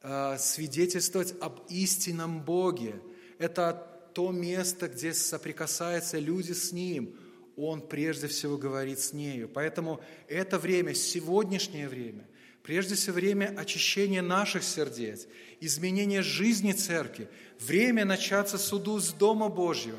Э, 0.00 0.36
свидетельствовать 0.38 1.34
об 1.40 1.60
истинном 1.68 2.44
Боге. 2.44 3.02
Это 3.38 3.84
то 4.14 4.30
место, 4.30 4.88
где 4.88 5.12
соприкасаются 5.12 6.20
люди 6.20 6.52
с 6.52 6.72
Ним. 6.72 7.18
Он 7.58 7.82
прежде 7.82 8.28
всего 8.28 8.56
говорит 8.56 9.00
с 9.00 9.12
нею. 9.12 9.48
Поэтому 9.48 10.00
это 10.28 10.58
время, 10.58 10.94
сегодняшнее 10.94 11.88
время, 11.88 12.24
прежде 12.62 12.94
всего 12.94 13.16
время 13.16 13.52
очищения 13.58 14.22
наших 14.22 14.62
сердец, 14.62 15.26
изменения 15.60 16.22
жизни 16.22 16.72
церкви, 16.72 17.28
время 17.58 18.04
начаться 18.04 18.58
суду 18.58 19.00
с 19.00 19.12
Дома 19.12 19.48
Божьего. 19.48 19.98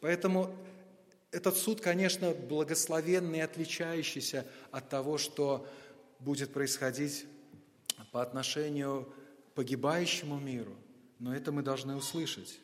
Поэтому 0.00 0.54
этот 1.32 1.56
суд, 1.56 1.80
конечно, 1.80 2.30
благословенный 2.30 3.42
отличающийся 3.42 4.46
от 4.70 4.88
того, 4.88 5.18
что 5.18 5.66
будет 6.20 6.52
происходить 6.52 7.26
по 8.12 8.22
отношению 8.22 9.12
погибающему 9.56 10.38
миру, 10.38 10.76
но 11.18 11.34
это 11.34 11.50
мы 11.50 11.62
должны 11.62 11.96
услышать. 11.96 12.60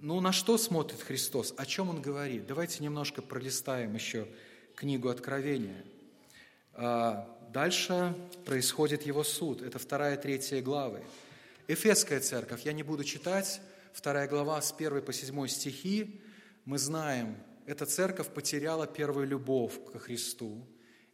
Ну, 0.00 0.20
на 0.20 0.32
что 0.32 0.58
смотрит 0.58 1.02
Христос? 1.02 1.52
О 1.56 1.66
чем 1.66 1.90
Он 1.90 2.00
говорит? 2.00 2.46
Давайте 2.46 2.84
немножко 2.84 3.20
пролистаем 3.20 3.94
еще 3.94 4.28
книгу 4.76 5.08
Откровения. 5.08 5.84
А, 6.72 7.28
дальше 7.52 8.14
происходит 8.44 9.02
Его 9.02 9.24
суд. 9.24 9.60
Это 9.60 9.80
вторая, 9.80 10.16
третья 10.16 10.62
главы. 10.62 11.02
Эфесская 11.66 12.20
церковь, 12.20 12.62
я 12.64 12.72
не 12.72 12.84
буду 12.84 13.02
читать, 13.02 13.60
вторая 13.92 14.28
глава 14.28 14.62
с 14.62 14.72
1 14.72 15.02
по 15.02 15.12
7 15.12 15.48
стихи. 15.48 16.20
Мы 16.64 16.78
знаем, 16.78 17.36
эта 17.66 17.84
церковь 17.84 18.28
потеряла 18.28 18.86
первую 18.86 19.26
любовь 19.26 19.74
ко 19.92 19.98
Христу. 19.98 20.64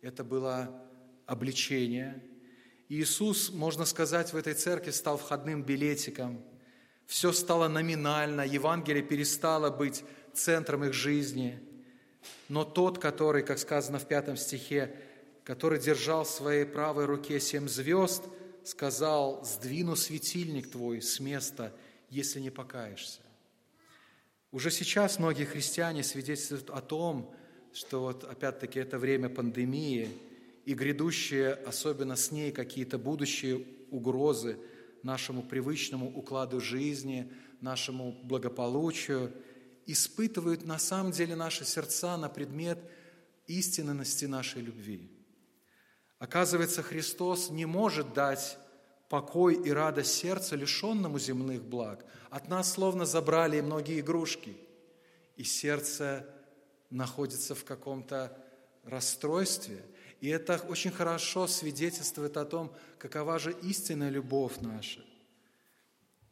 Это 0.03 0.25
было 0.25 0.71
обличение, 1.27 2.23
Иисус, 2.91 3.51
можно 3.51 3.87
сказать, 3.87 4.33
в 4.33 4.37
этой 4.37 4.53
церкви 4.53 4.91
стал 4.91 5.17
входным 5.17 5.63
билетиком. 5.63 6.45
Все 7.07 7.33
стало 7.33 7.69
номинально, 7.69 8.43
Евангелие 8.43 9.03
перестало 9.03 9.71
быть 9.71 10.05
центром 10.33 10.85
их 10.85 10.93
жизни. 10.93 11.59
Но 12.49 12.65
тот, 12.65 12.99
который, 12.99 13.43
как 13.43 13.59
сказано 13.59 13.99
в 13.99 14.07
пятом 14.07 14.37
стихе, 14.37 14.95
который 15.45 15.79
держал 15.79 16.25
в 16.25 16.31
своей 16.31 16.65
правой 16.65 17.05
руке 17.05 17.41
семь 17.41 17.69
звезд, 17.69 18.25
сказал, 18.65 19.45
«Сдвину 19.45 19.95
светильник 19.95 20.71
твой 20.71 21.03
с 21.03 21.21
места, 21.21 21.73
если 22.09 22.41
не 22.41 22.51
покаешься». 22.51 23.21
Уже 24.53 24.71
сейчас 24.71 25.19
многие 25.19 25.45
христиане 25.45 26.03
свидетельствуют 26.03 26.71
о 26.71 26.81
том, 26.81 27.35
что 27.73 28.01
вот 28.01 28.25
опять-таки 28.25 28.79
это 28.79 28.99
время 28.99 29.29
пандемии 29.29 30.09
и 30.65 30.75
грядущие, 30.75 31.53
особенно 31.53 32.17
с 32.17 32.31
ней, 32.31 32.53
какие-то 32.53 32.97
будущие 32.97 33.67
угрозы 33.91 34.57
нашему 35.05 35.43
привычному 35.43 36.11
укладу 36.17 36.61
жизни, 36.61 37.33
нашему 37.61 38.13
благополучию, 38.25 39.33
испытывают 39.87 40.65
на 40.65 40.79
самом 40.79 41.13
деле 41.13 41.37
наши 41.37 41.65
сердца 41.65 42.17
на 42.17 42.29
предмет 42.29 42.79
истинности 43.47 44.25
нашей 44.25 44.63
любви. 44.63 45.11
Оказывается, 46.19 46.83
Христос 46.83 47.51
не 47.51 47.67
может 47.67 48.15
дать 48.15 48.59
покой 49.11 49.55
и 49.55 49.71
радость 49.71 50.15
сердца, 50.15 50.57
лишенному 50.57 51.19
земных 51.19 51.63
благ. 51.63 52.05
От 52.31 52.49
нас 52.49 52.73
словно 52.73 53.05
забрали 53.05 53.61
многие 53.61 54.01
игрушки, 54.01 54.57
и 55.37 55.45
сердце 55.45 56.27
находится 56.91 57.55
в 57.55 57.65
каком-то 57.65 58.37
расстройстве. 58.85 59.85
И 60.21 60.29
это 60.29 60.57
очень 60.69 60.91
хорошо 60.91 61.47
свидетельствует 61.47 62.37
о 62.37 62.45
том, 62.45 62.75
какова 62.99 63.39
же 63.39 63.53
истинная 63.63 64.11
любовь 64.11 64.59
наша. 64.61 65.05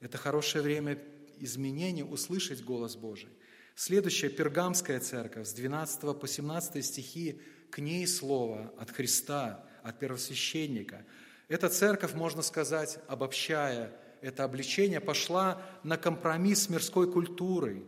Это 0.00 0.18
хорошее 0.18 0.62
время 0.62 0.98
изменения 1.38 2.04
услышать 2.04 2.64
голос 2.64 2.96
Божий. 2.96 3.30
Следующая 3.74 4.28
Пергамская 4.28 5.00
церковь 5.00 5.46
с 5.46 5.52
12 5.52 6.18
по 6.18 6.28
17 6.28 6.84
стихи, 6.84 7.40
к 7.70 7.78
ней 7.78 8.06
слово 8.06 8.72
от 8.78 8.90
Христа, 8.90 9.64
от 9.82 9.98
первосвященника. 9.98 11.04
Эта 11.48 11.68
церковь, 11.68 12.14
можно 12.14 12.42
сказать, 12.42 12.98
обобщая 13.08 13.92
это 14.20 14.44
обличение, 14.44 15.00
пошла 15.00 15.60
на 15.82 15.96
компромисс 15.96 16.64
с 16.64 16.68
мирской 16.68 17.10
культурой. 17.10 17.84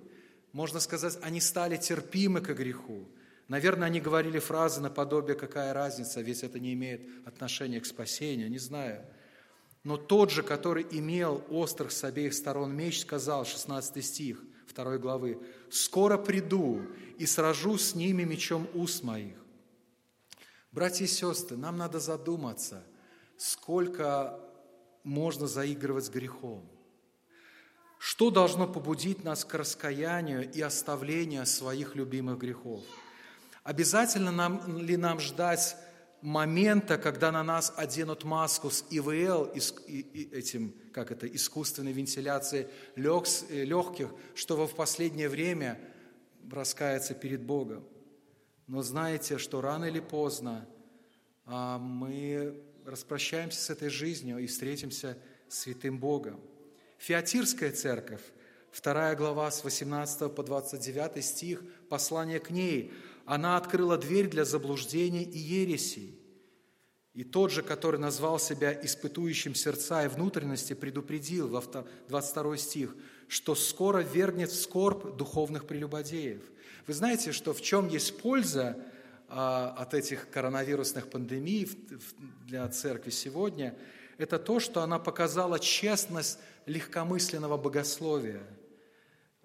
Можно 0.53 0.81
сказать, 0.81 1.19
они 1.23 1.41
стали 1.41 1.77
терпимы 1.77 2.41
к 2.41 2.53
греху. 2.55 3.09
Наверное, 3.49 3.89
они 3.89 4.01
говорили 4.01 4.39
фразы 4.39 4.81
наподобие 4.81 5.37
«какая 5.37 5.75
разница, 5.75 6.21
ведь 6.23 6.43
это 6.43 6.59
не 6.59 6.73
имеет 6.73 7.03
отношения 7.27 7.81
к 7.81 7.87
спасению», 7.87 8.51
не 8.51 8.59
знаю. 8.59 9.05
Но 9.83 9.99
тот 9.99 10.31
же, 10.31 10.43
который 10.43 10.87
имел 10.91 11.45
острых 11.51 11.93
с 11.93 12.05
обеих 12.05 12.33
сторон 12.33 12.75
меч, 12.75 13.01
сказал, 13.01 13.45
16 13.45 14.05
стих 14.05 14.43
2 14.75 14.99
главы, 14.99 15.39
«Скоро 15.71 16.17
приду 16.17 16.83
и 17.19 17.27
сражу 17.27 17.77
с 17.77 17.95
ними 17.95 18.25
мечом 18.25 18.67
уст 18.73 19.03
моих». 19.03 19.37
Братья 20.73 21.05
и 21.05 21.09
сестры, 21.09 21.57
нам 21.57 21.77
надо 21.77 22.01
задуматься, 22.01 22.83
сколько 23.37 24.41
можно 25.05 25.47
заигрывать 25.47 26.07
с 26.07 26.11
грехом. 26.11 26.69
Что 27.99 28.31
должно 28.31 28.67
побудить 28.67 29.23
нас 29.23 29.45
к 29.45 29.55
раскаянию 29.55 30.51
и 30.51 30.61
оставлению 30.61 31.47
своих 31.47 31.95
любимых 31.95 32.39
грехов? 32.39 32.83
Обязательно 33.65 34.31
нам, 34.31 34.79
ли 34.79 34.97
нам 34.99 35.21
ждать 35.21 35.77
момента, 36.21 36.99
когда 36.99 37.33
на 37.33 37.43
нас 37.43 37.73
оденут 37.77 38.23
маску 38.23 38.71
с 38.71 38.85
ИВЛ, 38.91 39.53
этим, 40.33 40.75
как 40.93 41.11
это, 41.11 41.27
искусственной 41.27 41.93
вентиляцией 41.93 42.69
легких, 42.95 44.11
чтобы 44.35 44.67
в 44.67 44.75
последнее 44.75 45.31
время 45.31 45.81
раскаяться 46.51 47.15
перед 47.15 47.43
Богом. 47.43 47.85
Но 48.67 48.83
знаете, 48.83 49.39
что 49.39 49.63
рано 49.63 49.87
или 49.87 50.01
поздно 50.01 50.69
а, 51.47 51.79
мы 51.79 52.63
распрощаемся 52.85 53.61
с 53.61 53.71
этой 53.71 53.89
жизнью 53.89 54.39
и 54.39 54.47
встретимся 54.47 55.17
с 55.49 55.61
святым 55.61 55.99
Богом. 55.99 56.39
Фиатирская 56.99 57.73
церковь, 57.73 58.23
вторая 58.71 59.17
глава 59.17 59.51
с 59.51 59.65
18 59.65 60.35
по 60.35 60.43
29 60.43 61.25
стих, 61.25 61.63
послание 61.89 62.41
к 62.41 62.51
ней– 62.51 62.93
она 63.27 63.57
открыла 63.57 63.97
дверь 63.97 64.29
для 64.29 64.45
заблуждений 64.45 65.23
и 65.23 65.39
ересей. 65.39 66.21
И 67.15 67.23
тот 67.23 67.53
же, 67.53 67.63
который 67.63 68.01
назвал 68.01 68.39
себя 68.39 68.73
испытующим 68.73 69.55
сердца 69.55 70.05
и 70.05 70.09
внутренности, 70.09 70.73
предупредил, 70.73 71.49
во 71.49 71.63
22 72.09 72.57
стих, 72.57 72.97
что 73.29 73.55
скоро 73.55 74.01
вернет 74.01 74.51
в 74.51 74.61
скорбь 74.61 75.17
духовных 75.17 75.67
прелюбодеев. 75.67 76.43
Вы 76.87 76.95
знаете, 76.95 77.33
что 77.33 77.55
в 77.55 77.63
чем 77.63 77.89
есть 77.89 78.19
польза 78.19 78.77
а, 79.29 79.75
от 79.79 79.95
этих 79.95 80.29
коронавирусных 80.31 81.09
пандемий 81.09 81.71
для 82.47 82.69
церкви 82.69 83.11
сегодня? 83.11 83.77
Это 84.19 84.39
то, 84.39 84.59
что 84.59 84.83
она 84.83 84.99
показала 84.99 85.59
честность 85.61 86.39
легкомысленного 86.67 87.57
богословия– 87.57 88.43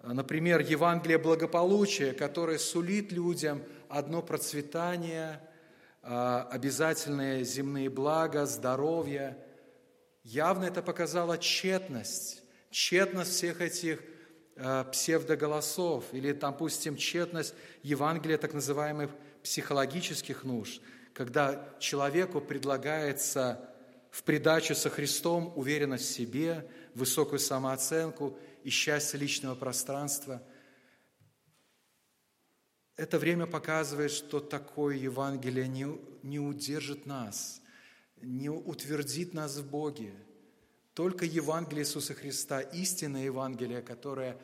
Например, 0.02 0.60
Евангелие 0.60 1.18
благополучия, 1.18 2.12
которое 2.12 2.58
сулит 2.58 3.12
людям 3.12 3.62
одно 3.88 4.22
процветание, 4.22 5.40
а, 6.02 6.48
обязательные 6.50 7.44
земные 7.44 7.90
блага, 7.90 8.46
здоровье. 8.46 9.36
Явно 10.24 10.64
это 10.64 10.80
показало 10.80 11.36
тщетность, 11.36 12.42
тщетность 12.70 13.32
всех 13.32 13.60
этих 13.60 14.00
а, 14.56 14.84
псевдоголосов, 14.84 16.04
или, 16.12 16.32
допустим, 16.32 16.96
тщетность 16.96 17.54
Евангелия 17.82 18.38
так 18.38 18.54
называемых 18.54 19.10
психологических 19.42 20.44
нужд, 20.44 20.80
когда 21.12 21.68
человеку 21.78 22.40
предлагается 22.40 23.68
в 24.10 24.22
придачу 24.22 24.74
со 24.74 24.88
Христом 24.88 25.52
уверенность 25.56 26.06
в 26.06 26.14
себе, 26.14 26.66
высокую 26.94 27.38
самооценку– 27.38 28.38
и 28.64 28.70
счастье 28.70 29.18
личного 29.18 29.54
пространства. 29.54 30.42
Это 32.96 33.18
время 33.18 33.46
показывает, 33.46 34.10
что 34.10 34.40
такое 34.40 34.96
Евангелие 34.96 35.66
не, 35.68 35.86
не 36.22 36.38
удержит 36.38 37.06
нас, 37.06 37.62
не 38.20 38.50
утвердит 38.50 39.32
нас 39.32 39.56
в 39.56 39.68
Боге. 39.68 40.12
Только 40.94 41.24
Евангелие 41.24 41.84
Иисуса 41.84 42.14
Христа, 42.14 42.60
истинное 42.60 43.24
Евангелие, 43.24 43.80
которое 43.80 44.36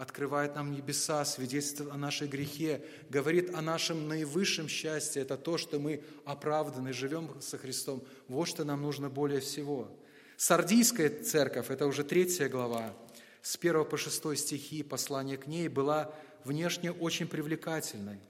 открывает 0.00 0.54
нам 0.54 0.72
небеса, 0.72 1.24
свидетельствует 1.26 1.92
о 1.92 1.98
нашей 1.98 2.26
грехе, 2.26 2.82
говорит 3.10 3.54
о 3.54 3.60
нашем 3.60 4.08
наивысшем 4.08 4.66
счастье. 4.66 5.20
Это 5.20 5.36
то, 5.36 5.58
что 5.58 5.78
мы 5.78 6.02
оправданы, 6.24 6.94
живем 6.94 7.40
со 7.42 7.58
Христом. 7.58 8.02
Вот 8.26 8.46
что 8.48 8.64
нам 8.64 8.80
нужно 8.80 9.10
более 9.10 9.40
всего. 9.40 9.94
Сардийская 10.38 11.22
церковь, 11.22 11.68
это 11.68 11.86
уже 11.86 12.02
третья 12.02 12.48
глава, 12.48 12.96
с 13.42 13.56
1 13.56 13.84
по 13.84 13.96
6 13.96 14.36
стихи 14.38 14.82
послания 14.82 15.36
к 15.36 15.46
ней 15.46 15.68
была 15.68 16.14
внешне 16.44 16.92
очень 16.92 17.26
привлекательной. 17.26 18.20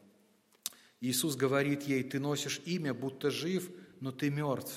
Иисус 1.00 1.34
говорит 1.34 1.82
ей, 1.84 2.02
ты 2.04 2.20
носишь 2.20 2.61
имя, 2.66 2.92
будто 2.92 3.30
жив, 3.30 3.70
но 4.00 4.12
ты 4.12 4.30
мертв. 4.30 4.74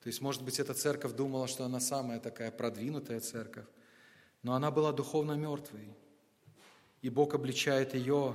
То 0.00 0.08
есть, 0.08 0.20
может 0.20 0.42
быть, 0.42 0.58
эта 0.58 0.74
церковь 0.74 1.12
думала, 1.12 1.46
что 1.46 1.64
она 1.64 1.80
самая 1.80 2.20
такая 2.20 2.50
продвинутая 2.50 3.20
церковь, 3.20 3.66
но 4.42 4.54
она 4.54 4.70
была 4.70 4.92
духовно 4.92 5.32
мертвой. 5.32 5.94
И 7.02 7.10
Бог 7.10 7.34
обличает 7.34 7.94
ее, 7.94 8.34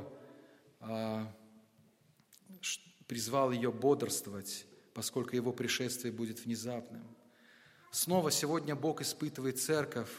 а, 0.80 1.32
призвал 3.08 3.52
ее 3.52 3.72
бодрствовать, 3.72 4.66
поскольку 4.94 5.36
его 5.36 5.52
пришествие 5.52 6.12
будет 6.12 6.46
внезапным. 6.46 7.04
Снова 7.92 8.30
сегодня 8.30 8.76
Бог 8.76 9.02
испытывает 9.02 9.60
церковь 9.60 10.10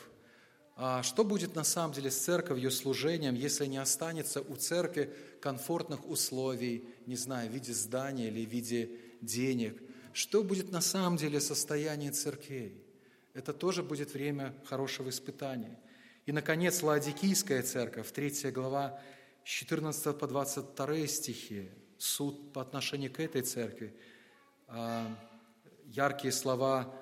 что 1.03 1.25
будет 1.25 1.55
на 1.55 1.65
самом 1.65 1.93
деле 1.93 2.11
с 2.11 2.19
церковью, 2.19 2.71
служением, 2.71 3.35
если 3.35 3.67
не 3.67 3.79
останется 3.79 4.41
у 4.41 4.57
церкви 4.57 5.13
комфортных 5.41 6.09
условий, 6.09 6.85
не 7.07 7.17
знаю, 7.17 7.51
в 7.51 7.53
виде 7.53 7.73
здания 7.73 8.29
или 8.29 8.45
в 8.47 8.49
виде 8.49 8.91
денег? 9.21 9.81
Что 10.13 10.43
будет 10.43 10.73
на 10.73 10.81
самом 10.81 11.17
деле 11.17 11.41
состояние 11.41 12.11
церквей? 12.13 12.83
Это 13.35 13.53
тоже 13.53 13.83
будет 13.83 14.15
время 14.15 14.55
хорошего 14.65 15.11
испытания. 15.11 15.79
И, 16.27 16.33
наконец, 16.33 16.83
Лаодикийская 16.83 17.63
церковь, 17.63 18.11
3 18.11 18.51
глава, 18.51 19.01
с 19.45 19.49
14 19.49 20.19
по 20.19 20.27
22 20.27 21.07
стихи, 21.07 21.71
суд 21.99 22.53
по 22.53 22.63
отношению 22.63 23.13
к 23.13 23.21
этой 23.21 23.43
церкви, 23.43 23.95
а, 24.67 25.17
яркие 25.87 26.33
слова, 26.33 26.95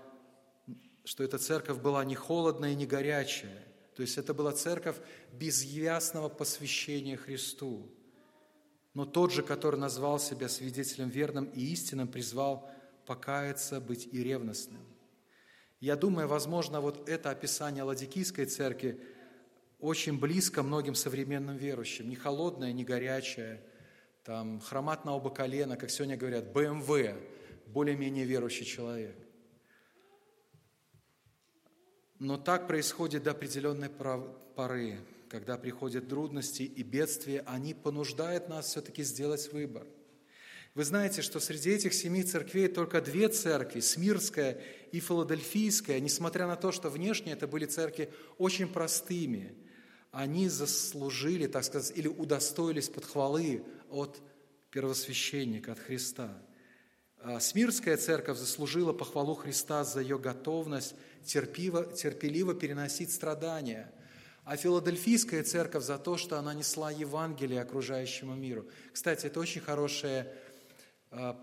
что 1.09 1.25
эта 1.25 1.39
церковь 1.39 1.79
была 1.79 2.05
не 2.05 2.15
холодная 2.15 2.73
и 2.73 2.75
не 2.75 2.85
горячая, 2.85 3.65
то 3.97 4.03
есть 4.03 4.19
это 4.19 4.35
была 4.35 4.53
церковь 4.53 4.97
без 5.33 5.65
ясного 5.65 6.29
посвящения 6.29 7.17
Христу. 7.17 7.91
Но 8.93 9.07
тот 9.07 9.33
же, 9.33 9.43
который 9.43 9.81
назвал 9.81 10.19
себя 10.19 10.51
свидетелем 10.51 11.09
верным 11.09 11.47
и 11.47 11.65
истинным, 11.65 12.09
призвал 12.09 12.71
покаяться, 13.07 13.81
быть 13.81 14.07
и 14.13 14.23
ревностным. 14.23 14.83
Я 15.81 15.97
думаю, 15.97 16.29
возможно, 16.29 16.83
вот 16.83 17.09
это 17.09 17.31
описание 17.31 17.85
Ладикийской 17.85 18.45
церкви 18.45 19.01
очень 19.79 20.21
близко 20.21 20.63
многим 20.63 20.95
современным 20.95 21.57
верующим. 21.57 22.11
Не 22.11 22.17
холодное, 22.17 22.73
не 22.73 22.85
горячее, 22.85 23.63
там, 24.25 24.61
хромат 24.61 25.07
на 25.07 25.17
оба 25.17 25.31
колена, 25.31 25.79
как 25.79 25.89
сегодня 25.89 26.19
говорят, 26.19 26.53
БМВ, 26.53 27.17
более-менее 27.67 28.27
верующий 28.27 28.67
человек. 28.67 29.17
Но 32.19 32.37
так 32.37 32.67
происходит 32.67 33.23
до 33.23 33.31
определенной 33.31 33.89
поры, 33.89 34.99
когда 35.29 35.57
приходят 35.57 36.09
трудности 36.09 36.63
и 36.63 36.83
бедствия, 36.83 37.45
они 37.47 37.75
понуждают 37.75 38.49
нас 38.49 38.67
все-таки 38.67 39.05
сделать 39.05 39.53
выбор. 39.53 39.87
Вы 40.75 40.85
знаете, 40.85 41.23
что 41.23 41.41
среди 41.41 41.71
этих 41.71 41.95
семи 41.95 42.23
церквей 42.23 42.69
только 42.69 43.01
две 43.01 43.29
церкви, 43.29 43.81
Смирская 43.81 44.61
и 44.93 45.01
Филадельфийская, 45.01 46.01
несмотря 46.01 46.47
на 46.47 46.57
то, 46.57 46.73
что 46.73 46.91
внешне 46.91 47.33
это 47.33 47.47
были 47.47 47.67
церкви 47.67 48.13
очень 48.37 48.69
простыми, 48.69 49.55
они 50.11 50.49
заслужили, 50.49 51.47
так 51.47 51.65
сказать, 51.65 51.97
или 51.97 52.09
удостоились 52.09 52.89
подхвалы 52.89 53.65
от 53.91 54.21
первосвященника, 54.71 55.73
от 55.73 55.79
Христа. 55.79 56.43
А 57.21 57.41
Смирская 57.41 57.97
церковь 57.97 58.39
заслужила 58.39 58.93
похвалу 58.93 59.35
Христа 59.35 59.85
за 59.85 60.01
ее 60.01 60.19
готовность 60.19 60.95
терпиво, 61.25 61.85
терпеливо 61.85 62.55
переносить 62.55 63.13
страдания, 63.13 63.93
а 64.45 64.57
Филадельфийская 64.57 65.43
церковь 65.43 65.85
за 65.85 65.99
то, 65.99 66.17
что 66.17 66.39
она 66.39 66.55
несла 66.55 66.91
Евангелие 66.91 67.61
окружающему 67.61 68.35
миру. 68.35 68.67
Кстати, 68.93 69.27
это 69.27 69.41
очень 69.41 69.61
хорошие 69.61 70.33
а, 71.11 71.39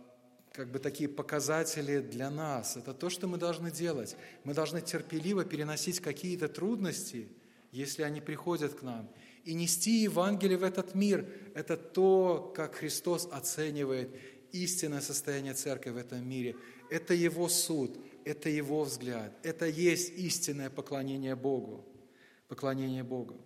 как 0.54 0.72
бы 0.72 0.80
такие 0.80 1.10
показатели 1.10 2.00
для 2.00 2.30
нас. 2.30 2.78
Это 2.78 2.94
то, 2.94 3.10
что 3.10 3.28
мы 3.28 3.38
должны 3.38 3.70
делать. 3.70 4.16
Мы 4.44 4.54
должны 4.54 4.82
терпеливо 4.82 5.44
переносить 5.44 6.00
какие-то 6.00 6.48
трудности, 6.48 7.30
если 7.72 8.04
они 8.04 8.22
приходят 8.22 8.74
к 8.74 8.82
нам. 8.82 9.10
И 9.44 9.54
нести 9.54 10.02
Евангелие 10.02 10.58
в 10.58 10.64
этот 10.64 10.96
мир– 10.96 11.30
это 11.54 11.78
то, 11.78 12.52
как 12.56 12.76
Христос 12.76 13.28
оценивает 13.32 14.10
истинное 14.64 15.01
состояние 15.01 15.53
церкви 15.53 15.91
в 15.91 15.97
этом 15.97 16.28
мире. 16.28 16.56
Это 16.89 17.14
Его 17.14 17.49
суд, 17.49 17.97
это 18.24 18.49
Его 18.49 18.84
взгляд, 18.84 19.32
это 19.43 19.66
есть 19.66 20.18
истинное 20.18 20.70
поклонение 20.70 21.36
Богу. 21.36 21.86
Поклонение 22.47 23.03
Богу. 23.03 23.41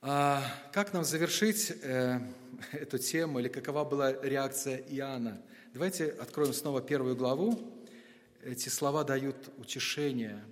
А 0.00 0.42
как 0.72 0.92
нам 0.92 1.04
завершить 1.04 1.72
э, 1.82 2.18
эту 2.72 2.98
тему 2.98 3.38
или 3.38 3.48
какова 3.48 3.84
была 3.84 4.12
реакция 4.12 4.78
Иоанна? 4.78 5.40
Давайте 5.72 6.08
откроем 6.08 6.52
снова 6.52 6.82
первую 6.82 7.14
главу. 7.14 7.56
Эти 8.42 8.68
слова 8.68 9.04
дают 9.04 9.36
утешение. 9.58 10.44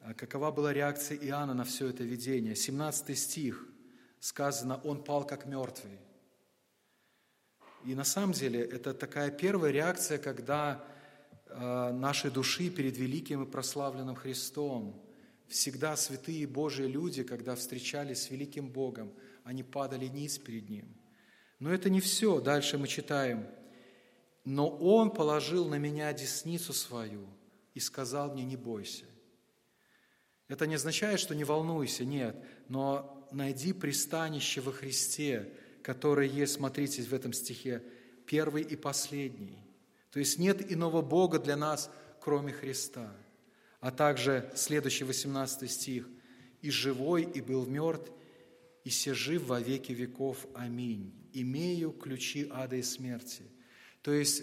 А 0.00 0.14
какова 0.14 0.50
была 0.50 0.72
реакция 0.72 1.16
Иоанна 1.18 1.54
на 1.54 1.64
все 1.64 1.88
это 1.88 2.02
видение? 2.02 2.56
17 2.56 3.16
стих 3.16 3.66
сказано, 4.18 4.80
он 4.82 5.04
пал 5.04 5.24
как 5.24 5.46
мертвый. 5.46 5.98
И 7.84 7.94
на 7.94 8.04
самом 8.04 8.32
деле 8.32 8.60
это 8.60 8.92
такая 8.92 9.30
первая 9.30 9.72
реакция, 9.72 10.18
когда 10.18 10.84
э, 11.46 11.92
наши 11.92 12.30
души 12.30 12.70
перед 12.70 12.96
великим 12.96 13.42
и 13.42 13.50
прославленным 13.50 14.16
Христом, 14.16 15.02
всегда 15.48 15.96
святые 15.96 16.46
Божьи 16.46 16.84
люди, 16.84 17.24
когда 17.24 17.56
встречались 17.56 18.22
с 18.22 18.30
великим 18.30 18.68
Богом, 18.68 19.12
они 19.44 19.62
падали 19.62 20.06
низ 20.06 20.38
перед 20.38 20.68
Ним. 20.68 20.96
Но 21.58 21.72
это 21.72 21.90
не 21.90 22.00
все. 22.00 22.40
Дальше 22.40 22.78
мы 22.78 22.86
читаем. 22.88 23.46
«Но 24.44 24.68
Он 24.68 25.10
положил 25.10 25.68
на 25.68 25.76
меня 25.76 26.12
десницу 26.12 26.72
свою 26.72 27.28
и 27.74 27.80
сказал 27.80 28.32
мне, 28.32 28.44
не 28.44 28.56
бойся». 28.56 29.04
Это 30.48 30.66
не 30.66 30.74
означает, 30.74 31.20
что 31.20 31.34
не 31.34 31.44
волнуйся, 31.44 32.04
нет, 32.04 32.42
но 32.68 33.28
найди 33.30 33.72
пристанище 33.72 34.60
во 34.60 34.72
Христе, 34.72 35.52
который 35.82 36.28
есть, 36.28 36.54
смотрите 36.54 37.02
в 37.02 37.12
этом 37.12 37.32
стихе, 37.32 37.82
первый 38.26 38.62
и 38.62 38.76
последний. 38.76 39.58
То 40.10 40.18
есть 40.18 40.38
нет 40.38 40.70
иного 40.72 41.02
Бога 41.02 41.38
для 41.38 41.56
нас, 41.56 41.90
кроме 42.20 42.52
Христа. 42.52 43.12
А 43.80 43.90
также 43.90 44.50
следующий 44.54 45.04
18 45.04 45.70
стих. 45.70 46.08
«И 46.62 46.70
живой, 46.70 47.22
и 47.22 47.40
был 47.40 47.64
мертв, 47.64 48.12
и 48.84 48.90
се 48.90 49.14
жив 49.14 49.44
во 49.44 49.60
веки 49.60 49.92
веков. 49.92 50.46
Аминь. 50.54 51.14
Имею 51.32 51.92
ключи 51.92 52.48
ада 52.50 52.76
и 52.76 52.82
смерти». 52.82 53.44
То 54.02 54.12
есть 54.12 54.42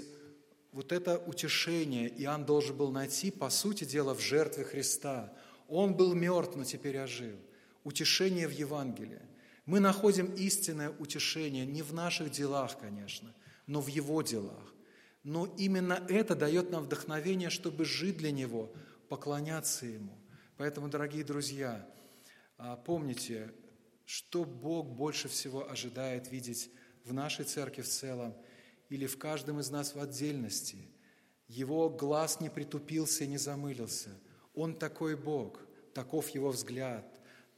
вот 0.71 0.91
это 0.91 1.17
утешение 1.17 2.09
Иоанн 2.23 2.45
должен 2.45 2.75
был 2.75 2.91
найти, 2.91 3.31
по 3.31 3.49
сути 3.49 3.83
дела, 3.83 4.13
в 4.13 4.19
жертве 4.19 4.63
Христа. 4.63 5.33
Он 5.67 5.95
был 5.95 6.13
мертв, 6.13 6.55
но 6.55 6.63
теперь 6.63 6.99
ожил. 6.99 7.38
Утешение 7.83 8.47
в 8.47 8.51
Евангелии. 8.51 9.21
Мы 9.68 9.82
находим 9.82 10.34
истинное 10.34 10.89
утешение 10.89 11.65
не 11.65 11.82
в 11.82 11.93
наших 11.93 12.32
делах, 12.32 12.80
конечно, 12.80 13.36
но 13.68 13.82
в 13.82 13.88
Его 13.88 14.22
делах. 14.22 14.74
Но 15.24 15.45
именно 15.57 16.05
это 16.07 16.36
дает 16.36 16.72
нам 16.72 16.86
вдохновение, 16.86 17.49
чтобы 17.49 17.84
жить 17.84 18.15
для 18.15 18.32
Него, 18.32 18.72
поклоняться 19.09 19.86
Ему. 19.86 20.18
Поэтому, 20.55 20.88
дорогие 20.88 21.26
друзья, 21.26 21.86
а, 22.57 22.78
помните, 22.78 23.51
что 24.05 24.45
Бог 24.45 24.88
больше 24.88 25.28
всего 25.28 25.70
ожидает 25.70 26.32
видеть 26.32 26.72
в 27.03 27.13
нашей 27.13 27.43
церкви 27.43 27.82
в 27.82 27.89
целом 27.89 28.34
или 28.88 29.05
в 29.05 29.18
каждом 29.18 29.59
из 29.59 29.70
нас 29.70 29.95
в 29.95 29.99
отдельности. 29.99 30.78
Его 31.49 31.89
глаз 31.89 32.39
не 32.39 32.49
притупился 32.49 33.26
и 33.26 33.28
не 33.28 33.38
замылился. 33.38 34.11
Он 34.55 34.74
такой 34.74 35.18
Бог, 35.18 35.59
таков 35.93 36.30
Его 36.30 36.51
взгляд, 36.51 37.05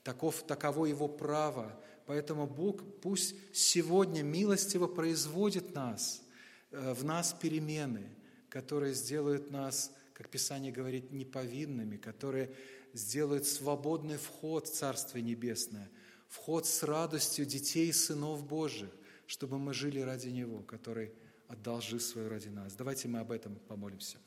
таков, 0.03 0.41
таково 0.47 0.87
Его 0.87 1.07
право, 1.07 1.79
Поэтому 2.09 2.47
Бог 2.47 2.81
пусть 3.01 3.35
сегодня 3.53 4.23
милостиво 4.23 4.87
производит 4.87 5.75
нас, 5.75 6.23
э, 6.71 6.93
в 6.93 7.05
нас 7.05 7.35
перемены, 7.39 8.09
которые 8.49 8.95
сделают 8.95 9.51
нас, 9.51 9.91
как 10.15 10.27
Писание 10.27 10.71
говорит, 10.71 11.11
неповинными, 11.11 11.97
которые 11.97 12.51
сделают 12.93 13.45
свободный 13.45 14.17
вход 14.17 14.67
в 14.67 14.73
Царствие 14.73 15.23
Небесное, 15.23 15.87
вход 16.27 16.65
с 16.65 16.81
радостью 16.81 17.45
детей 17.45 17.89
и 17.89 17.93
сынов 17.93 18.43
Божьих, 18.43 18.89
чтобы 19.27 19.59
мы 19.59 19.75
жили 19.75 19.99
ради 19.99 20.29
Него, 20.29 20.63
который 20.63 21.13
отдал 21.47 21.79
жизнь 21.79 22.05
свою 22.05 22.27
ради 22.27 22.47
нас. 22.47 22.73
Давайте 22.73 23.07
мы 23.07 23.19
об 23.19 23.31
этом 23.31 23.55
помолимся 23.67 24.17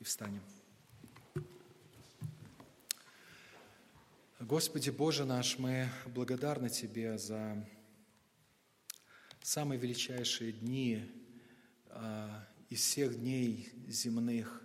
и 0.00 0.02
встанем. 0.02 0.42
Господи 4.40 4.88
Боже 4.88 5.26
наш, 5.26 5.58
мы 5.58 5.90
благодарны 6.06 6.70
Тебе 6.70 7.18
за 7.18 7.62
самые 9.42 9.78
величайшие 9.78 10.52
дни 10.52 11.04
а, 11.88 12.48
из 12.70 12.80
всех 12.80 13.20
дней 13.20 13.68
земных, 13.86 14.62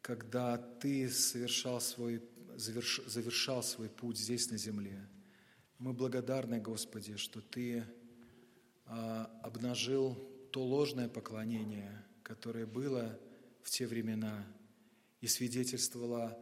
когда 0.00 0.58
Ты 0.58 1.08
совершал 1.08 1.80
свой, 1.80 2.24
заверш, 2.56 3.00
завершал 3.06 3.62
свой 3.62 3.88
путь 3.88 4.18
здесь 4.18 4.50
на 4.50 4.58
земле. 4.58 5.08
Мы 5.78 5.92
благодарны, 5.92 6.60
Господи, 6.60 7.14
что 7.14 7.40
Ты 7.40 7.84
а, 8.86 9.26
обнажил 9.44 10.16
то 10.50 10.60
ложное 10.60 11.08
поклонение, 11.08 12.04
которое 12.24 12.66
было 12.66 13.16
в 13.62 13.70
те 13.70 13.86
времена 13.86 14.44
и 15.20 15.28
свидетельствовало 15.28 16.36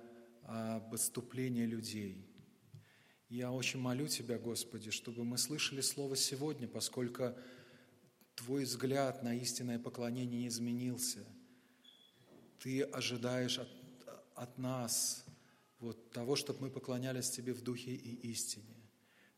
об 0.52 0.92
отступлении 0.92 1.64
людей. 1.64 2.26
Я 3.30 3.52
очень 3.52 3.80
молю 3.80 4.06
Тебя, 4.06 4.38
Господи, 4.38 4.90
чтобы 4.90 5.24
мы 5.24 5.38
слышали 5.38 5.80
Слово 5.80 6.14
сегодня, 6.14 6.68
поскольку 6.68 7.32
Твой 8.34 8.64
взгляд 8.64 9.22
на 9.22 9.34
истинное 9.34 9.78
поклонение 9.78 10.40
не 10.40 10.48
изменился. 10.48 11.24
Ты 12.58 12.82
ожидаешь 12.82 13.58
от, 13.58 13.68
от 14.34 14.58
нас 14.58 15.24
вот, 15.80 16.10
того, 16.10 16.36
чтобы 16.36 16.62
мы 16.62 16.70
поклонялись 16.70 17.30
Тебе 17.30 17.54
в 17.54 17.62
духе 17.62 17.92
и 17.92 18.30
истине. 18.30 18.76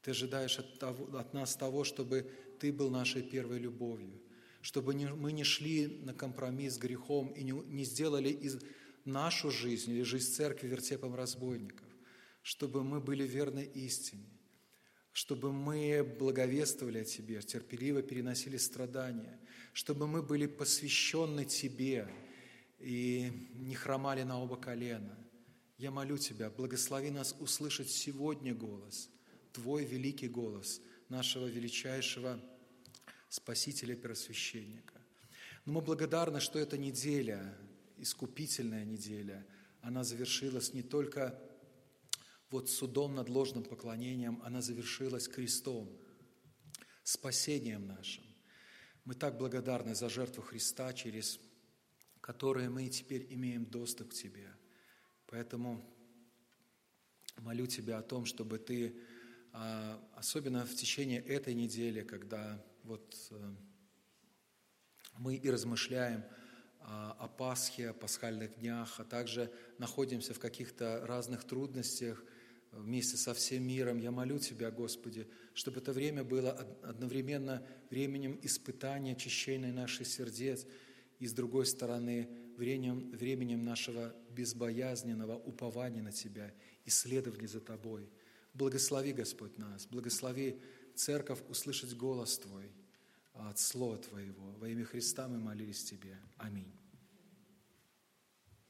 Ты 0.03 0.11
ожидаешь 0.11 0.59
от, 0.59 0.79
того, 0.81 1.17
от 1.17 1.33
нас 1.33 1.55
того, 1.55 1.85
чтобы 1.85 2.29
Ты 2.59 2.73
был 2.73 2.91
нашей 2.91 3.23
первой 3.23 3.61
любовью, 3.61 4.21
чтобы 4.62 4.95
не, 4.95 5.07
мы 5.07 5.31
не 5.31 5.45
шли 5.45 5.87
на 5.87 6.12
компромисс 6.12 6.75
с 6.75 6.79
грехом 6.79 7.29
и 7.29 7.45
не, 7.45 7.53
не 7.53 7.85
сделали 7.85 8.31
из 8.31 8.59
нашу 9.05 9.50
жизнь 9.50 9.90
или 9.90 10.02
жизнь 10.02 10.32
церкви 10.32 10.68
вертепом 10.68 11.14
разбойников, 11.14 11.88
чтобы 12.42 12.84
мы 12.84 13.00
были 13.00 13.24
верны 13.24 13.68
истине, 13.74 14.28
чтобы 15.12 15.52
мы 15.52 16.02
благовествовали 16.18 16.98
о 16.98 17.05
Тебе, 17.05 17.40
терпеливо 17.40 18.02
переносили 18.02 18.57
страдания, 18.57 19.38
чтобы 19.72 20.07
мы 20.07 20.22
были 20.22 20.46
посвящены 20.46 21.44
Тебе 21.44 22.09
и 22.80 23.50
не 23.55 23.74
хромали 23.74 24.22
на 24.22 24.42
оба 24.42 24.57
колена. 24.57 25.16
Я 25.78 25.90
молю 25.90 26.18
Тебя, 26.18 26.50
благослови 26.50 27.11
нас 27.11 27.34
услышать 27.40 27.90
сегодня 27.90 28.55
голос, 28.55 29.11
Твой 29.52 29.84
великий 29.84 30.28
голос, 30.28 30.80
нашего 31.09 31.46
величайшего 31.46 32.40
Спасителя 33.28 33.94
Первосвященника. 33.94 34.94
Но 35.64 35.74
мы 35.74 35.80
благодарны, 35.80 36.40
что 36.40 36.59
эта 36.59 36.76
неделя 36.76 37.57
искупительная 38.05 38.84
неделя, 38.84 39.46
она 39.80 40.05
завершилась 40.05 40.74
не 40.74 40.82
только 40.82 41.40
вот 42.50 42.68
судом 42.70 43.14
над 43.14 43.28
ложным 43.30 43.64
поклонением, 43.64 44.40
она 44.44 44.61
завершилась 44.61 45.26
крестом, 45.26 45.90
спасением 47.02 47.86
нашим. 47.86 48.24
Мы 49.05 49.14
так 49.14 49.38
благодарны 49.38 49.94
за 49.94 50.09
жертву 50.11 50.42
Христа, 50.42 50.92
через 50.92 51.40
которую 52.20 52.70
мы 52.70 52.88
теперь 52.88 53.26
имеем 53.30 53.64
доступ 53.64 54.11
к 54.11 54.14
Тебе. 54.14 54.55
Поэтому 55.26 55.82
молю 57.38 57.66
Тебя 57.66 57.98
о 57.98 58.02
том, 58.02 58.26
чтобы 58.26 58.59
Ты, 58.59 59.00
а, 59.52 59.98
особенно 60.14 60.66
в 60.66 60.74
течение 60.74 61.20
этой 61.20 61.55
недели, 61.55 62.02
когда 62.02 62.62
вот 62.82 63.16
э, 63.30 63.55
мы 65.18 65.36
и 65.36 65.50
размышляем 65.50 66.22
о 66.85 67.28
Пасхе, 67.28 67.91
о 67.91 67.95
пасхальных 67.95 68.59
днях, 68.59 69.01
а 69.01 69.05
также 69.05 69.51
находимся 69.78 70.35
в 70.35 70.39
каких-то 70.39 71.05
разных 71.07 71.45
трудностях 71.45 72.22
вместе 72.72 73.16
со 73.16 73.32
всем 73.32 73.66
миром. 73.66 73.99
Я 73.99 74.11
молю 74.11 74.39
Тебя, 74.39 74.70
Господи, 74.70 75.26
чтобы 75.55 75.80
это 75.80 75.93
время 75.93 76.24
было 76.24 76.53
одновременно 76.82 77.66
временем 77.91 78.39
испытания, 78.43 79.12
очищения 79.12 79.72
наших 79.72 80.07
сердец, 80.07 80.66
и 81.20 81.26
с 81.26 81.32
другой 81.32 81.64
стороны 81.64 82.28
временем, 82.57 83.11
временем 83.12 83.64
нашего 83.64 84.14
безбоязненного 84.30 85.37
упования 85.37 86.03
на 86.03 86.12
Тебя, 86.12 86.53
исследования 86.85 87.49
за 87.49 87.61
Тобой. 87.61 88.11
Благослови, 88.53 89.12
Господь, 89.12 89.57
нас, 89.57 89.87
благослови 89.87 90.61
церковь 90.95 91.41
услышать 91.49 91.97
голос 91.97 92.39
Твой– 92.39 92.70
от 93.35 93.59
Слова 93.59 93.99
Твоего. 93.99 94.53
Во 94.59 94.68
имя 94.68 94.85
Христа 94.85 95.28
мы 95.28 95.39
молились 95.39 95.85
Тебе. 95.85 96.16
Аминь. 96.39 96.72